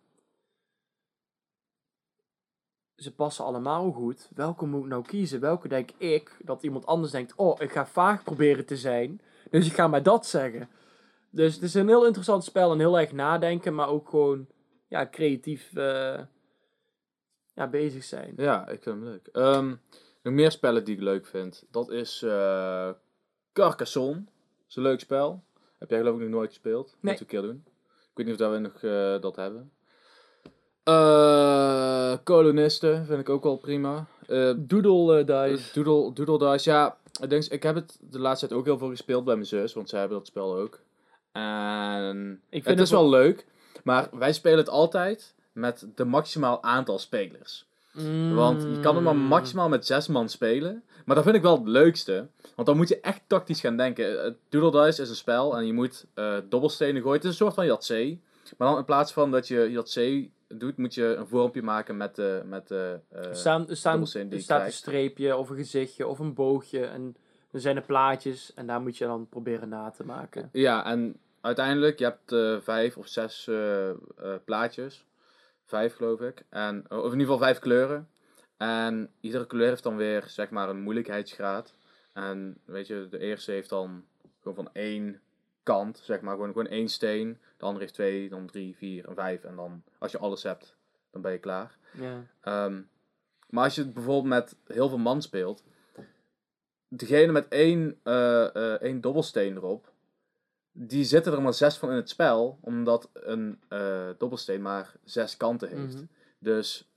ze 2.95 3.15
passen 3.15 3.45
allemaal 3.45 3.91
goed. 3.91 4.29
Welke 4.35 4.65
moet 4.65 4.83
ik 4.83 4.89
nou 4.89 5.03
kiezen? 5.03 5.39
Welke 5.39 5.67
denk 5.67 5.91
ik 5.97 6.37
dat 6.43 6.63
iemand 6.63 6.85
anders 6.85 7.11
denkt: 7.11 7.33
Oh, 7.35 7.61
ik 7.61 7.71
ga 7.71 7.85
vaag 7.85 8.23
proberen 8.23 8.65
te 8.65 8.77
zijn. 8.77 9.21
Dus 9.49 9.67
ik 9.67 9.73
ga 9.73 9.87
maar 9.87 10.03
dat 10.03 10.25
zeggen. 10.25 10.69
Dus 11.29 11.53
het 11.53 11.63
is 11.63 11.73
een 11.73 11.87
heel 11.87 12.05
interessant 12.05 12.43
spel 12.43 12.71
en 12.71 12.79
heel 12.79 12.99
erg 12.99 13.11
nadenken, 13.11 13.75
maar 13.75 13.89
ook 13.89 14.09
gewoon 14.09 14.47
ja, 14.87 15.07
creatief 15.09 15.75
eh, 15.75 16.19
ja, 17.53 17.67
bezig 17.67 18.03
zijn. 18.03 18.33
Ja, 18.37 18.67
ik 18.67 18.83
vind 18.83 18.95
hem 18.95 19.03
leuk. 19.03 19.27
Ehm, 19.27 19.75
nog 20.23 20.33
meer 20.33 20.51
spellen 20.51 20.85
die 20.85 20.95
ik 20.95 21.01
leuk 21.01 21.25
vind. 21.25 21.65
Dat 21.71 21.89
is 21.89 22.21
eh 22.21 22.91
Carcassonne. 23.53 24.23
Dat 24.23 24.67
is 24.67 24.75
een 24.75 24.83
leuk 24.83 24.99
spel. 24.99 25.45
Heb 25.77 25.89
jij 25.89 25.99
geloof 25.99 26.15
ik 26.15 26.21
nog 26.21 26.29
nooit 26.29 26.49
gespeeld. 26.49 26.85
Nee. 26.85 26.95
Moeten 27.01 27.27
we 27.27 27.35
een 27.35 27.41
keer 27.41 27.51
doen. 27.51 27.63
Ik 27.85 28.11
weet 28.13 28.25
niet 28.25 28.35
of 28.35 28.41
dat 28.41 28.51
we 28.51 28.59
nog 28.59 28.83
eh, 28.83 29.21
dat 29.21 29.35
hebben. 29.35 29.71
Eh 30.83 32.17
kolonisten 32.23 33.05
vind 33.05 33.19
ik 33.19 33.29
ook 33.29 33.43
wel 33.43 33.57
prima. 33.57 34.05
Eh 34.27 34.53
Doodle 34.57 35.19
eh, 35.19 35.49
dice. 35.49 35.83
Doodle, 35.83 36.13
Doodle 36.13 36.51
Dice, 36.51 36.69
ja. 36.69 36.97
Ik, 37.21 37.29
denk, 37.29 37.43
ik 37.43 37.63
heb 37.63 37.75
het 37.75 37.97
de 38.01 38.19
laatste 38.19 38.47
tijd 38.47 38.59
ook 38.59 38.65
heel 38.65 38.77
veel 38.77 38.89
gespeeld 38.89 39.25
bij 39.25 39.33
mijn 39.35 39.47
zus, 39.47 39.73
want 39.73 39.89
zij 39.89 39.99
hebben 39.99 40.17
dat 40.17 40.27
spel 40.27 40.55
ook. 40.55 40.79
En 41.31 42.31
Ik 42.49 42.63
vind 42.63 42.65
het 42.65 42.73
het 42.73 42.79
is 42.79 42.91
wel 42.91 43.09
leuk, 43.09 43.45
maar 43.83 44.09
wij 44.11 44.33
spelen 44.33 44.57
het 44.57 44.69
altijd 44.69 45.35
met 45.51 45.87
de 45.95 46.05
maximaal 46.05 46.63
aantal 46.63 46.99
spelers. 46.99 47.66
Want 48.35 48.61
je 48.61 48.79
kan 48.81 48.95
het 48.95 49.03
maar 49.03 49.15
Mm. 49.15 49.21
maximaal 49.21 49.69
met 49.69 49.85
zes 49.85 50.07
man 50.07 50.29
spelen. 50.29 50.83
Maar 51.05 51.15
dat 51.15 51.23
vind 51.25 51.35
ik 51.35 51.41
wel 51.41 51.57
het 51.57 51.67
leukste. 51.67 52.27
Want 52.55 52.67
dan 52.67 52.77
moet 52.77 52.87
je 52.87 52.99
echt 52.99 53.21
tactisch 53.27 53.59
gaan 53.59 53.77
denken. 53.77 54.23
Eh, 54.23 54.31
Doodle 54.49 54.85
Dice 54.85 55.01
is 55.01 55.09
een 55.09 55.15
spel 55.15 55.57
en 55.57 55.65
je 55.65 55.73
moet 55.73 56.05
eh, 56.13 56.37
dobbelstenen 56.49 57.01
gooien. 57.01 57.15
Het 57.15 57.23
is 57.23 57.29
een 57.29 57.35
soort 57.35 57.53
van 57.53 57.65
Yatzee. 57.65 58.21
Maar 58.57 58.67
dan 58.67 58.77
in 58.77 58.85
plaats 58.85 59.13
van 59.13 59.31
dat 59.31 59.47
je 59.47 59.71
Yatzee 59.71 60.31
doet, 60.47 60.77
moet 60.77 60.93
je 60.93 61.15
een 61.15 61.27
vormpje 61.27 61.61
maken 61.61 61.97
met 61.97 62.15
de... 62.15 62.41
Met 62.45 62.67
de 62.67 62.99
eh, 63.11 63.25
Er 63.25 63.35
staan, 63.35 63.69
er 63.69 63.77
staan, 63.77 64.01
er 64.29 64.41
staat 64.41 64.65
een 64.65 64.71
streepje 64.71 65.35
of 65.37 65.49
een 65.49 65.55
gezichtje 65.55 66.07
of 66.07 66.19
een 66.19 66.33
boogje. 66.33 66.85
En 66.85 67.15
er 67.51 67.59
zijn 67.59 67.75
er 67.75 67.81
plaatjes 67.81 68.53
en 68.53 68.67
daar 68.67 68.81
moet 68.81 68.97
je 68.97 69.05
dan 69.05 69.27
proberen 69.29 69.69
na 69.69 69.89
te 69.89 70.05
maken. 70.05 70.49
Ja, 70.51 70.85
en 70.85 71.17
uiteindelijk, 71.41 71.99
je 71.99 72.03
hebt 72.05 72.31
eh, 72.31 72.55
vijf 72.61 72.97
of 72.97 73.07
zes 73.07 73.49
plaatjes. 74.45 75.05
Vijf, 75.67 75.95
geloof 75.95 76.21
ik. 76.21 76.43
En, 76.49 76.85
of 76.89 76.97
in 76.97 77.03
ieder 77.03 77.19
geval 77.19 77.37
vijf 77.37 77.59
kleuren. 77.59 78.09
En 78.57 79.09
iedere 79.19 79.47
kleur 79.47 79.67
heeft 79.67 79.83
dan 79.83 79.95
weer, 79.95 80.23
zeg 80.27 80.49
maar, 80.49 80.69
een 80.69 80.81
moeilijkheidsgraad. 80.81 81.75
En 82.13 82.57
weet 82.65 82.87
je, 82.87 83.07
de 83.09 83.19
eerste 83.19 83.51
heeft 83.51 83.69
dan 83.69 84.05
gewoon 84.39 84.55
van 84.55 84.69
één 84.73 85.21
kant, 85.63 85.99
zeg 86.03 86.21
maar, 86.21 86.33
gewoon, 86.33 86.51
gewoon 86.51 86.67
één 86.67 86.89
steen. 86.89 87.39
De 87.57 87.65
andere 87.65 87.83
heeft 87.83 87.93
twee, 87.93 88.29
dan 88.29 88.45
drie, 88.45 88.75
vier 88.75 89.07
en 89.07 89.15
vijf. 89.15 89.43
En 89.43 89.55
dan, 89.55 89.83
als 89.97 90.11
je 90.11 90.17
alles 90.17 90.43
hebt, 90.43 90.75
dan 91.11 91.21
ben 91.21 91.31
je 91.31 91.37
klaar. 91.37 91.77
Ja. 91.91 92.23
Ehm, 92.41 92.81
maar 93.49 93.63
als 93.63 93.75
je 93.75 93.81
het 93.81 93.93
bijvoorbeeld 93.93 94.33
met 94.33 94.55
heel 94.67 94.89
veel 94.89 94.97
man 94.97 95.21
speelt, 95.21 95.63
degene 96.87 97.31
met 97.31 97.47
één, 97.47 97.99
eh, 98.03 98.55
eh, 98.55 98.81
één 98.81 99.01
dobbelsteen 99.01 99.55
erop, 99.55 99.91
die 100.79 101.03
zitten 101.03 101.33
er 101.33 101.41
maar 101.41 101.53
zes 101.53 101.77
van 101.77 101.89
in 101.89 101.95
het 101.95 102.09
spel, 102.09 102.57
omdat 102.61 103.09
een 103.13 103.59
eh, 103.67 104.07
dobbelsteen 104.17 104.61
maar 104.61 104.91
zes 105.03 105.37
kanten 105.37 105.69
heeft. 105.69 105.93
Mhm. 105.95 106.03
Dus 106.39 106.89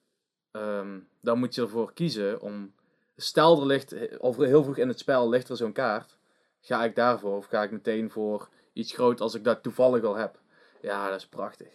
ehm, 0.50 0.98
dan 1.20 1.38
moet 1.38 1.54
je 1.54 1.62
ervoor 1.62 1.92
kiezen 1.92 2.40
om, 2.40 2.72
stel 3.16 3.60
er 3.60 3.66
ligt, 3.66 4.18
of 4.18 4.36
heel 4.36 4.62
vroeg 4.62 4.76
in 4.76 4.88
het 4.88 4.98
spel 4.98 5.28
ligt 5.28 5.48
er 5.48 5.56
zo'n 5.56 5.72
kaart, 5.72 6.16
ga 6.60 6.84
ik 6.84 6.94
daarvoor 6.94 7.36
of 7.36 7.46
ga 7.46 7.62
ik 7.62 7.70
meteen 7.70 8.10
voor 8.10 8.48
iets 8.72 8.92
groot 8.92 9.20
als 9.20 9.34
ik 9.34 9.44
dat 9.44 9.62
toevallig 9.62 10.04
al 10.04 10.16
heb. 10.16 10.38
Ja, 10.82 11.08
dat 11.08 11.18
is 11.18 11.26
prachtig. 11.26 11.68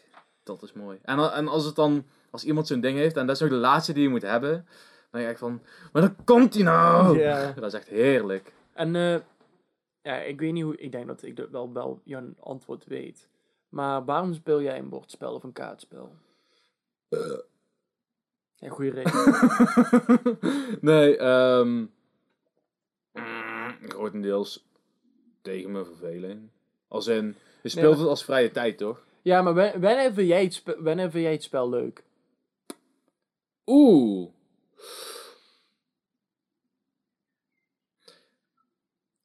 Dat 0.44 0.64
is 0.64 0.74
mooi. 0.74 1.00
En, 1.02 1.20
a- 1.20 1.34
en 1.34 1.48
als 1.48 1.66
het 1.66 1.76
dan, 1.76 2.06
als 2.30 2.44
iemand 2.44 2.68
zo'n 2.68 2.80
ding 2.82 2.98
heeft 2.98 3.18
en 3.18 3.26
dat 3.26 3.36
is 3.36 3.42
nog 3.42 3.50
de 3.50 3.56
laatste 3.56 3.94
die 3.94 4.04
je 4.04 4.10
moet 4.10 4.22
hebben, 4.22 4.52
dan 4.52 4.66
denk 5.12 5.24
je 5.24 5.30
echt 5.30 5.40
van, 5.40 5.62
maar 5.92 6.02
dan 6.02 6.16
komt 6.24 6.54
hij 6.54 6.64
nou! 6.64 7.18
Dat 7.56 7.64
is 7.64 7.74
echt 7.74 7.88
heerlijk. 7.88 8.54
En 8.74 8.96
eh, 8.96 9.16
ja, 10.06 10.16
ik 10.16 10.40
weet 10.40 10.54
niet 10.54 10.64
hoe. 10.64 10.78
Ik 10.78 10.92
denk 10.92 11.08
dat 11.08 11.24
ik 11.24 11.48
wel, 11.52 11.74
wel 11.74 12.02
jouw 12.04 12.24
antwoord 12.40 12.86
weet. 12.86 13.28
Maar 13.70 14.06
waarom 14.06 14.34
speel 14.34 14.62
jij 14.62 14.78
een 14.78 14.90
bordspel 14.90 15.34
of 15.34 15.44
een 15.44 15.54
kaartspel? 15.54 16.16
Ja, 18.56 18.70
goede 18.70 18.92
reden. 18.92 20.80
nee, 20.92 21.18
ehm 21.18 21.86
grotendeels 23.90 24.66
tegen 25.42 25.72
mijn 25.72 25.86
verveling. 25.86 26.50
Als 26.88 27.08
in, 27.08 27.36
je 27.62 27.70
speelt 27.70 27.98
het 27.98 28.08
als 28.08 28.24
vrije 28.24 28.52
tijd, 28.52 28.78
toch? 28.78 29.04
ja, 29.22 29.42
maar 29.42 29.54
wanneer 29.54 30.14
vind 30.14 30.28
jij 30.28 30.44
het, 30.44 30.64
wanneer 30.78 31.12
vind 31.12 31.24
jij 31.24 31.32
het 31.32 31.44
spel 31.44 31.70
leuk? 31.70 32.04
Oeh. 33.66 34.30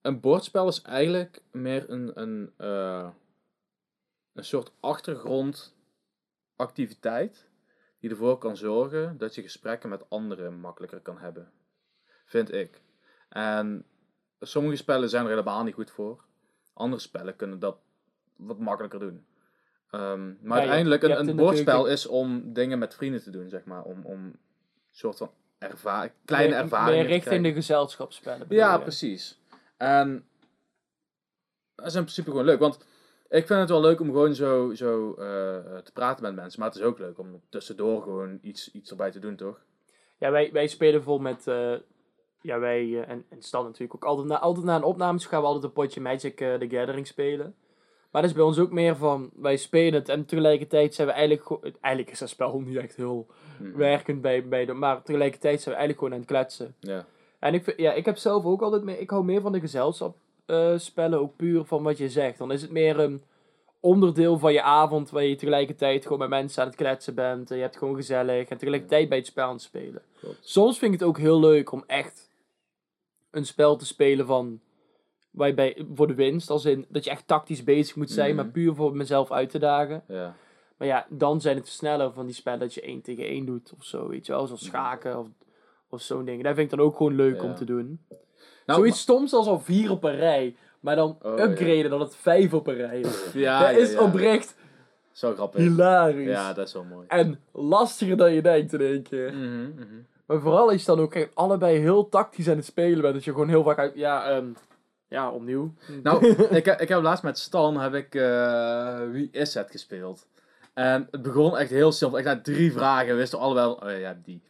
Een 0.00 0.20
bordspel 0.20 0.68
is 0.68 0.82
eigenlijk 0.82 1.42
meer 1.50 1.90
een, 1.90 2.20
een, 2.20 2.52
eh, 2.56 3.08
een 4.32 4.44
soort 4.44 4.72
achtergrondactiviteit 4.80 7.48
die 7.98 8.10
ervoor 8.10 8.38
kan 8.38 8.56
zorgen 8.56 9.18
dat 9.18 9.35
je 9.35 9.42
gesprekken 9.42 9.88
met 9.88 10.10
anderen 10.10 10.60
makkelijker 10.60 11.00
kan 11.00 11.18
hebben. 11.18 11.52
Vind 12.25 12.52
ik. 12.52 12.83
En 13.29 13.85
sommige 14.40 14.77
spellen 14.77 15.08
zijn 15.08 15.25
er 15.25 15.31
helemaal 15.31 15.64
niet 15.64 15.75
goed 15.75 15.90
voor. 15.90 16.25
Andere 16.72 17.02
spellen 17.02 17.37
kunnen 17.37 17.58
dat 17.58 17.79
wat 18.37 18.58
makkelijker 18.58 19.00
doen. 19.00 19.27
Ehm, 19.90 20.33
maar 20.42 20.58
uiteindelijk, 20.58 21.02
je 21.02 21.08
een, 21.08 21.29
een 21.29 21.37
bordspel 21.37 21.64
natuurlijk- 21.64 21.98
is 21.98 22.06
om 22.06 22.52
dingen 22.52 22.79
met 22.79 22.94
vrienden 22.94 23.22
te 23.22 23.31
doen, 23.31 23.48
zeg 23.48 23.64
maar. 23.64 23.83
Om, 23.83 24.04
om 24.04 24.25
een 24.25 24.38
soort 24.90 25.16
van 25.16 25.31
kleine 26.25 26.54
ervaringen 26.54 26.94
Meer 26.94 27.04
te 27.04 27.10
richting 27.10 27.42
de 27.42 27.52
gezelschapsspellen. 27.52 28.46
Ja, 28.48 28.75
je? 28.75 28.81
precies. 28.81 29.39
En 29.81 30.24
dat 31.74 31.87
is 31.87 31.94
in 31.94 32.00
principe 32.02 32.31
gewoon 32.31 32.44
leuk. 32.44 32.58
Want 32.58 32.78
ik 33.28 33.46
vind 33.46 33.60
het 33.60 33.68
wel 33.68 33.81
leuk 33.81 34.00
om 34.00 34.06
gewoon 34.06 34.35
zo, 34.35 34.74
zo 34.74 35.10
eh, 35.10 35.76
te 35.78 35.92
praten 35.92 36.22
met 36.22 36.35
mensen. 36.35 36.60
Maar 36.60 36.68
het 36.68 36.78
is 36.78 36.85
ook 36.85 36.98
leuk 36.98 37.18
om 37.18 37.40
tussendoor 37.48 38.02
gewoon 38.02 38.38
iets, 38.42 38.72
iets 38.72 38.90
erbij 38.90 39.10
te 39.10 39.18
doen, 39.18 39.37
toch? 39.37 39.60
Ja, 40.18 40.31
wij, 40.31 40.52
wij 40.52 40.66
spelen 40.66 41.02
vol 41.02 41.18
met. 41.18 41.46
eh, 41.46 41.74
ja, 42.40 42.58
wij. 42.58 42.81
eh, 42.81 43.08
en, 43.08 43.24
en 43.28 43.42
Stan 43.42 43.64
natuurlijk 43.64 43.94
ook. 43.94 44.04
Altijd 44.04 44.26
na, 44.28 44.38
altijd 44.38 44.66
na 44.66 44.76
een 44.76 44.83
opname 44.83 45.18
gaan 45.18 45.40
we 45.40 45.46
altijd 45.46 45.64
een 45.64 45.72
potje 45.72 46.00
Magic 46.00 46.37
the 46.37 46.66
Gathering 46.70 47.06
spelen. 47.06 47.54
Maar 48.10 48.22
dat 48.22 48.31
is 48.31 48.37
bij 48.37 48.46
ons 48.46 48.58
ook 48.58 48.70
meer 48.70 48.96
van, 48.96 49.31
wij 49.35 49.56
spelen 49.56 49.94
het 50.00 50.08
en 50.08 50.24
tegelijkertijd 50.24 50.94
zijn 50.94 51.06
we 51.06 51.12
eigenlijk. 51.12 51.74
Eigenlijk 51.81 52.10
is 52.12 52.18
dat 52.18 52.28
spel 52.28 52.60
niet 52.60 52.76
echt 52.76 52.96
heel 52.96 53.26
werkend 53.74 54.20
bij, 54.20 54.48
bij 54.48 54.64
de... 54.64 54.72
Maar 54.72 55.02
tegelijkertijd 55.02 55.60
zijn 55.60 55.74
we 55.74 55.81
eigenlijk 55.81 55.98
gewoon 55.98 56.12
aan 56.12 56.20
het 56.20 56.28
kletsen. 56.28 56.74
Ja. 56.81 57.06
En 57.40 57.54
ik, 57.54 57.74
ja, 57.76 57.92
ik 57.92 58.04
heb 58.04 58.16
zelf 58.16 58.44
ook 58.44 58.62
altijd 58.62 58.82
meer... 58.82 58.98
Ik 59.00 59.10
hou 59.10 59.24
meer 59.24 59.40
van 59.40 59.52
de 59.52 59.60
gezelschap 59.60 60.16
eh, 60.46 60.72
spellen, 60.76 61.20
ook 61.20 61.36
puur 61.36 61.64
van 61.64 61.82
wat 61.82 61.98
je 61.98 62.08
zegt. 62.08 62.38
Dan 62.38 62.52
is 62.52 62.62
het 62.62 62.70
meer 62.70 62.98
een 62.98 63.22
onderdeel 63.80 64.38
van 64.38 64.52
je 64.52 64.62
avond 64.62 65.10
waar 65.10 65.24
je 65.24 65.34
tegelijkertijd 65.36 66.02
gewoon 66.02 66.18
met 66.18 66.28
mensen 66.28 66.62
aan 66.62 66.68
het 66.68 66.76
kletsen 66.76 67.14
bent. 67.14 67.50
En 67.50 67.56
je 67.56 67.62
hebt 67.62 67.76
gewoon 67.76 67.94
gezellig 67.94 68.48
en 68.48 68.56
tegelijkertijd 68.58 69.08
bij 69.08 69.18
het 69.18 69.26
spel 69.26 69.46
aan 69.46 69.52
het 69.52 69.62
spelen. 69.62 70.02
Klopt. 70.20 70.38
Soms 70.40 70.78
vind 70.78 70.94
ik 70.94 70.98
het 71.00 71.08
ook 71.08 71.18
heel 71.18 71.40
leuk 71.40 71.72
om 71.72 71.84
echt 71.86 72.30
een 73.30 73.46
spel 73.46 73.76
te 73.76 73.86
spelen 73.86 74.26
van... 74.26 74.60
Waar 75.30 75.48
je 75.48 75.54
bij, 75.54 75.84
voor 75.94 76.06
de 76.06 76.14
winst, 76.14 76.50
als 76.50 76.64
in 76.64 76.86
dat 76.88 77.04
je 77.04 77.10
echt 77.10 77.26
tactisch 77.26 77.64
bezig 77.64 77.96
moet 77.96 78.10
zijn, 78.10 78.34
Mhm. 78.34 78.36
maar 78.36 78.52
puur 78.52 78.74
voor 78.74 78.96
mezelf 78.96 79.30
uit 79.30 79.50
te 79.50 79.58
dagen. 79.58 80.02
Ja. 80.08 80.34
Maar 80.76 80.88
ja, 80.88 81.06
dan 81.08 81.40
zijn 81.40 81.56
het 81.56 81.68
sneller 81.68 82.12
van 82.12 82.26
die 82.26 82.34
spellen 82.34 82.58
dat 82.58 82.74
je 82.74 82.80
1 82.86 83.02
tegen 83.02 83.24
1 83.24 83.44
doet 83.46 83.72
of 83.78 83.84
zo, 83.84 84.08
weet 84.08 84.26
je 84.26 84.32
wel. 84.32 84.46
Zoals 84.46 84.60
Mhm. 84.62 84.70
schaken 84.70 85.18
of, 85.18 85.26
of 85.90 86.02
zo'n 86.02 86.24
ding. 86.24 86.42
Dat 86.42 86.54
vind 86.54 86.72
ik 86.72 86.78
dan 86.78 86.86
ook 86.86 86.96
gewoon 86.96 87.14
leuk 87.14 87.36
Ja. 87.36 87.42
om 87.42 87.54
te 87.54 87.64
doen. 87.64 88.00
Nou, 88.66 88.80
Zoiets 88.80 89.00
stoms 89.00 89.32
als 89.32 89.46
al 89.46 89.60
4 89.60 89.90
op 89.90 90.04
een 90.04 90.16
rij, 90.16 90.56
maar 90.80 90.96
dan 90.96 91.18
Oh, 91.22 91.38
ja. 91.38 91.44
upgraden 91.44 91.90
dat 91.90 92.00
het 92.00 92.16
5 92.16 92.54
op 92.54 92.66
een 92.66 92.74
rij 92.74 93.00
is. 93.00 93.32
Ja, 93.32 93.60
dat 93.72 93.76
is 93.80 93.96
oprecht 93.96 94.54
Zo 95.12 95.32
grappig. 95.34 95.60
hilarisch. 95.60 96.26
Ja, 96.28 96.52
dat 96.52 96.66
is 96.66 96.72
wel 96.72 96.84
mooi. 96.84 97.04
En 97.08 97.40
lastiger 97.52 98.16
dan 98.16 98.32
je 98.32 98.42
denkt 98.42 98.72
in 98.72 98.80
één 98.80 99.02
keer. 99.02 99.32
Mhm, 99.34 99.62
mhm. 99.62 99.84
Maar 100.26 100.40
vooral 100.40 100.72
je 100.72 100.82
dan 100.84 101.00
ook 101.00 101.28
allebei 101.34 101.78
heel 101.78 102.08
tactisch 102.08 102.48
aan 102.48 102.56
het 102.56 102.64
spelen 102.64 103.00
bent. 103.00 103.14
Dat 103.14 103.24
je 103.24 103.30
gewoon 103.32 103.48
heel 103.48 103.62
vaak 103.62 103.78
uit... 103.78 103.92
Ja, 103.94 104.28
ehm, 104.30 104.46
ja 105.08 105.30
opnieuw. 105.30 105.74
Nou, 106.02 106.26
ik, 106.50 106.64
heb- 106.64 106.80
ik 106.80 106.88
heb 106.88 107.02
laatst 107.02 107.22
met 107.24 107.38
Stan 107.38 107.76
heb 107.80 107.94
ik 107.94 108.14
eh, 108.14 108.98
Wie 109.10 109.28
is 109.32 109.54
het 109.54 109.70
gespeeld. 109.70 110.26
En 110.74 111.08
het 111.10 111.22
begon 111.22 111.56
echt 111.56 111.70
heel 111.70 111.92
simpel. 111.92 112.18
Ik 112.18 112.24
had 112.26 112.44
drie 112.44 112.72
vragen. 112.72 113.06
We 113.06 113.14
wisten 113.14 113.38
allebei, 113.38 113.66
oh 113.94 114.00
ja, 114.00 114.16
die. 114.24 114.40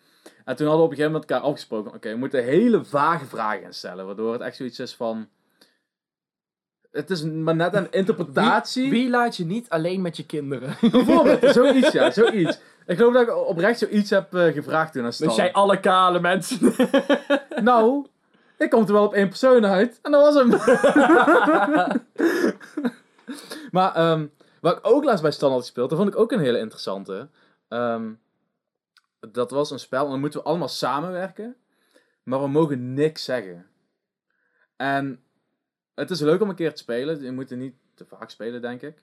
En 0.51 0.57
toen 0.57 0.67
hadden 0.67 0.87
we 0.87 0.93
op 0.93 0.99
een 0.99 1.05
gegeven 1.05 1.13
moment 1.13 1.31
elkaar 1.31 1.49
afgesproken. 1.49 1.95
Oké, 1.95 2.11
we 2.11 2.17
moeten 2.17 2.45
hele 2.45 2.85
vage 2.85 3.25
vragen 3.25 3.63
gaan 3.63 3.73
stellen. 3.73 4.07
Waardoor 4.07 4.33
het 4.33 4.41
echt 4.43 4.57
zoiets 4.57 4.79
is 4.79 4.95
van... 4.95 5.29
Het 6.91 7.11
is 7.11 7.23
maar 7.23 7.57
net 7.57 7.75
een 7.75 7.91
interpretatie. 7.91 8.91
Wie 8.91 9.11
laat 9.11 9.37
je 9.37 9.45
niet 9.45 9.69
alleen 9.69 10.01
met 10.01 10.17
je 10.17 10.27
kinderen? 10.27 10.77
Bijvoorbeeld, 10.91 11.55
zoiets 11.55 11.93
ja, 11.93 12.11
zoiets. 12.21 12.61
Ik 12.87 12.97
geloof 12.97 13.13
dat 13.13 13.23
ik 13.23 13.37
oprecht 13.37 13.79
zoiets 13.79 14.11
heb 14.11 14.35
eh, 14.35 14.53
gevraagd 14.53 14.93
toen 14.93 15.05
aan 15.05 15.13
Stan. 15.13 15.27
Dus 15.27 15.37
jij 15.37 15.53
alle 15.53 15.81
kale 15.81 16.21
mensen. 16.21 16.75
Nou, 17.63 18.07
ik 18.59 18.71
kom 18.71 18.87
er 18.87 18.93
wel 18.93 19.05
op 19.05 19.15
één 19.15 19.29
persoon 19.29 19.67
uit. 19.67 19.99
En 20.03 20.13
dat 20.13 20.23
was 20.23 20.35
hem. 20.35 20.49
maar 23.71 23.95
ehm, 23.95 24.27
wat 24.61 24.77
ik 24.77 24.87
ook 24.87 25.05
laatst 25.05 25.23
bij 25.23 25.33
Stan 25.33 25.51
had 25.51 25.61
gespeeld, 25.61 25.89
dat 25.89 25.99
vond 25.99 26.11
ik 26.11 26.19
ook 26.19 26.33
een 26.33 26.41
hele 26.41 26.59
interessante. 26.59 27.29
Ehm, 27.69 28.11
dat 29.21 29.51
was 29.51 29.71
een 29.71 29.79
spel 29.79 30.05
en 30.05 30.11
dan 30.11 30.21
moeten 30.21 30.41
we 30.41 30.47
allemaal 30.47 30.69
samenwerken. 30.69 31.57
Maar 32.23 32.41
we 32.41 32.49
mogen 32.49 32.95
niks 32.95 33.25
zeggen. 33.25 33.67
En 34.77 35.23
het 35.95 36.11
is 36.11 36.21
leuk 36.21 36.41
om 36.41 36.49
een 36.49 36.55
keer 36.55 36.75
te 36.75 36.83
spelen. 36.83 37.23
Je 37.23 37.33
moet 37.33 37.51
er 37.51 37.57
niet 37.57 37.75
te 37.95 38.05
vaak 38.05 38.31
spelen, 38.31 38.63
denk 38.63 38.83
ik. 38.83 39.03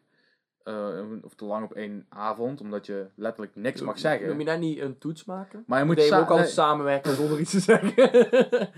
Eh, 0.64 1.00
of 1.22 1.36
te 1.36 1.46
lang 1.46 1.64
op 1.64 1.74
één 1.74 2.06
avond, 2.10 2.62
omdat 2.62 2.86
je 2.86 3.08
letterlijk 3.16 3.56
niks 3.56 3.82
mag 3.82 4.00
zeggen. 4.00 4.28
Noem 4.28 4.40
je 4.40 4.46
daar 4.46 4.58
niet 4.58 4.80
een 4.80 4.98
toets 4.98 5.26
maken? 5.26 5.64
Maar 5.68 5.80
je 5.80 5.86
moet 5.86 6.04
je 6.04 6.16
ook 6.16 6.30
al 6.30 6.38
nee. 6.38 6.48
samenwerken 6.48 7.16
zonder 7.16 7.40
iets 7.40 7.52
te 7.52 7.60
zeggen. 7.72 8.70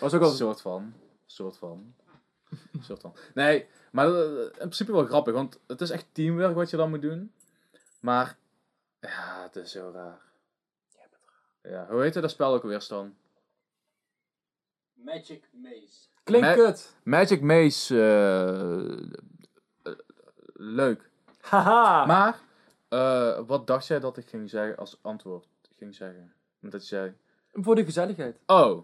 was 0.00 0.14
ook 0.14 0.22
al... 0.22 0.30
Een 0.30 0.34
soort 0.34 0.60
van. 0.60 0.94
soort 1.26 1.56
van. 1.56 1.94
soort 2.80 3.00
van. 3.00 3.16
Nee, 3.34 3.66
maar 3.92 4.06
eh, 4.06 4.40
in 4.40 4.52
principe 4.56 4.92
wel 4.92 5.04
grappig, 5.04 5.34
want 5.34 5.60
het 5.66 5.80
is 5.80 5.90
echt 5.90 6.06
teamwork 6.12 6.54
wat 6.54 6.70
je 6.70 6.76
dan 6.76 6.90
moet 6.90 7.02
doen. 7.02 7.32
Maar, 8.00 8.38
ja, 9.00 9.42
het 9.42 9.56
is 9.56 9.70
zo 9.70 9.90
raar. 9.94 10.25
Ja, 11.68 11.86
hoe 11.90 12.00
heette 12.02 12.20
dat 12.20 12.30
spel 12.30 12.54
ook 12.54 12.62
alweer, 12.62 12.80
Stan? 12.80 13.14
Magic 14.94 15.48
Maze. 15.52 16.08
Klinkt 16.24 16.46
Me- 16.48 16.54
kut. 16.54 16.96
Magic 17.04 17.40
Maze, 17.42 18.00
eh, 18.00 19.92
eh, 19.92 19.98
leuk. 20.54 21.10
Haha. 21.40 22.04
Maar, 22.06 22.40
eh, 22.88 23.40
wat 23.46 23.66
dacht 23.66 23.86
jij 23.86 24.00
dat 24.00 24.16
ik 24.16 24.26
ging 24.28 24.50
zeggen 24.50 24.76
als 24.76 24.98
antwoord? 25.02 25.46
Ging 25.76 25.94
zeggen. 25.94 26.34
Omdat 26.62 26.80
je 26.82 26.86
zei, 26.88 27.14
Voor 27.52 27.74
de 27.74 27.84
gezelligheid. 27.84 28.38
oh. 28.46 28.82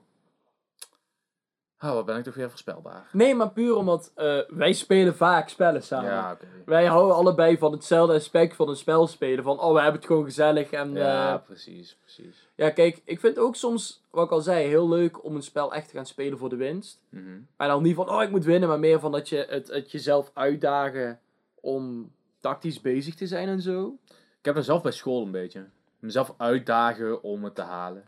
Oh, 1.82 1.92
wat 1.92 2.06
ben 2.06 2.16
ik 2.16 2.24
toch 2.24 2.34
weer 2.34 2.48
voorspelbaar. 2.48 3.08
Nee, 3.12 3.34
maar 3.34 3.50
puur 3.50 3.76
omdat 3.76 4.12
eh, 4.14 4.38
wij 4.48 4.72
spelen 4.72 5.16
vaak 5.16 5.48
spellen 5.48 5.82
samen. 5.82 6.10
Ja. 6.10 6.36
Wij 6.64 6.86
houden 6.86 7.16
allebei 7.16 7.58
van 7.58 7.72
hetzelfde 7.72 8.14
aspect 8.14 8.56
van 8.56 8.68
een 8.68 8.76
spel 8.76 9.06
spelen. 9.06 9.44
Van, 9.44 9.60
oh, 9.60 9.72
we 9.72 9.80
hebben 9.80 10.00
het 10.00 10.06
gewoon 10.06 10.24
gezellig. 10.24 10.70
En, 10.70 10.92
Ja, 10.92 11.28
ja. 11.28 11.38
precies, 11.38 11.96
precies. 12.00 12.48
ja, 12.54 12.70
kijk, 12.70 13.02
ik 13.04 13.20
vind 13.20 13.38
ook 13.38 13.56
soms, 13.56 14.02
wat 14.10 14.24
ik 14.24 14.30
al 14.30 14.40
zei, 14.40 14.66
heel 14.66 14.88
leuk 14.88 15.24
om 15.24 15.34
een 15.34 15.42
spel 15.42 15.74
echt 15.74 15.88
te 15.88 15.96
gaan 15.96 16.06
spelen 16.06 16.38
voor 16.38 16.48
de 16.48 16.56
winst. 16.56 17.00
Mhm. 17.08 17.40
Maar 17.56 17.68
dan 17.68 17.82
niet 17.82 17.94
van, 17.94 18.10
oh, 18.10 18.22
ik 18.22 18.30
moet 18.30 18.44
winnen, 18.44 18.68
maar 18.68 18.78
meer 18.78 19.00
van 19.00 19.12
dat 19.12 19.28
je 19.28 19.46
het, 19.48 19.68
het 19.68 19.90
jezelf 19.90 20.30
uitdagen 20.34 21.20
om 21.60 22.12
tactisch 22.40 22.80
bezig 22.80 23.14
te 23.14 23.26
zijn 23.26 23.48
en 23.48 23.60
zo. 23.60 23.96
Ik 24.38 24.44
heb 24.44 24.54
mezelf 24.54 24.82
bij 24.82 24.92
school 24.92 25.24
een 25.24 25.30
beetje. 25.30 25.64
Mezelf 25.98 26.34
uitdagen 26.36 27.22
om 27.22 27.44
het 27.44 27.54
te 27.54 27.62
halen. 27.62 28.04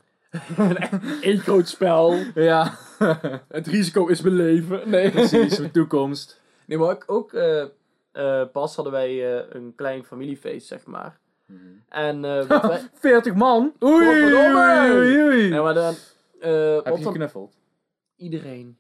Eén 1.21 1.39
groot 1.47 1.69
spel. 1.69 2.15
Ja, 2.35 2.75
Het 3.49 3.67
risico 3.67 4.07
is 4.07 4.21
mijn 4.21 4.35
leven. 4.35 4.91
Nee. 4.91 5.11
precies, 5.11 5.59
mijn 5.59 5.71
toekomst. 5.81 6.41
Nee, 6.67 6.79
maar 6.79 6.89
ook, 6.89 7.05
ook 7.07 7.33
eh, 7.33 7.63
eh, 8.13 8.49
pas 8.53 8.75
hadden 8.75 8.93
wij 8.93 9.37
eh, 9.39 9.45
een 9.49 9.73
klein 9.77 10.05
familiefeest, 10.05 10.67
zeg 10.67 10.87
maar. 10.87 11.19
En 11.89 12.25
eh, 12.25 12.47
wat 12.47 12.63
wij... 12.67 12.89
40 12.95 13.35
man? 13.35 13.73
Oei, 13.83 14.05
Godverdomme! 14.07 14.93
oei, 14.95 15.23
oei. 15.23 15.49
Nee, 15.49 15.61
maar 15.61 15.75
dan... 15.75 15.95
eh, 16.41 16.75
Heb 16.75 16.85
je 16.97 17.03
dan 17.03 17.03
geknuffeld? 17.03 17.57
iedereen. 18.17 18.77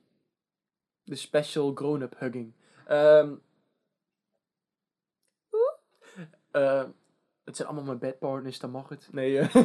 De 1.04 1.14
special 1.16 1.72
grown-up 1.74 2.14
hugging. 2.18 2.52
Ehm 2.86 3.32
eh, 6.50 6.82
het 7.44 7.56
zijn 7.56 7.68
allemaal 7.68 7.86
mijn 7.86 7.98
bedpartners, 7.98 8.58
dan 8.58 8.70
mag 8.70 8.88
het. 8.88 9.08
Nee, 9.12 9.38
eh. 9.38 9.54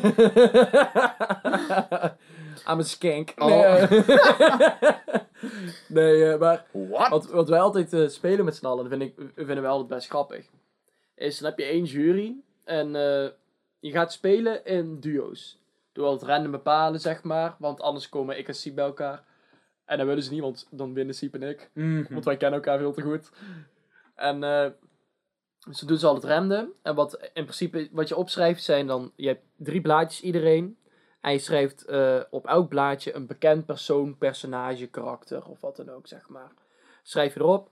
I'm 2.70 2.80
a 2.80 2.84
skank. 2.84 3.34
Nee, 3.36 3.50
Oh. 3.50 3.82
eh. 3.82 3.92
nee 5.88 6.32
eh, 6.32 6.40
maar 6.40 6.66
What? 6.72 7.10
wat, 7.10 7.30
wat 7.30 7.50
wij 7.50 7.60
altijd 7.60 8.12
spelen 8.12 8.46
met 8.46 8.56
z'n 8.56 8.66
allen, 8.66 8.90
vind 8.90 9.02
ik, 9.02 9.14
vinden 9.36 9.62
wij 9.62 9.72
altijd 9.72 9.90
best 9.90 10.08
grappig. 10.10 10.46
Is, 11.16 11.38
dan 11.38 11.50
heb 11.50 11.60
je 11.60 11.66
één 11.66 11.84
jury 11.84 12.36
en 12.64 12.92
je 13.80 13.92
gaat 13.92 14.12
spelen 14.12 14.66
in 14.66 15.00
duo's. 15.00 15.58
Door 15.92 16.06
altijd 16.06 16.32
random 16.32 16.52
bepalen, 16.52 17.00
zeg 17.00 17.24
maar. 17.24 17.56
Want 17.60 17.82
anders 17.82 18.10
komen 18.10 18.38
ik 18.38 18.48
en 18.48 18.56
Siep 18.56 18.76
bij 18.76 18.86
elkaar. 18.86 19.24
En 19.86 19.98
dan 19.98 20.08
willen 20.08 20.24
ze 20.24 20.32
niet, 20.32 20.42
want 20.42 20.68
dan 20.72 20.94
winnen 20.94 21.16
Siep 21.16 21.34
en 21.34 21.44
ik. 21.44 21.70
Mhm. 21.74 22.14
Want 22.14 22.26
wij 22.26 22.38
kennen 22.38 22.60
elkaar 22.60 22.78
veel 22.78 22.94
te 22.94 23.02
goed. 23.02 23.32
En 24.16 24.44
eh 25.68 25.74
ze 25.74 25.86
doen 25.86 25.98
ze 25.98 26.08
altijd 26.08 26.34
random. 26.34 26.74
En 26.82 26.96
wat 26.96 27.14
in 27.34 27.44
principe 27.44 27.90
wat 27.92 28.08
je 28.08 28.16
opschrijft 28.16 28.64
zijn 28.64 28.88
dan... 28.88 29.12
Je 29.16 29.28
hebt 29.28 29.44
drie 29.56 29.82
blaadjes 29.82 30.22
iedereen. 30.22 30.78
En 31.22 31.32
je 31.32 31.40
schrijft 31.40 31.86
eh, 31.86 32.20
op 32.30 32.48
elk 32.48 32.70
blaadje 32.70 33.16
een 33.16 33.28
bekend 33.28 33.66
persoon, 33.66 34.18
personage, 34.18 34.88
karakter 34.88 35.46
of 35.46 35.62
wat 35.62 35.76
dan 35.76 35.90
ook, 35.90 36.08
zeg 36.08 36.30
maar. 36.30 36.52
Schrijf 37.04 37.34
je 37.34 37.40
erop. 37.40 37.70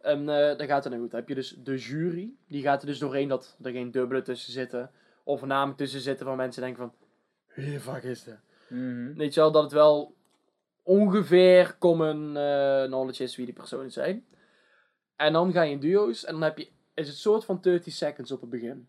En 0.00 0.28
eh, 0.28 0.58
dan 0.58 0.66
gaat 0.66 0.84
het 0.84 0.92
dan 0.92 1.02
goed. 1.02 1.10
Dan 1.10 1.20
heb 1.20 1.28
je 1.28 1.34
dus 1.34 1.56
de 1.58 1.76
jury. 1.76 2.32
Die 2.48 2.62
gaat 2.62 2.80
er 2.80 2.86
dus 2.86 2.98
doorheen 2.98 3.28
dat 3.28 3.56
er 3.62 3.70
geen 3.70 3.90
dubbele 3.90 4.22
tussen 4.22 4.52
zitten. 4.52 4.90
Of 5.24 5.44
namen 5.44 5.76
tussen 5.76 6.00
zitten 6.00 6.26
van 6.26 6.36
mensen 6.36 6.62
denken 6.62 6.82
van... 6.82 6.92
Wie 7.54 7.72
de 7.72 7.80
fuck 7.80 8.02
is 8.02 8.24
dat? 8.24 8.38
Mhm. 8.68 9.14
Weet 9.14 9.34
je 9.34 9.40
wel, 9.40 9.52
dat 9.52 9.62
het 9.62 9.72
wel 9.72 10.14
ongeveer 10.82 11.76
common 11.78 12.36
eh, 12.36 12.84
knowledge 12.84 13.22
is 13.22 13.36
wie 13.36 13.44
die 13.44 13.54
personen 13.54 13.92
zijn. 13.92 14.26
En 15.16 15.32
dan 15.32 15.52
ga 15.52 15.62
je 15.62 15.72
in 15.72 15.80
duo's 15.80 16.24
en 16.24 16.32
dan 16.32 16.42
heb 16.42 16.58
je, 16.58 16.68
is 16.96 17.08
het 17.08 17.16
soort 17.16 17.44
van 17.44 17.58
30 17.60 17.92
seconds 17.92 18.32
op 18.32 18.40
het 18.40 18.50
begin. 18.50 18.88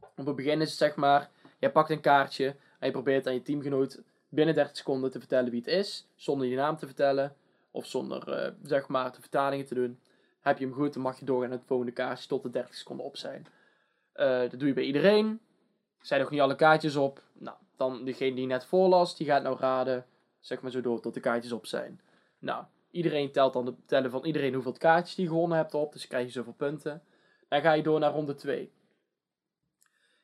Op 0.00 0.26
het 0.26 0.36
begin 0.36 0.60
is 0.60 0.68
het 0.68 0.78
zeg 0.78 0.96
maar, 0.96 1.30
jij 1.58 1.72
pakt 1.72 1.90
een 1.90 2.00
kaartje 2.00 2.46
en 2.78 2.86
je 2.86 2.90
probeert 2.90 3.26
aan 3.26 3.34
je 3.34 3.42
teamgenoot 3.42 4.00
binnen 4.28 4.54
30 4.54 4.76
seconden 4.76 5.10
te 5.10 5.18
vertellen 5.18 5.50
wie 5.50 5.60
het 5.60 5.68
is, 5.68 6.06
zonder 6.14 6.46
je 6.46 6.56
naam 6.56 6.76
te 6.76 6.86
vertellen, 6.86 7.36
of 7.70 7.86
zonder 7.86 8.32
eh, 8.32 8.52
zeg 8.62 8.88
maar 8.88 9.12
de 9.12 9.20
vertalingen 9.20 9.66
te 9.66 9.74
doen. 9.74 10.00
Heb 10.40 10.58
je 10.58 10.64
hem 10.64 10.74
goed, 10.74 10.92
dan 10.92 11.02
mag 11.02 11.18
je 11.18 11.24
doorgaan 11.24 11.48
naar 11.48 11.58
het 11.58 11.66
volgende 11.66 11.92
kaartje 11.92 12.28
tot 12.28 12.42
de 12.42 12.50
30 12.50 12.74
seconden 12.74 13.06
op 13.06 13.16
zijn. 13.16 13.46
Eh, 14.12 14.40
dat 14.40 14.58
doe 14.58 14.68
je 14.68 14.74
bij 14.74 14.84
iedereen. 14.84 15.40
Zijn 16.00 16.20
nog 16.20 16.30
niet 16.30 16.40
alle 16.40 16.54
kaartjes 16.54 16.96
op? 16.96 17.22
Nou, 17.32 17.56
dan 17.76 18.04
degene 18.04 18.34
die 18.34 18.46
net 18.46 18.64
voorlas, 18.64 19.16
die 19.16 19.26
gaat 19.26 19.42
nou 19.42 19.58
raden, 19.58 20.06
zeg 20.40 20.60
maar 20.60 20.70
zo 20.70 20.80
door 20.80 21.00
tot 21.00 21.14
de 21.14 21.20
kaartjes 21.20 21.52
op 21.52 21.66
zijn. 21.66 22.00
Nou, 22.38 22.64
iedereen 22.90 23.32
telt 23.32 23.52
dan 23.52 23.64
de 23.64 23.74
tellen 23.86 24.10
van 24.10 24.24
iedereen 24.24 24.54
hoeveel 24.54 24.72
kaartjes 24.72 25.14
die 25.14 25.26
gewonnen 25.26 25.58
hebt 25.58 25.74
op, 25.74 25.92
dus 25.92 26.06
krijg 26.06 26.26
je 26.26 26.32
zoveel 26.32 26.52
punten. 26.52 27.02
Dan 27.52 27.60
ga 27.60 27.72
je 27.72 27.82
door 27.82 28.00
naar 28.00 28.12
ronde 28.12 28.34
2. 28.34 28.72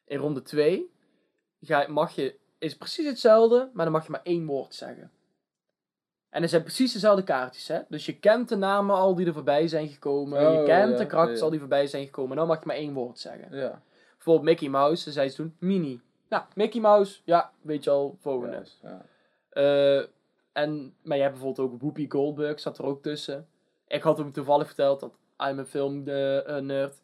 In 0.04 0.18
ronde 0.18 0.42
2 0.42 0.90
ga, 1.60 1.86
mag 1.88 2.14
je, 2.14 2.34
is 2.58 2.76
precies 2.76 3.06
hetzelfde, 3.06 3.70
maar 3.72 3.84
dan 3.84 3.94
mag 3.94 4.04
je 4.04 4.10
maar 4.10 4.22
één 4.22 4.46
woord 4.46 4.74
zeggen. 4.74 5.10
En 6.30 6.42
er 6.42 6.48
zijn 6.48 6.62
precies 6.62 6.92
dezelfde 6.92 7.22
kaartjes, 7.22 7.68
hè. 7.68 7.80
Dus 7.88 8.06
je 8.06 8.18
kent 8.18 8.48
de 8.48 8.56
namen 8.56 8.96
al 8.96 9.14
die 9.14 9.26
er 9.26 9.32
voorbij 9.32 9.68
zijn 9.68 9.88
gekomen. 9.88 10.40
je 10.40 10.58
Oh, 10.58 10.64
kent 10.64 10.92
ja, 10.92 10.98
de 10.98 11.06
karakters 11.06 11.38
ja. 11.38 11.44
al 11.44 11.50
die 11.50 11.58
voorbij 11.58 11.86
zijn 11.86 12.04
gekomen. 12.04 12.30
En 12.30 12.36
dan 12.36 12.46
mag 12.46 12.58
je 12.58 12.66
maar 12.66 12.76
één 12.76 12.92
woord 12.92 13.18
zeggen. 13.18 13.56
Ja. 13.56 13.82
Bijvoorbeeld 14.14 14.46
Mickey 14.46 14.68
Mouse, 14.68 15.04
dan 15.04 15.12
zei 15.12 15.28
ze 15.28 15.36
toen 15.36 15.56
Mini. 15.58 16.00
Nou, 16.28 16.42
Mickey 16.54 16.80
Mouse, 16.80 17.20
ja, 17.24 17.52
weet 17.60 17.84
je 17.84 17.90
al, 17.90 18.16
volgende. 18.20 18.62
Ja. 18.82 19.04
Eh, 19.50 20.06
en, 20.52 20.94
maar 21.02 21.16
je 21.16 21.22
hebt 21.22 21.34
bijvoorbeeld 21.34 21.70
ook 21.70 21.80
Whoopi 21.80 22.10
Goldberg, 22.10 22.60
zat 22.60 22.78
er 22.78 22.84
ook 22.84 23.02
tussen. 23.02 23.48
Ik 23.86 24.02
had 24.02 24.18
hem 24.18 24.32
toevallig 24.32 24.66
verteld 24.66 25.00
dat 25.00 25.12
I'm 25.48 25.58
a 25.58 25.64
film 25.64 26.04
de, 26.04 26.42
eh, 26.46 26.56
nerd. 26.56 27.00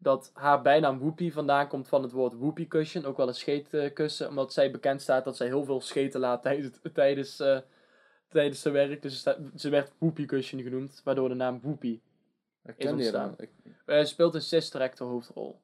Dat 0.00 0.30
haar 0.34 0.62
bijnaam 0.62 0.98
Whoopi 0.98 1.32
vandaan 1.32 1.68
komt 1.68 1.88
van 1.88 2.02
het 2.02 2.12
woord 2.12 2.32
whoopie 2.34 2.66
cushion, 2.68 3.04
ook 3.04 3.16
wel 3.16 3.28
een 3.28 3.34
scheetkussen, 3.34 4.28
omdat 4.28 4.52
zij 4.52 4.70
bekend 4.70 5.02
staat 5.02 5.24
dat 5.24 5.36
zij 5.36 5.46
heel 5.46 5.64
veel 5.64 5.80
scheten 5.80 6.20
laat 6.20 6.42
tijdens, 6.42 6.78
tijdens, 6.92 7.40
eh, 7.40 7.58
tijdens 8.28 8.60
zijn 8.60 8.74
werk. 8.74 9.02
Dus 9.02 9.24
ze 9.56 9.68
werd 9.68 9.92
whoopie 9.98 10.26
cushion 10.26 10.62
genoemd, 10.62 11.00
waardoor 11.04 11.28
de 11.28 11.34
naam 11.34 11.60
Whoopi. 11.62 12.00
Is 12.76 12.86
ontstaan. 12.90 13.34
Ik- 13.38 13.50
Eh, 13.86 14.04
speelt 14.04 14.34
een 14.34 14.42
Sister 14.42 14.80
Act 14.80 14.98
de 14.98 15.04
hoofdrol. 15.04 15.60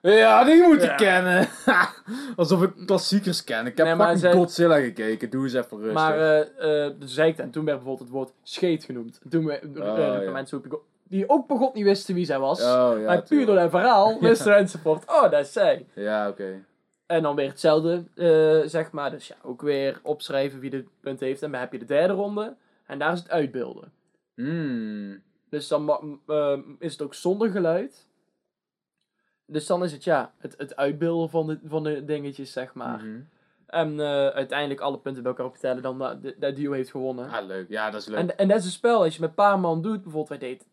Ja, 0.00 0.44
die 0.44 0.62
moet 0.62 0.82
Ja. 0.82 0.94
kennen. 0.94 1.48
Alsof 2.36 2.62
ik 2.62 2.72
klassiekers 2.86 3.44
ken. 3.44 3.66
Ik 3.66 3.76
heb 3.76 3.86
Nee, 3.86 3.94
maar 3.94 4.16
zij- 4.16 4.32
Godzilla 4.32 4.78
gekeken. 4.80 5.30
Doe 5.30 5.42
eens 5.44 5.52
even 5.52 5.76
rustig. 5.78 5.92
Maar 5.94 6.18
eh 6.18 6.86
eh 6.86 6.94
dus 6.98 7.14
zei 7.14 7.30
ik 7.30 7.38
en 7.38 7.50
toen 7.50 7.64
werd 7.64 7.76
bijvoorbeeld 7.76 8.08
het 8.08 8.16
woord 8.18 8.32
scheet 8.42 8.84
genoemd. 8.84 9.20
En 9.22 9.30
toen 9.30 9.44
werden 9.46 9.70
Oh, 9.70 9.98
uh, 9.98 10.22
ja. 10.24 10.30
mensen 10.30 10.58
Whoopi 10.60 10.68
Gold- 10.76 10.86
die 11.08 11.28
ook 11.28 11.46
begot 11.46 11.74
niet 11.74 11.84
wisten 11.84 12.14
wie 12.14 12.24
zij 12.24 12.38
was. 12.38 12.60
oh, 12.60 12.92
ja, 12.98 13.04
maar 13.06 13.22
puur 13.22 13.46
door 13.46 13.56
haar 13.56 13.70
verhaal 13.70 14.20
wisten 14.20 14.68
van, 14.68 15.02
oh, 15.06 15.30
dat 15.30 15.44
is 15.44 15.52
zij. 15.52 15.86
Ja, 15.94 16.28
oké. 16.28 16.64
En 17.06 17.22
dan 17.22 17.36
weer 17.36 17.48
hetzelfde, 17.48 18.04
eh, 18.14 18.68
zeg 18.68 18.90
maar. 18.90 19.10
Dus 19.10 19.28
ja, 19.28 19.34
ook 19.42 19.62
weer 19.62 20.00
opschrijven 20.02 20.60
wie 20.60 20.70
de 20.70 20.84
punt 21.00 21.20
heeft. 21.20 21.42
En 21.42 21.50
dan 21.50 21.60
heb 21.60 21.72
je 21.72 21.78
de 21.78 21.84
derde 21.84 22.14
ronde. 22.14 22.56
En 22.86 22.98
daar 22.98 23.12
is 23.12 23.18
het 23.18 23.30
uitbeelden. 23.30 23.92
Hmm. 24.34 25.22
Dus 25.48 25.68
dan 25.68 26.20
ehm, 26.26 26.60
is 26.78 26.92
het 26.92 27.02
ook 27.02 27.14
zonder 27.14 27.50
geluid. 27.50 28.06
Dus 29.46 29.66
dan 29.66 29.84
is 29.84 29.92
het 29.92 30.04
ja, 30.04 30.32
het, 30.38 30.54
het 30.58 30.76
uitbeelden 30.76 31.30
van 31.30 31.46
de, 31.46 31.58
van 31.64 31.84
de 31.84 32.04
dingetjes, 32.04 32.52
zeg 32.52 32.74
maar. 32.74 33.04
Mhm. 33.04 33.20
En 33.66 34.00
eh, 34.00 34.26
uiteindelijk 34.26 34.80
alle 34.80 34.98
punten 34.98 35.22
bij 35.22 35.32
elkaar 35.32 35.46
optellen, 35.46 35.82
dan 35.82 35.98
dat 35.98 36.22
de, 36.22 36.36
dat 36.38 36.56
duo 36.56 36.72
heeft 36.72 36.90
gewonnen. 36.90 37.30
Ah, 37.30 37.46
leuk. 37.46 37.68
Ja, 37.68 37.90
dat 37.90 38.00
is 38.00 38.06
leuk. 38.06 38.18
En, 38.18 38.38
en 38.38 38.48
dat 38.48 38.58
is 38.58 38.64
een 38.64 38.70
spel, 38.70 39.02
als 39.02 39.14
je 39.14 39.20
met 39.20 39.28
een 39.28 39.34
paar 39.34 39.60
man 39.60 39.82
doet, 39.82 40.02
bijvoorbeeld 40.02 40.28
wij 40.28 40.38
deden, 40.38 40.66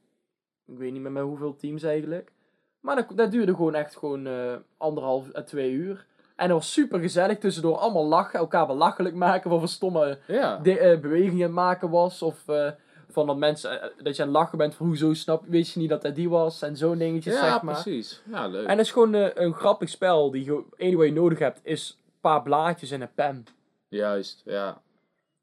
ik 0.68 0.78
weet 0.78 0.92
niet 0.92 1.02
meer 1.02 1.12
met 1.12 1.24
hoeveel 1.24 1.56
teams 1.56 1.84
eigenlijk. 1.84 2.32
Maar 2.80 2.96
dat, 2.96 3.06
dat 3.16 3.32
duurde 3.32 3.56
gewoon 3.56 3.76
echt 3.76 3.96
gewoon 3.96 4.28
eh, 4.28 4.56
anderhalf 4.78 5.36
à 5.36 5.42
twee 5.42 5.72
uur. 5.72 6.06
En 6.36 6.48
dat 6.48 6.58
was 6.58 6.74
super 6.74 7.00
gezellig, 7.00 7.38
tussendoor 7.38 7.78
allemaal 7.78 8.06
lachen, 8.06 8.40
elkaar 8.40 8.68
belachelijk 8.68 9.16
maken, 9.16 9.50
wat 9.50 9.60
voor 9.60 9.68
stomme 9.68 10.20
ja. 10.28 10.58
de, 10.58 10.80
eh, 10.80 11.00
bewegingen 11.00 11.54
maken 11.54 11.90
was. 11.90 12.22
Of 12.22 12.48
eh, 12.48 12.70
van 13.14 13.28
dat 13.28 13.38
mensen, 13.38 13.82
eh, 13.82 13.90
dat 14.04 14.16
je 14.16 14.22
aan 14.22 14.28
het 14.28 14.38
lachen 14.38 14.58
bent 14.58 14.76
van 14.76 14.86
hoezo 14.86 15.14
snap, 15.14 15.44
weet 15.48 15.70
je 15.70 15.80
niet 15.80 15.90
dat 15.90 16.02
dat 16.02 16.16
die 16.16 16.30
was. 16.30 16.62
En 16.62 16.78
zo'n 16.78 16.98
dingetjes, 16.98 17.34
ja, 17.34 17.52
zeg 17.52 17.62
maar. 17.62 17.82
precies. 17.82 18.22
Ja, 18.26 18.48
leuk. 18.48 18.68
En 18.68 18.78
dat 18.78 18.86
is 18.86 18.92
gewoon 18.92 19.14
eh, 19.14 19.30
een 19.34 19.54
grappig 19.54 19.90
spel, 19.90 20.32
die 20.32 20.46
je, 20.46 20.64
het 20.78 21.06
je 21.06 21.12
nodig 21.12 21.40
hebt 21.40 21.60
is 21.64 22.00
een 22.06 22.20
paar 22.22 22.42
blaadjes 22.42 22.92
en 22.92 23.02
een 23.02 23.14
pen. 23.16 23.46
Juist, 23.88 24.42
ja. 24.46 24.82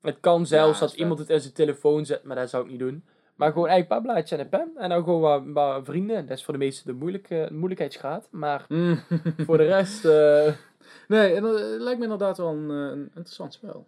Het 0.01 0.17
kan 0.21 0.47
zelfs 0.47 0.79
Ja, 0.79 0.85
dat 0.85 0.95
is 0.95 1.01
iemand 1.01 1.19
het 1.19 1.31
in 1.31 1.41
zijn 1.41 1.53
telefoon 1.53 2.07
zet, 2.07 2.25
maar 2.25 2.37
dat 2.37 2.51
zou 2.51 2.65
ik 2.65 2.71
niet 2.71 2.79
doen. 2.79 3.05
Maar 3.41 3.53
gewoon 3.53 3.69
eigenlijk 3.69 3.91
een 3.91 4.07
paar 4.07 4.15
blaadjes 4.15 4.39
en 4.39 4.45
een 4.45 4.49
pen. 4.51 4.83
En 4.83 4.89
dan 4.89 5.05
gewoon 5.05 5.21
wat, 5.21 5.43
wat 5.47 5.85
vrienden. 5.85 6.27
Dat 6.27 6.37
is 6.39 6.45
voor 6.45 6.53
de 6.53 6.59
meesten 6.59 6.87
de, 6.87 6.93
moeilijke, 6.93 7.49
moeilijkheidsgraad. 7.53 8.29
Maar 8.31 8.65
Mm. 8.69 9.01
voor 9.47 9.57
de 9.57 9.65
rest... 9.67 10.05
eh, 10.05 10.55
nee, 11.09 11.35
en, 11.35 11.43
dat 11.43 11.61
lijkt 11.61 11.99
me 11.99 12.05
inderdaad 12.05 12.37
wel 12.37 12.49
een, 12.49 12.71
eh, 12.71 12.77
een 12.91 13.11
interessant 13.15 13.53
spel. 13.53 13.87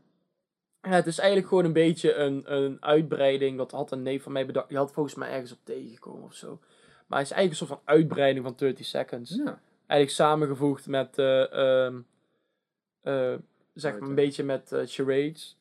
ja, 0.83 0.91
het 0.91 1.07
is 1.07 1.19
eigenlijk 1.19 1.49
gewoon 1.49 1.65
een 1.65 1.73
beetje 1.73 2.15
een, 2.15 2.55
een 2.55 2.77
uitbreiding. 2.81 3.57
Dat 3.59 3.71
had 3.71 3.93
een 3.93 4.03
neef 4.03 4.23
van 4.23 4.33
mij 4.33 4.47
bedacht. 4.47 4.69
Die 4.69 4.77
had 4.79 4.93
volgens 4.93 5.15
mij 5.15 5.31
ergens 5.31 5.53
op 5.53 5.59
tegengekomen 5.65 6.25
of 6.25 6.35
zo. 6.35 6.59
Maar 7.07 7.19
het 7.19 7.31
is 7.31 7.35
eigenlijk 7.35 7.51
een 7.51 7.67
soort 7.67 7.81
van 7.85 7.95
uitbreiding 7.97 8.45
van 8.45 8.55
30 8.57 8.87
Seconds. 8.87 9.35
Ja. 9.35 9.61
Eigenlijk 9.87 10.11
samengevoegd 10.11 10.87
met... 10.87 11.19
eh, 11.19 11.53
ehm, 11.53 12.01
eh, 13.03 13.35
zeg 13.75 13.99
maar 13.99 14.09
een 14.09 14.15
beetje 14.15 14.45
met 14.45 14.73
charades. 14.85 15.57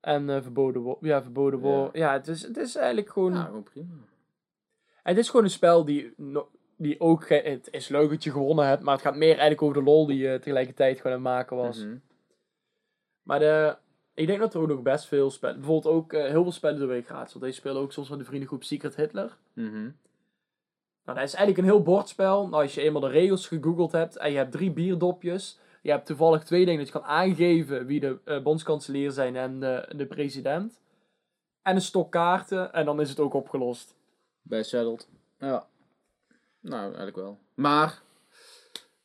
En 0.00 0.30
eh, 0.30 0.42
verboden 0.42 0.82
woord. 0.82 0.98
Ja, 1.00 1.22
verboden 1.22 1.60
woord. 1.60 1.96
Ja, 1.96 2.12
het, 2.12 2.28
is, 2.28 2.42
het 2.42 2.56
is 2.56 2.76
eigenlijk 2.76 3.08
gewoon... 3.08 3.32
Ja, 3.32 3.44
gewoon 3.44 3.62
prima. 3.62 3.94
Het 5.02 5.18
is 5.18 5.28
gewoon 5.28 5.44
een 5.44 5.50
spel 5.50 5.84
die, 5.84 6.12
no- 6.16 6.48
die 6.76 7.00
ook... 7.00 7.28
Het 7.28 7.68
is 7.70 7.88
leuk 7.88 8.10
dat 8.10 8.24
je 8.24 8.30
gewonnen 8.30 8.66
hebt, 8.66 8.82
maar 8.82 8.94
het 8.94 9.02
gaat 9.02 9.16
meer 9.16 9.30
eigenlijk 9.30 9.62
over 9.62 9.76
de 9.76 9.82
lol 9.82 10.06
die 10.06 10.18
je 10.18 10.38
tegelijkertijd 10.38 10.96
gewoon 10.96 11.16
aan 11.16 11.24
het 11.24 11.32
maken 11.32 11.56
was. 11.56 11.84
Mhm. 11.84 11.96
Maar 13.22 13.38
de, 13.38 13.76
ik 14.14 14.26
denk 14.26 14.38
dat 14.38 14.54
er 14.54 14.60
ook 14.60 14.68
nog 14.68 14.82
best 14.82 15.06
veel 15.06 15.30
spellen... 15.30 15.56
Bijvoorbeeld 15.56 15.94
ook 15.94 16.12
eh, 16.12 16.24
heel 16.24 16.42
veel 16.42 16.52
spellen 16.52 16.78
door 16.78 16.88
week 16.88 17.06
gratis. 17.06 17.32
Want 17.32 17.44
deze 17.44 17.58
spelen 17.58 17.82
ook 17.82 17.92
soms 17.92 18.08
van 18.08 18.18
de 18.18 18.24
vriendengroep 18.24 18.64
Secret 18.64 18.96
Hitler. 18.96 19.36
Mhm. 19.52 19.90
Nou, 21.04 21.20
dat 21.20 21.28
is 21.28 21.34
eigenlijk 21.34 21.58
een 21.58 21.74
heel 21.74 21.82
bordspel. 21.82 22.48
Nou, 22.48 22.62
als 22.62 22.74
je 22.74 22.80
eenmaal 22.80 23.00
de 23.00 23.08
regels 23.08 23.46
gegoogeld 23.46 23.92
hebt 23.92 24.16
en 24.16 24.30
je 24.30 24.36
hebt 24.36 24.52
drie 24.52 24.70
bierdopjes... 24.70 25.58
Je 25.82 25.90
hebt 25.90 26.06
toevallig 26.06 26.44
twee 26.44 26.64
dingen 26.64 26.78
dat 26.78 26.86
je 26.86 26.98
kan 26.98 27.08
aangeven 27.08 27.86
wie 27.86 28.00
de 28.00 28.18
eh, 28.24 28.42
bondskanselier 28.42 29.10
zijn 29.10 29.36
en 29.36 29.60
de, 29.60 29.92
de 29.96 30.06
president. 30.06 30.80
En 31.62 31.74
een 31.74 31.80
stok 31.80 32.12
kaarten 32.12 32.72
en 32.72 32.84
dan 32.84 33.00
is 33.00 33.08
het 33.08 33.20
ook 33.20 33.34
opgelost. 33.34 33.96
Bij 34.42 34.62
Settled. 34.62 35.08
Ja. 35.38 35.66
Nou, 36.60 36.82
eigenlijk 36.84 37.16
wel. 37.16 37.38
Maar, 37.54 38.02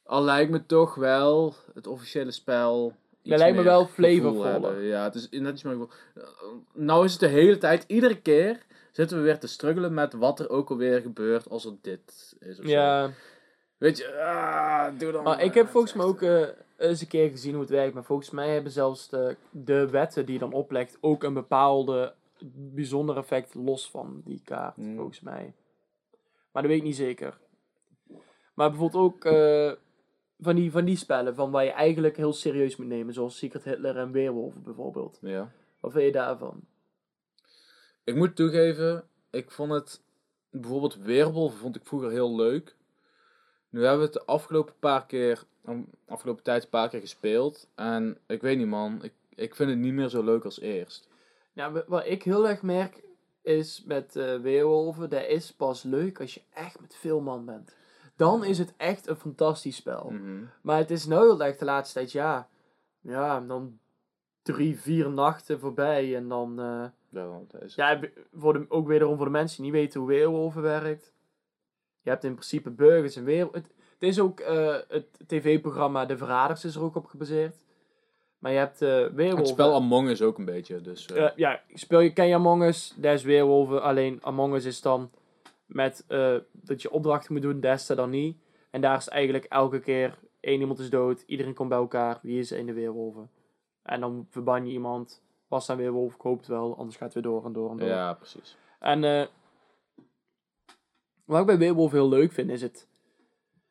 al 0.04 0.24
lijkt 0.24 0.52
me 0.52 0.66
toch 0.66 0.96
wel 0.96 1.56
het 1.74 1.88
officiële 1.88 2.32
spel. 2.32 2.94
iets 3.22 3.38
lijkt 3.38 3.58
me 3.58 3.64
wel 3.64 3.86
flavorvoller. 3.86 4.82
Ja, 4.84 5.04
het 5.04 5.16
is 5.16 5.30
net 5.30 5.54
iets 5.54 5.64
meer 5.64 5.74
gevoel. 5.74 5.90
Eh, 6.16 6.24
Nou 6.74 7.06
is 7.06 7.12
het 7.12 7.20
de 7.20 7.28
hele 7.28 7.58
tijd, 7.58 7.84
iedere 7.88 8.22
keer 8.22 8.66
zitten 8.92 9.18
we 9.18 9.24
weer 9.24 9.40
te 9.40 9.48
struggelen 9.48 9.94
met 9.94 10.14
wat 10.14 10.40
er 10.40 10.50
ook 10.50 10.70
alweer 10.70 11.02
gebeurt 11.02 11.50
als 11.50 11.66
er 11.66 11.74
dit 11.82 12.36
is 12.40 12.60
of 12.60 12.66
zo. 12.66 12.72
Weet 13.84 13.98
je, 13.98 14.22
ah, 14.22 15.00
doe 15.00 15.12
dan 15.12 15.24
maar 15.24 15.42
ik 15.42 15.54
heb 15.54 15.68
volgens 15.68 15.94
mij 15.94 16.06
ook 16.06 16.22
eh, 16.22 16.48
eens 16.78 17.02
een 17.02 17.08
keer 17.08 17.30
gezien 17.30 17.52
hoe 17.52 17.62
het 17.62 17.70
werkt. 17.70 17.94
Maar 17.94 18.04
volgens 18.04 18.30
mij 18.30 18.54
hebben 18.54 18.72
zelfs 18.72 19.10
de, 19.10 19.36
de 19.52 19.90
wetten 19.90 20.26
die 20.26 20.34
je 20.34 20.40
dan 20.40 20.54
oplegt 20.54 20.98
ook 21.02 21.24
een 21.24 21.34
bepaalde 21.34 22.14
bijzonder 22.54 23.18
effect 23.18 23.54
los 23.54 23.90
van 23.90 24.22
die 24.26 24.42
kaart, 24.44 24.76
Hmm. 24.76 24.96
volgens 24.96 25.22
mij. 25.22 25.54
Maar 26.52 26.62
dat 26.62 26.72
weet 26.72 26.80
ik 26.80 26.88
niet 26.88 26.96
zeker. 26.96 27.38
Maar 28.54 28.70
bijvoorbeeld 28.70 29.04
ook 29.04 29.26
eh, 29.26 29.72
van, 30.40 30.56
die, 30.56 30.72
van 30.72 30.86
die 30.86 30.98
spellen 30.98 31.36
van 31.36 31.52
waar 31.52 31.64
je 31.64 31.72
eigenlijk 31.72 32.18
heel 32.18 32.34
serieus 32.34 32.76
moet 32.76 32.88
nemen. 32.88 33.14
Zoals 33.14 33.38
Secret 33.38 33.64
Hitler 33.64 33.98
en 33.98 34.12
Weerwolf 34.12 34.54
bijvoorbeeld. 34.56 35.18
Ja. 35.22 35.52
Wat 35.80 35.92
vind 35.92 36.06
je 36.06 36.12
daarvan? 36.12 36.62
Ik 38.04 38.16
moet 38.16 38.36
toegeven, 38.36 39.04
ik 39.30 39.52
vond 39.52 39.72
het 39.72 40.02
bijvoorbeeld 40.50 40.96
Weerwolf 40.96 41.58
vond 41.58 41.76
ik 41.76 41.86
vroeger 41.86 42.12
heel 42.12 42.36
leuk. 42.36 42.76
Nu 43.74 43.82
hebben 43.82 44.00
we 44.00 44.04
het 44.06 44.14
de 44.14 44.26
afgelopen 44.26 44.74
paar 44.80 45.06
keer, 45.06 45.44
afgelopen 46.08 46.44
tijd 46.44 46.64
een 46.64 46.70
paar 46.70 46.90
keer 46.90 47.00
gespeeld. 47.00 47.68
En 47.76 48.18
ik 48.28 48.42
weet 48.42 48.58
niet 48.58 48.68
man, 48.68 49.04
ik, 49.04 49.14
ik 49.36 49.56
vind 49.56 49.70
het 49.70 49.80
niet 49.80 49.94
meer 49.94 50.10
zo 50.10 50.24
leuk 50.24 50.46
als 50.46 50.60
eerst. 50.60 51.10
Ja, 51.54 51.72
wa- 51.72 51.84
wat 51.88 52.06
ik 52.06 52.24
heel 52.24 52.48
erg 52.48 52.62
merk 52.62 53.04
is 53.42 53.84
met 53.86 54.16
Weerwolven, 54.42 55.10
dat 55.10 55.26
is 55.26 55.52
pas 55.54 55.84
leuk 55.84 56.20
als 56.20 56.34
je 56.34 56.42
echt 56.54 56.80
met 56.82 56.96
veel 56.96 57.22
man 57.22 57.46
bent. 57.46 57.76
Dan 58.16 58.44
is 58.44 58.58
het 58.58 58.74
echt 58.78 59.08
een 59.08 59.16
fantastisch 59.16 59.76
spel. 59.76 60.10
Mhm. 60.10 60.44
Maar 60.62 60.78
het 60.78 60.92
is 60.92 61.06
nou 61.06 61.22
heel 61.26 61.44
erg 61.44 61.58
de 61.58 61.66
laatste 61.66 61.94
tijd, 62.00 62.12
ja, 62.12 62.48
ja, 63.02 63.40
dan 63.42 63.80
drie, 64.42 64.80
vier 64.80 65.10
nachten 65.10 65.60
voorbij 65.60 66.16
en 66.16 66.28
dan, 66.28 66.60
eh, 66.60 66.86
Ja, 67.76 67.90
ja, 67.92 68.00
voor 68.34 68.54
de, 68.54 68.66
ook 68.70 68.88
wederom 68.88 69.16
voor 69.16 69.26
de 69.26 69.32
mensen 69.32 69.64
die 69.64 69.72
niet 69.72 69.82
weten 69.82 70.00
hoe 70.00 70.10
Weerwolven 70.10 70.62
werkt. 70.62 71.14
Je 72.04 72.10
hebt 72.10 72.24
in 72.24 72.34
principe 72.34 72.70
burgers 72.70 73.16
en 73.16 73.24
weer. 73.24 73.48
Het, 73.52 73.66
het 73.94 74.04
is 74.10 74.20
ook 74.20 74.40
eh, 74.40 74.76
het 74.88 75.20
tv-programma 75.28 76.06
De 76.06 76.18
Verraders 76.18 76.66
is 76.66 76.76
er 76.76 76.84
ook 76.84 76.96
op 76.96 77.06
gebaseerd. 77.06 77.56
Maar 78.40 78.52
je 78.52 78.58
hebt 78.58 78.82
eh 78.82 78.90
Weerwolven. 78.90 79.38
Het 79.38 79.48
spel 79.48 79.74
Among 79.74 80.10
Us 80.10 80.22
ook 80.22 80.38
een 80.38 80.46
beetje, 80.46 80.82
dus... 80.82 81.06
eh, 81.06 81.30
ja, 81.36 81.62
speel 81.74 82.00
je, 82.00 82.14
ken 82.14 82.28
je 82.28 82.36
Among 82.36 82.64
Us? 82.64 82.94
Dat 82.98 83.14
is 83.14 83.24
Weerwolven. 83.24 83.82
Alleen 83.82 84.20
Among 84.22 84.56
Us 84.56 84.66
is 84.66 84.82
dan 84.82 85.10
met 85.66 86.06
dat 86.52 86.82
je 86.82 86.92
opdrachten 86.92 87.34
moet 87.34 87.42
doen, 87.42 87.60
Desta 87.60 87.96
dan 87.96 88.10
niet. 88.10 88.38
En 88.70 88.82
daar 88.82 88.98
is 88.98 89.08
eigenlijk 89.10 89.46
elke 89.46 89.80
keer 89.80 90.18
één 90.40 90.60
iemand 90.60 90.80
is 90.80 90.90
dood, 90.90 91.24
iedereen 91.26 91.54
komt 91.54 91.70
bij 91.70 91.78
elkaar. 91.78 92.20
Wie 92.22 92.40
is 92.40 92.52
er 92.52 92.58
in 92.58 92.66
de 92.66 92.74
Weerwolven? 92.74 93.30
En 93.84 94.00
dan 94.00 94.28
verban 94.30 94.66
je 94.66 94.72
iemand. 94.72 95.22
Was 95.48 95.66
dan 95.66 95.78
Weerwolf? 95.78 96.14
Ik 96.14 96.22
hoop 96.22 96.38
het 96.38 96.48
wel, 96.48 96.78
anders 96.78 96.98
gaat 96.98 97.14
het 97.14 97.24
weer 97.24 97.34
door 97.34 97.46
en 97.46 97.54
door 97.54 97.72
en 97.72 97.78
door. 97.78 97.88
ja, 97.88 98.14
precies. 98.14 98.58
En 98.80 99.04
wat 101.26 101.40
ik 101.40 101.46
bij 101.46 101.58
Weerwolf 101.58 101.92
heel 101.92 102.10
leuk 102.10 102.32
vind, 102.32 102.50
is 102.50 102.62
het... 102.62 102.88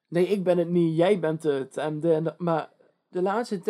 Nee, 0.09 0.27
ik 0.27 0.45
ben 0.45 0.59
het 0.59 0.69
niet, 0.69 0.97
jij 0.97 1.19
bent 1.21 1.43
het. 1.43 1.77
En 1.77 2.01
de, 2.01 2.13
en 2.13 2.25
de- 2.25 2.35
maar 2.39 2.69
de 3.09 3.23
laatste, 3.23 3.61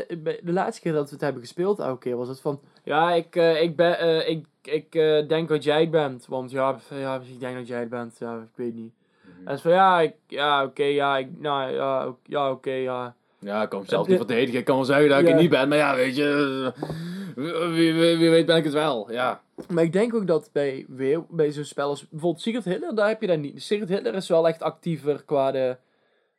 de 0.42 0.52
laatste 0.52 0.82
keer 0.82 0.92
dat 0.92 1.06
we 1.06 1.12
het 1.12 1.20
hebben 1.20 1.42
gespeeld, 1.42 1.78
elke 1.78 1.98
keer, 1.98 2.16
was 2.16 2.28
het 2.28 2.40
van... 2.40 2.60
Ja, 2.84 3.12
ik, 3.12 3.36
eh, 3.36 3.62
ik, 3.62 3.76
ben, 3.76 3.98
eh, 3.98 4.28
ik, 4.28 4.46
ik 4.62 4.94
eh, 4.94 5.28
denk 5.28 5.48
dat 5.48 5.64
jij 5.64 5.80
het 5.80 5.90
bent. 5.90 6.26
Want 6.26 6.50
ja, 6.50 6.78
ja, 6.90 7.20
ik 7.32 7.40
denk 7.40 7.56
dat 7.56 7.66
jij 7.66 7.80
het 7.80 7.88
bent. 7.88 8.16
Ja, 8.18 8.36
ik 8.36 8.48
weet 8.56 8.74
niet. 8.74 8.92
Mhm. 9.38 9.48
En 9.48 9.58
van, 9.58 9.70
ja, 9.72 10.00
ik, 10.00 10.14
ja 10.26 10.64
oké, 10.64 10.82
ja, 10.84 11.18
ik, 11.18 11.28
nou, 11.38 11.72
ja, 11.72 12.14
ja 12.26 12.50
oké, 12.50 12.72
ja. 12.72 13.14
Ja, 13.38 13.62
ik 13.62 13.68
kan 13.68 13.80
mezelf 13.80 14.06
Het- 14.06 14.08
niet 14.18 14.26
verdedigen. 14.26 14.58
Ik 14.58 14.64
kan 14.64 14.76
wel 14.76 14.84
zeggen 14.84 15.08
dat 15.08 15.20
ik 15.20 15.26
het 15.26 15.36
niet 15.36 15.50
ben, 15.50 15.68
maar 15.68 15.78
ja, 15.78 15.94
weet 15.94 16.16
je... 16.16 16.72
wie, 17.36 17.52
wie, 17.52 17.92
wie- 17.94 18.16
wie 18.16 18.30
weet 18.30 18.46
ben 18.46 18.56
ik 18.56 18.64
het 18.64 18.72
wel. 18.72 19.12
Ja. 19.12 19.42
Maar 19.68 19.84
ik 19.84 19.92
denk 19.92 20.14
ook 20.14 20.26
dat 20.26 20.50
bij, 20.52 20.84
weer, 20.88 21.24
bij 21.28 21.50
zo'n 21.52 21.64
spel 21.64 21.88
als 21.88 22.08
bijvoorbeeld 22.08 22.42
Secret 22.42 22.64
Hitler, 22.64 22.94
daar 22.94 23.08
heb 23.08 23.20
je 23.20 23.26
dat 23.26 23.38
niet. 23.38 23.62
Secret 23.62 23.88
Hitler 23.88 24.14
is 24.14 24.28
wel 24.28 24.48
echt 24.48 24.62
actiever 24.62 25.22
qua 25.24 25.50
de. 25.50 25.76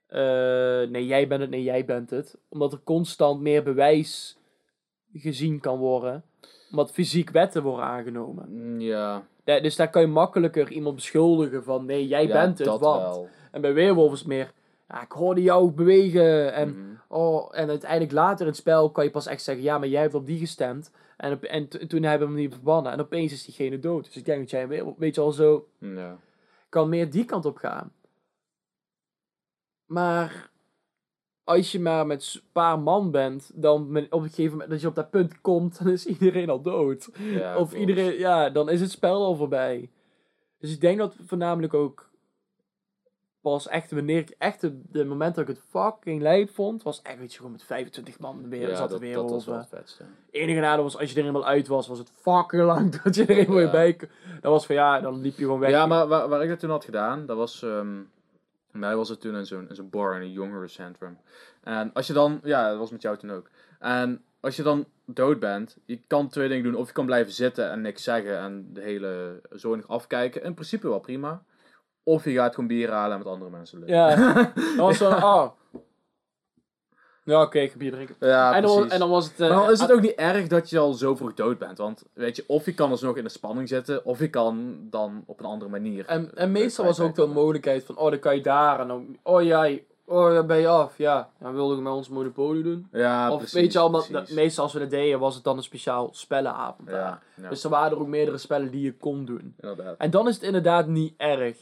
eh, 0.08 0.90
nee, 0.92 1.06
jij 1.06 1.28
bent 1.28 1.42
het, 1.42 1.50
nee, 1.50 1.64
jij 1.64 1.86
bent 1.86 2.10
het. 2.10 2.38
Omdat 2.50 2.74
er 2.74 2.80
constant 2.84 3.42
meer 3.42 3.64
bewijs 3.64 4.38
gezien 5.14 5.60
kan 5.60 5.78
worden. 5.78 6.24
Omdat 6.72 6.92
fysiek 6.92 7.30
wetten 7.30 7.64
worden 7.64 7.86
aangenomen. 7.86 8.46
Mm, 8.50 8.80
Ja. 8.80 9.24
Ja, 9.46 9.60
dus 9.60 9.76
daar 9.76 9.90
kan 9.90 10.02
je 10.02 10.08
makkelijker 10.08 10.72
iemand 10.72 10.96
beschuldigen 10.96 11.64
van 11.64 11.86
nee, 11.86 12.08
jij 12.08 12.28
Ja, 12.28 12.34
bent 12.34 12.58
het, 12.58 12.68
want. 12.68 12.82
wel. 12.82 13.28
En 13.52 13.62
bij 13.62 13.74
Weerwolf 13.74 14.12
is 14.14 14.20
het 14.20 14.28
meer, 14.28 14.52
ja, 14.90 15.02
ik 15.04 15.12
hoorde 15.12 15.42
jou 15.42 15.72
bewegen. 15.72 16.54
En, 16.54 16.70
Mhm. 16.70 16.80
oh, 17.08 17.50
en 17.52 17.70
uiteindelijk 17.70 18.12
later 18.12 18.42
in 18.42 18.48
het 18.48 18.56
spel 18.58 18.92
kan 18.92 19.04
je 19.04 19.12
pas 19.12 19.28
echt 19.28 19.44
zeggen, 19.44 19.64
ja, 19.64 19.78
maar 19.78 19.88
jij 19.88 20.02
hebt 20.02 20.14
op 20.14 20.26
die 20.26 20.40
gestemd. 20.40 20.92
En, 21.24 21.32
op, 21.34 21.44
en 21.44 21.68
toen 21.68 22.04
hebben 22.04 22.28
we 22.28 22.34
hem 22.34 22.44
niet 22.44 22.54
verbannen. 22.54 22.92
En 22.92 23.00
opeens 23.00 23.32
is 23.32 23.46
diegene 23.46 23.80
dood. 23.80 24.06
Dus 24.06 24.16
ik 24.16 24.26
denk 24.26 24.40
dat 24.40 24.50
jij, 24.50 24.68
weet 24.98 25.16
je 25.16 25.22
al, 25.22 25.32
zo 25.32 25.68
Ja. 25.80 26.18
kan 26.70 26.90
meer 26.90 27.10
die 27.12 27.26
kant 27.26 27.46
op 27.46 27.58
gaan. 27.58 27.92
Maar 29.86 30.50
als 31.44 31.72
je 31.72 31.80
maar 31.80 32.06
met 32.08 32.32
een 32.36 32.50
paar 32.52 32.80
man 32.80 33.12
bent, 33.12 33.52
dan 33.56 33.82
op 34.10 34.22
een 34.22 34.30
gegeven 34.30 34.52
moment 34.52 34.70
dat 34.70 34.82
je 34.82 34.88
op 34.88 34.96
dat 34.96 35.10
punt 35.10 35.42
komt, 35.42 35.78
dan 35.84 35.92
is 35.92 36.06
iedereen 36.06 36.50
al 36.50 36.62
dood. 36.62 37.10
Ja, 37.20 37.58
of 37.58 37.74
iedereen, 37.74 38.18
ja, 38.18 38.50
dan 38.50 38.70
is 38.70 38.82
het 38.82 38.92
spel 38.92 39.24
al 39.24 39.36
voorbij. 39.36 39.90
Dus 40.58 40.74
ik 40.74 40.82
denk 40.82 40.98
dat 40.98 41.16
voornamelijk 41.26 41.74
ook 41.74 42.12
pas 43.44 43.68
echt 43.68 43.92
wanneer 43.92 44.18
ik 44.18 44.36
echt 44.38 44.62
de, 44.62 44.80
de 44.92 45.06
moment 45.06 45.36
dat 45.36 45.50
ik 45.50 45.56
het 45.56 45.66
fucking 45.70 46.22
lijp 46.22 46.50
vond, 46.50 46.84
was 46.84 47.02
echt 47.02 47.18
weet 47.20 47.32
je 47.32 47.38
gewoon 47.38 47.52
met 47.52 47.64
25 47.64 48.20
man 48.20 48.50
weer 48.50 48.70
Ja, 48.70 48.76
zat 48.76 48.90
dat 48.90 49.00
was 49.02 49.16
over. 49.18 49.52
wel 49.52 49.60
het 49.60 49.70
vetste. 49.70 50.04
enige 50.32 50.60
nadeel 50.60 50.84
was 50.84 50.98
als 50.98 51.12
je 51.12 51.20
er 51.20 51.26
eenmaal 51.26 51.46
uit 51.46 51.68
was, 51.68 51.88
was 51.88 51.98
het 51.98 52.12
fucking 52.22 52.64
lang 52.64 52.96
dat 53.02 53.16
je 53.16 53.26
er 53.26 53.38
eenmaal 53.38 53.56
Ja. 53.58 53.62
weer 53.62 53.72
bij 53.72 53.94
kon. 53.94 54.08
Dat 54.42 54.52
was 54.52 54.66
van 54.66 54.76
ja, 54.76 55.00
dan 55.00 55.22
liep 55.22 55.38
je 55.38 55.44
gewoon 55.44 55.60
weg. 55.60 55.70
Ja, 55.70 55.86
maar 55.86 56.08
waar, 56.08 56.28
waar 56.30 56.44
ik 56.44 56.50
dat 56.50 56.60
toen 56.60 56.70
had 56.70 56.86
gedaan, 56.86 57.26
dat 57.26 57.38
was... 57.38 57.64
ehm 57.64 57.88
mij 58.72 58.96
was 58.96 59.10
het 59.10 59.22
toen 59.22 59.36
in 59.36 59.46
zo'n 59.46 59.90
bar 59.90 60.16
in 60.16 60.22
een 60.22 60.32
jongerencentrum. 60.32 61.18
En 61.64 61.94
als 61.94 62.08
je 62.08 62.14
dan... 62.14 62.40
Ja, 62.44 62.70
dat 62.70 62.78
was 62.78 62.92
met 62.92 63.02
jou 63.02 63.18
toen 63.18 63.32
ook. 63.32 63.50
En 63.80 64.22
als 64.40 64.56
je 64.56 64.64
dan 64.64 64.86
dood 65.06 65.40
bent, 65.40 65.78
je 65.86 66.00
kan 66.08 66.28
twee 66.30 66.48
dingen 66.48 66.64
doen. 66.64 66.76
Of 66.76 66.88
je 66.88 66.94
kan 66.94 67.06
blijven 67.06 67.34
zitten 67.34 67.72
en 67.72 67.82
niks 67.82 68.04
zeggen 68.04 68.38
en 68.40 68.70
de 68.74 68.82
hele 68.82 69.42
zooi 69.50 69.78
nog 69.78 69.88
afkijken. 69.88 70.44
In 70.44 70.54
principe 70.54 70.90
wel 70.90 71.00
prima. 71.00 71.44
Of 72.04 72.24
je 72.26 72.32
gaat 72.32 72.54
gewoon 72.54 72.68
bier 72.70 72.92
halen 72.92 73.12
en 73.12 73.18
met 73.18 73.28
andere 73.28 73.52
mensen 73.52 73.80
liggen. 73.80 73.98
Ja, 73.98 74.16
dan 74.78 74.86
was 74.86 74.98
zo, 74.98 75.10
oh. 75.12 75.48
Ja, 77.26 77.42
oké, 77.42 77.60
ik 77.60 77.76
bier 77.76 77.92
drinken. 77.92 78.16
ja 78.20 78.54
en, 78.56 78.62
dan, 78.62 78.72
precies. 78.76 78.92
en 78.94 79.00
dan 79.00 79.10
was 79.10 79.26
het... 79.26 79.40
eh, 79.40 79.50
Maar 79.50 79.58
dan 79.58 79.72
is 79.72 79.80
het 79.80 79.92
ook 79.92 80.02
niet 80.02 80.16
erg 80.16 80.48
dat 80.48 80.70
je 80.70 80.80
al 80.80 80.94
zo 80.94 81.16
vroeg 81.16 81.34
dood 81.34 81.58
bent. 81.58 81.78
Want 81.78 82.04
weet 82.14 82.36
je, 82.36 82.44
of 82.48 82.66
je 82.66 82.74
kan 82.74 82.90
dus 82.90 83.02
nog 83.02 83.18
in 83.18 83.24
de 83.24 83.30
spanning 83.30 83.68
zitten, 83.68 84.06
of 84.06 84.20
je 84.20 84.30
kan 84.30 84.78
dan 84.90 85.24
op 85.26 85.40
een 85.40 85.46
andere 85.46 85.72
manier. 85.72 86.06
En, 86.06 86.32
eh, 86.36 86.44
en 86.44 86.52
meestal 86.52 86.86
was 86.86 87.00
er 87.00 87.06
ook 87.06 87.16
de 87.16 87.26
mogelijkheid 87.26 87.84
van, 87.86 87.98
oh, 87.98 88.10
dan 88.10 88.20
kan 88.20 88.36
je 88.36 88.42
daar. 88.42 88.80
En 88.80 88.88
dan, 88.88 89.18
oh 89.22 89.42
jij, 89.44 89.86
oh, 90.06 90.30
daar 90.30 90.46
ben 90.46 90.58
je 90.58 90.68
af. 90.68 90.98
Ja, 90.98 91.30
dan 91.40 91.54
wilde 91.54 91.76
ik 91.76 91.82
met 91.82 91.94
ons 91.94 92.10
Monopoly 92.10 92.62
doen. 92.64 92.88
Ja, 92.92 93.32
of 93.32 93.38
precies, 93.38 93.54
weet 93.54 93.74
je 93.74 93.80
al, 93.80 93.90
maar 93.90 94.06
precies. 94.06 94.28
dat- 94.28 94.36
meestal 94.38 94.64
als 94.64 94.74
we 94.74 94.80
dat 94.80 94.90
deden, 94.90 95.20
was 95.20 95.36
het 95.36 95.44
dan 95.44 95.58
een 95.58 95.64
speciaal 95.64 96.10
spellenavond. 96.14 96.88
daar. 96.88 97.00
Ja, 97.00 97.20
ja 97.42 97.50
Dus 97.50 97.64
er 97.64 97.70
waren 97.70 97.92
er 97.92 98.00
ook 98.00 98.08
meerdere 98.08 98.38
spellen 98.38 98.72
die 98.72 98.82
je 98.82 98.94
kon 98.98 99.26
doen. 99.26 99.56
inderdaad. 99.60 99.96
En 99.98 100.10
dan 100.12 100.28
is 100.28 100.34
het 100.36 100.44
inderdaad 100.44 100.88
niet 100.88 101.14
erg. 101.18 101.58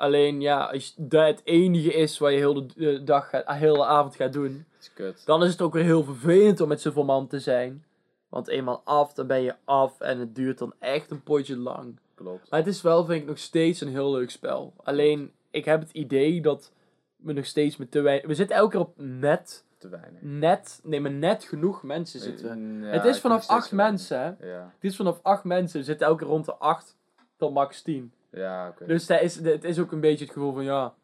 Alleen 0.00 0.40
ja, 0.40 0.64
als 0.64 0.94
dat 0.96 1.26
het 1.26 1.40
enige 1.44 1.92
is 1.92 2.18
waar 2.18 2.30
je 2.32 2.36
heel 2.38 2.66
de 2.66 2.96
eh, 2.98 3.06
dag, 3.06 3.28
gaat, 3.28 3.44
ah, 3.44 3.56
heel 3.58 3.74
de 3.74 3.84
avond 3.84 4.16
gaat 4.16 4.32
doen, 4.32 4.64
is 4.80 4.92
kut. 4.92 5.22
dan 5.26 5.42
is 5.44 5.50
het 5.50 5.60
ook 5.60 5.72
weer 5.72 5.84
heel 5.84 6.04
vervelend 6.04 6.60
om 6.60 6.68
met 6.68 6.80
zoveel 6.80 7.04
man 7.04 7.26
te 7.26 7.38
zijn. 7.38 7.84
Want 8.28 8.48
eenmaal 8.48 8.82
af, 8.84 9.12
dan 9.12 9.26
ben 9.26 9.42
je 9.42 9.54
af 9.64 10.00
en 10.00 10.18
het 10.18 10.34
duurt 10.34 10.58
dan 10.58 10.72
echt 10.78 11.10
een 11.10 11.22
potje 11.22 11.56
lang. 11.56 11.98
Klopt. 12.14 12.50
Maar 12.50 12.58
het 12.58 12.68
is 12.68 12.82
wel, 12.82 13.04
vind 13.04 13.20
ik, 13.22 13.28
nog 13.28 13.38
steeds 13.38 13.80
een 13.80 13.88
heel 13.88 14.12
leuk 14.12 14.30
spel. 14.30 14.72
Alleen, 14.82 15.32
ik 15.50 15.64
heb 15.64 15.80
het 15.80 15.90
idee 15.90 16.42
dat 16.42 16.72
we 17.16 17.32
nog 17.32 17.46
steeds 17.46 17.76
met 17.76 17.90
te 17.90 18.00
weinig... 18.00 18.26
We 18.26 18.34
zitten 18.34 18.56
elke 18.56 18.70
keer 18.70 18.80
op 18.80 18.94
net, 18.96 19.64
Te 19.78 19.88
weinig. 19.88 20.22
net, 20.22 20.80
nee, 20.82 21.00
maar 21.00 21.10
net 21.10 21.44
genoeg 21.44 21.82
mensen 21.82 22.20
zitten. 22.20 22.48
we. 22.48 22.54
Mm, 22.54 22.84
ja, 22.84 22.90
het 22.90 23.04
is 23.04 23.18
vanaf 23.20 23.48
acht 23.48 23.72
mensen, 23.72 24.18
hè. 24.20 24.52
Ja, 24.52 24.72
Het 24.74 24.90
is 24.90 24.96
vanaf 24.96 25.18
acht 25.22 25.44
mensen. 25.44 25.78
We 25.78 25.84
zitten 25.84 26.06
elke 26.06 26.18
keer 26.18 26.32
rond 26.32 26.44
de 26.44 26.54
acht 26.54 26.96
tot 27.36 27.52
max 27.54 27.82
10. 27.82 28.12
Ja 28.30 28.68
oké. 28.68 28.86
Dus 28.86 29.06
dat 29.06 29.20
is, 29.20 29.36
het 29.36 29.64
is 29.64 29.78
ook 29.78 29.92
een 29.92 30.00
beetje 30.00 30.24
het 30.24 30.32
gevoel 30.34 30.52
van, 30.52 30.64
ja, 30.64 30.94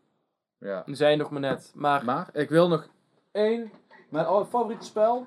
Ja. 0.58 0.82
we 0.86 0.94
zijn 0.94 1.18
nog 1.18 1.30
maar 1.30 1.40
net. 1.40 1.72
Maar, 1.74 2.04
Maar 2.04 2.28
ik 2.32 2.48
wil 2.48 2.68
nog 2.68 2.88
één, 3.32 3.70
mijn 4.08 4.24
favoriete 4.26 4.84
spel. 4.86 5.26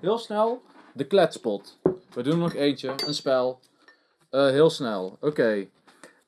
Heel 0.00 0.18
snel. 0.18 0.62
De 0.94 1.04
kletspot. 1.06 1.78
We 2.14 2.22
doen 2.22 2.32
er 2.32 2.38
nog 2.38 2.54
eentje, 2.54 2.94
een 3.06 3.14
spel. 3.14 3.60
Eh, 4.30 4.46
heel 4.46 4.70
snel. 4.70 5.16
Oké. 5.20 5.66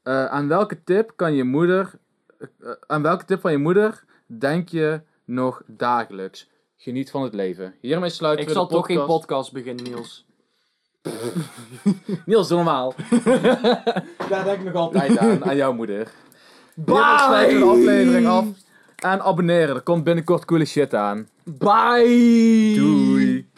Eh, 0.02 0.26
aan 0.26 0.48
welke 0.48 0.84
tip 0.84 1.12
kan 1.16 1.34
je 1.34 1.44
moeder. 1.44 1.92
eh, 2.38 2.70
aan 2.86 3.02
welke 3.02 3.24
tip 3.24 3.40
van 3.40 3.50
je 3.50 3.58
moeder 3.58 4.04
denk 4.26 4.68
je 4.68 5.00
nog 5.24 5.62
dagelijks? 5.66 6.48
Geniet 6.76 7.10
van 7.10 7.22
het 7.22 7.34
leven. 7.34 7.74
Hiermee 7.80 8.10
sluiten 8.10 8.42
ik 8.42 8.48
we 8.48 8.54
zal 8.54 8.66
de 8.68 8.74
toch 8.74 8.86
geen 8.86 8.96
podcast. 8.96 9.18
podcast 9.18 9.52
beginnen, 9.52 9.84
Niels. 9.84 10.26
Niels, 12.26 12.48
doe 12.48 12.56
normaal. 12.56 12.94
Daar 14.30 14.44
denk 14.44 14.58
ik 14.58 14.64
nog 14.64 14.74
altijd 14.74 15.18
aan, 15.18 15.44
aan 15.44 15.56
jouw 15.56 15.72
moeder. 15.72 16.08
Sluiten 16.86 17.58
we 17.58 17.64
de 17.64 17.70
aflevering 17.70 18.26
af. 18.26 18.44
En 18.96 19.20
abonneren, 19.20 19.74
er 19.74 19.80
komt 19.80 20.04
binnenkort 20.04 20.44
coole 20.44 20.64
shit 20.64 20.94
aan. 20.94 21.28
Bye! 21.44 22.74
Doei. 22.76 23.49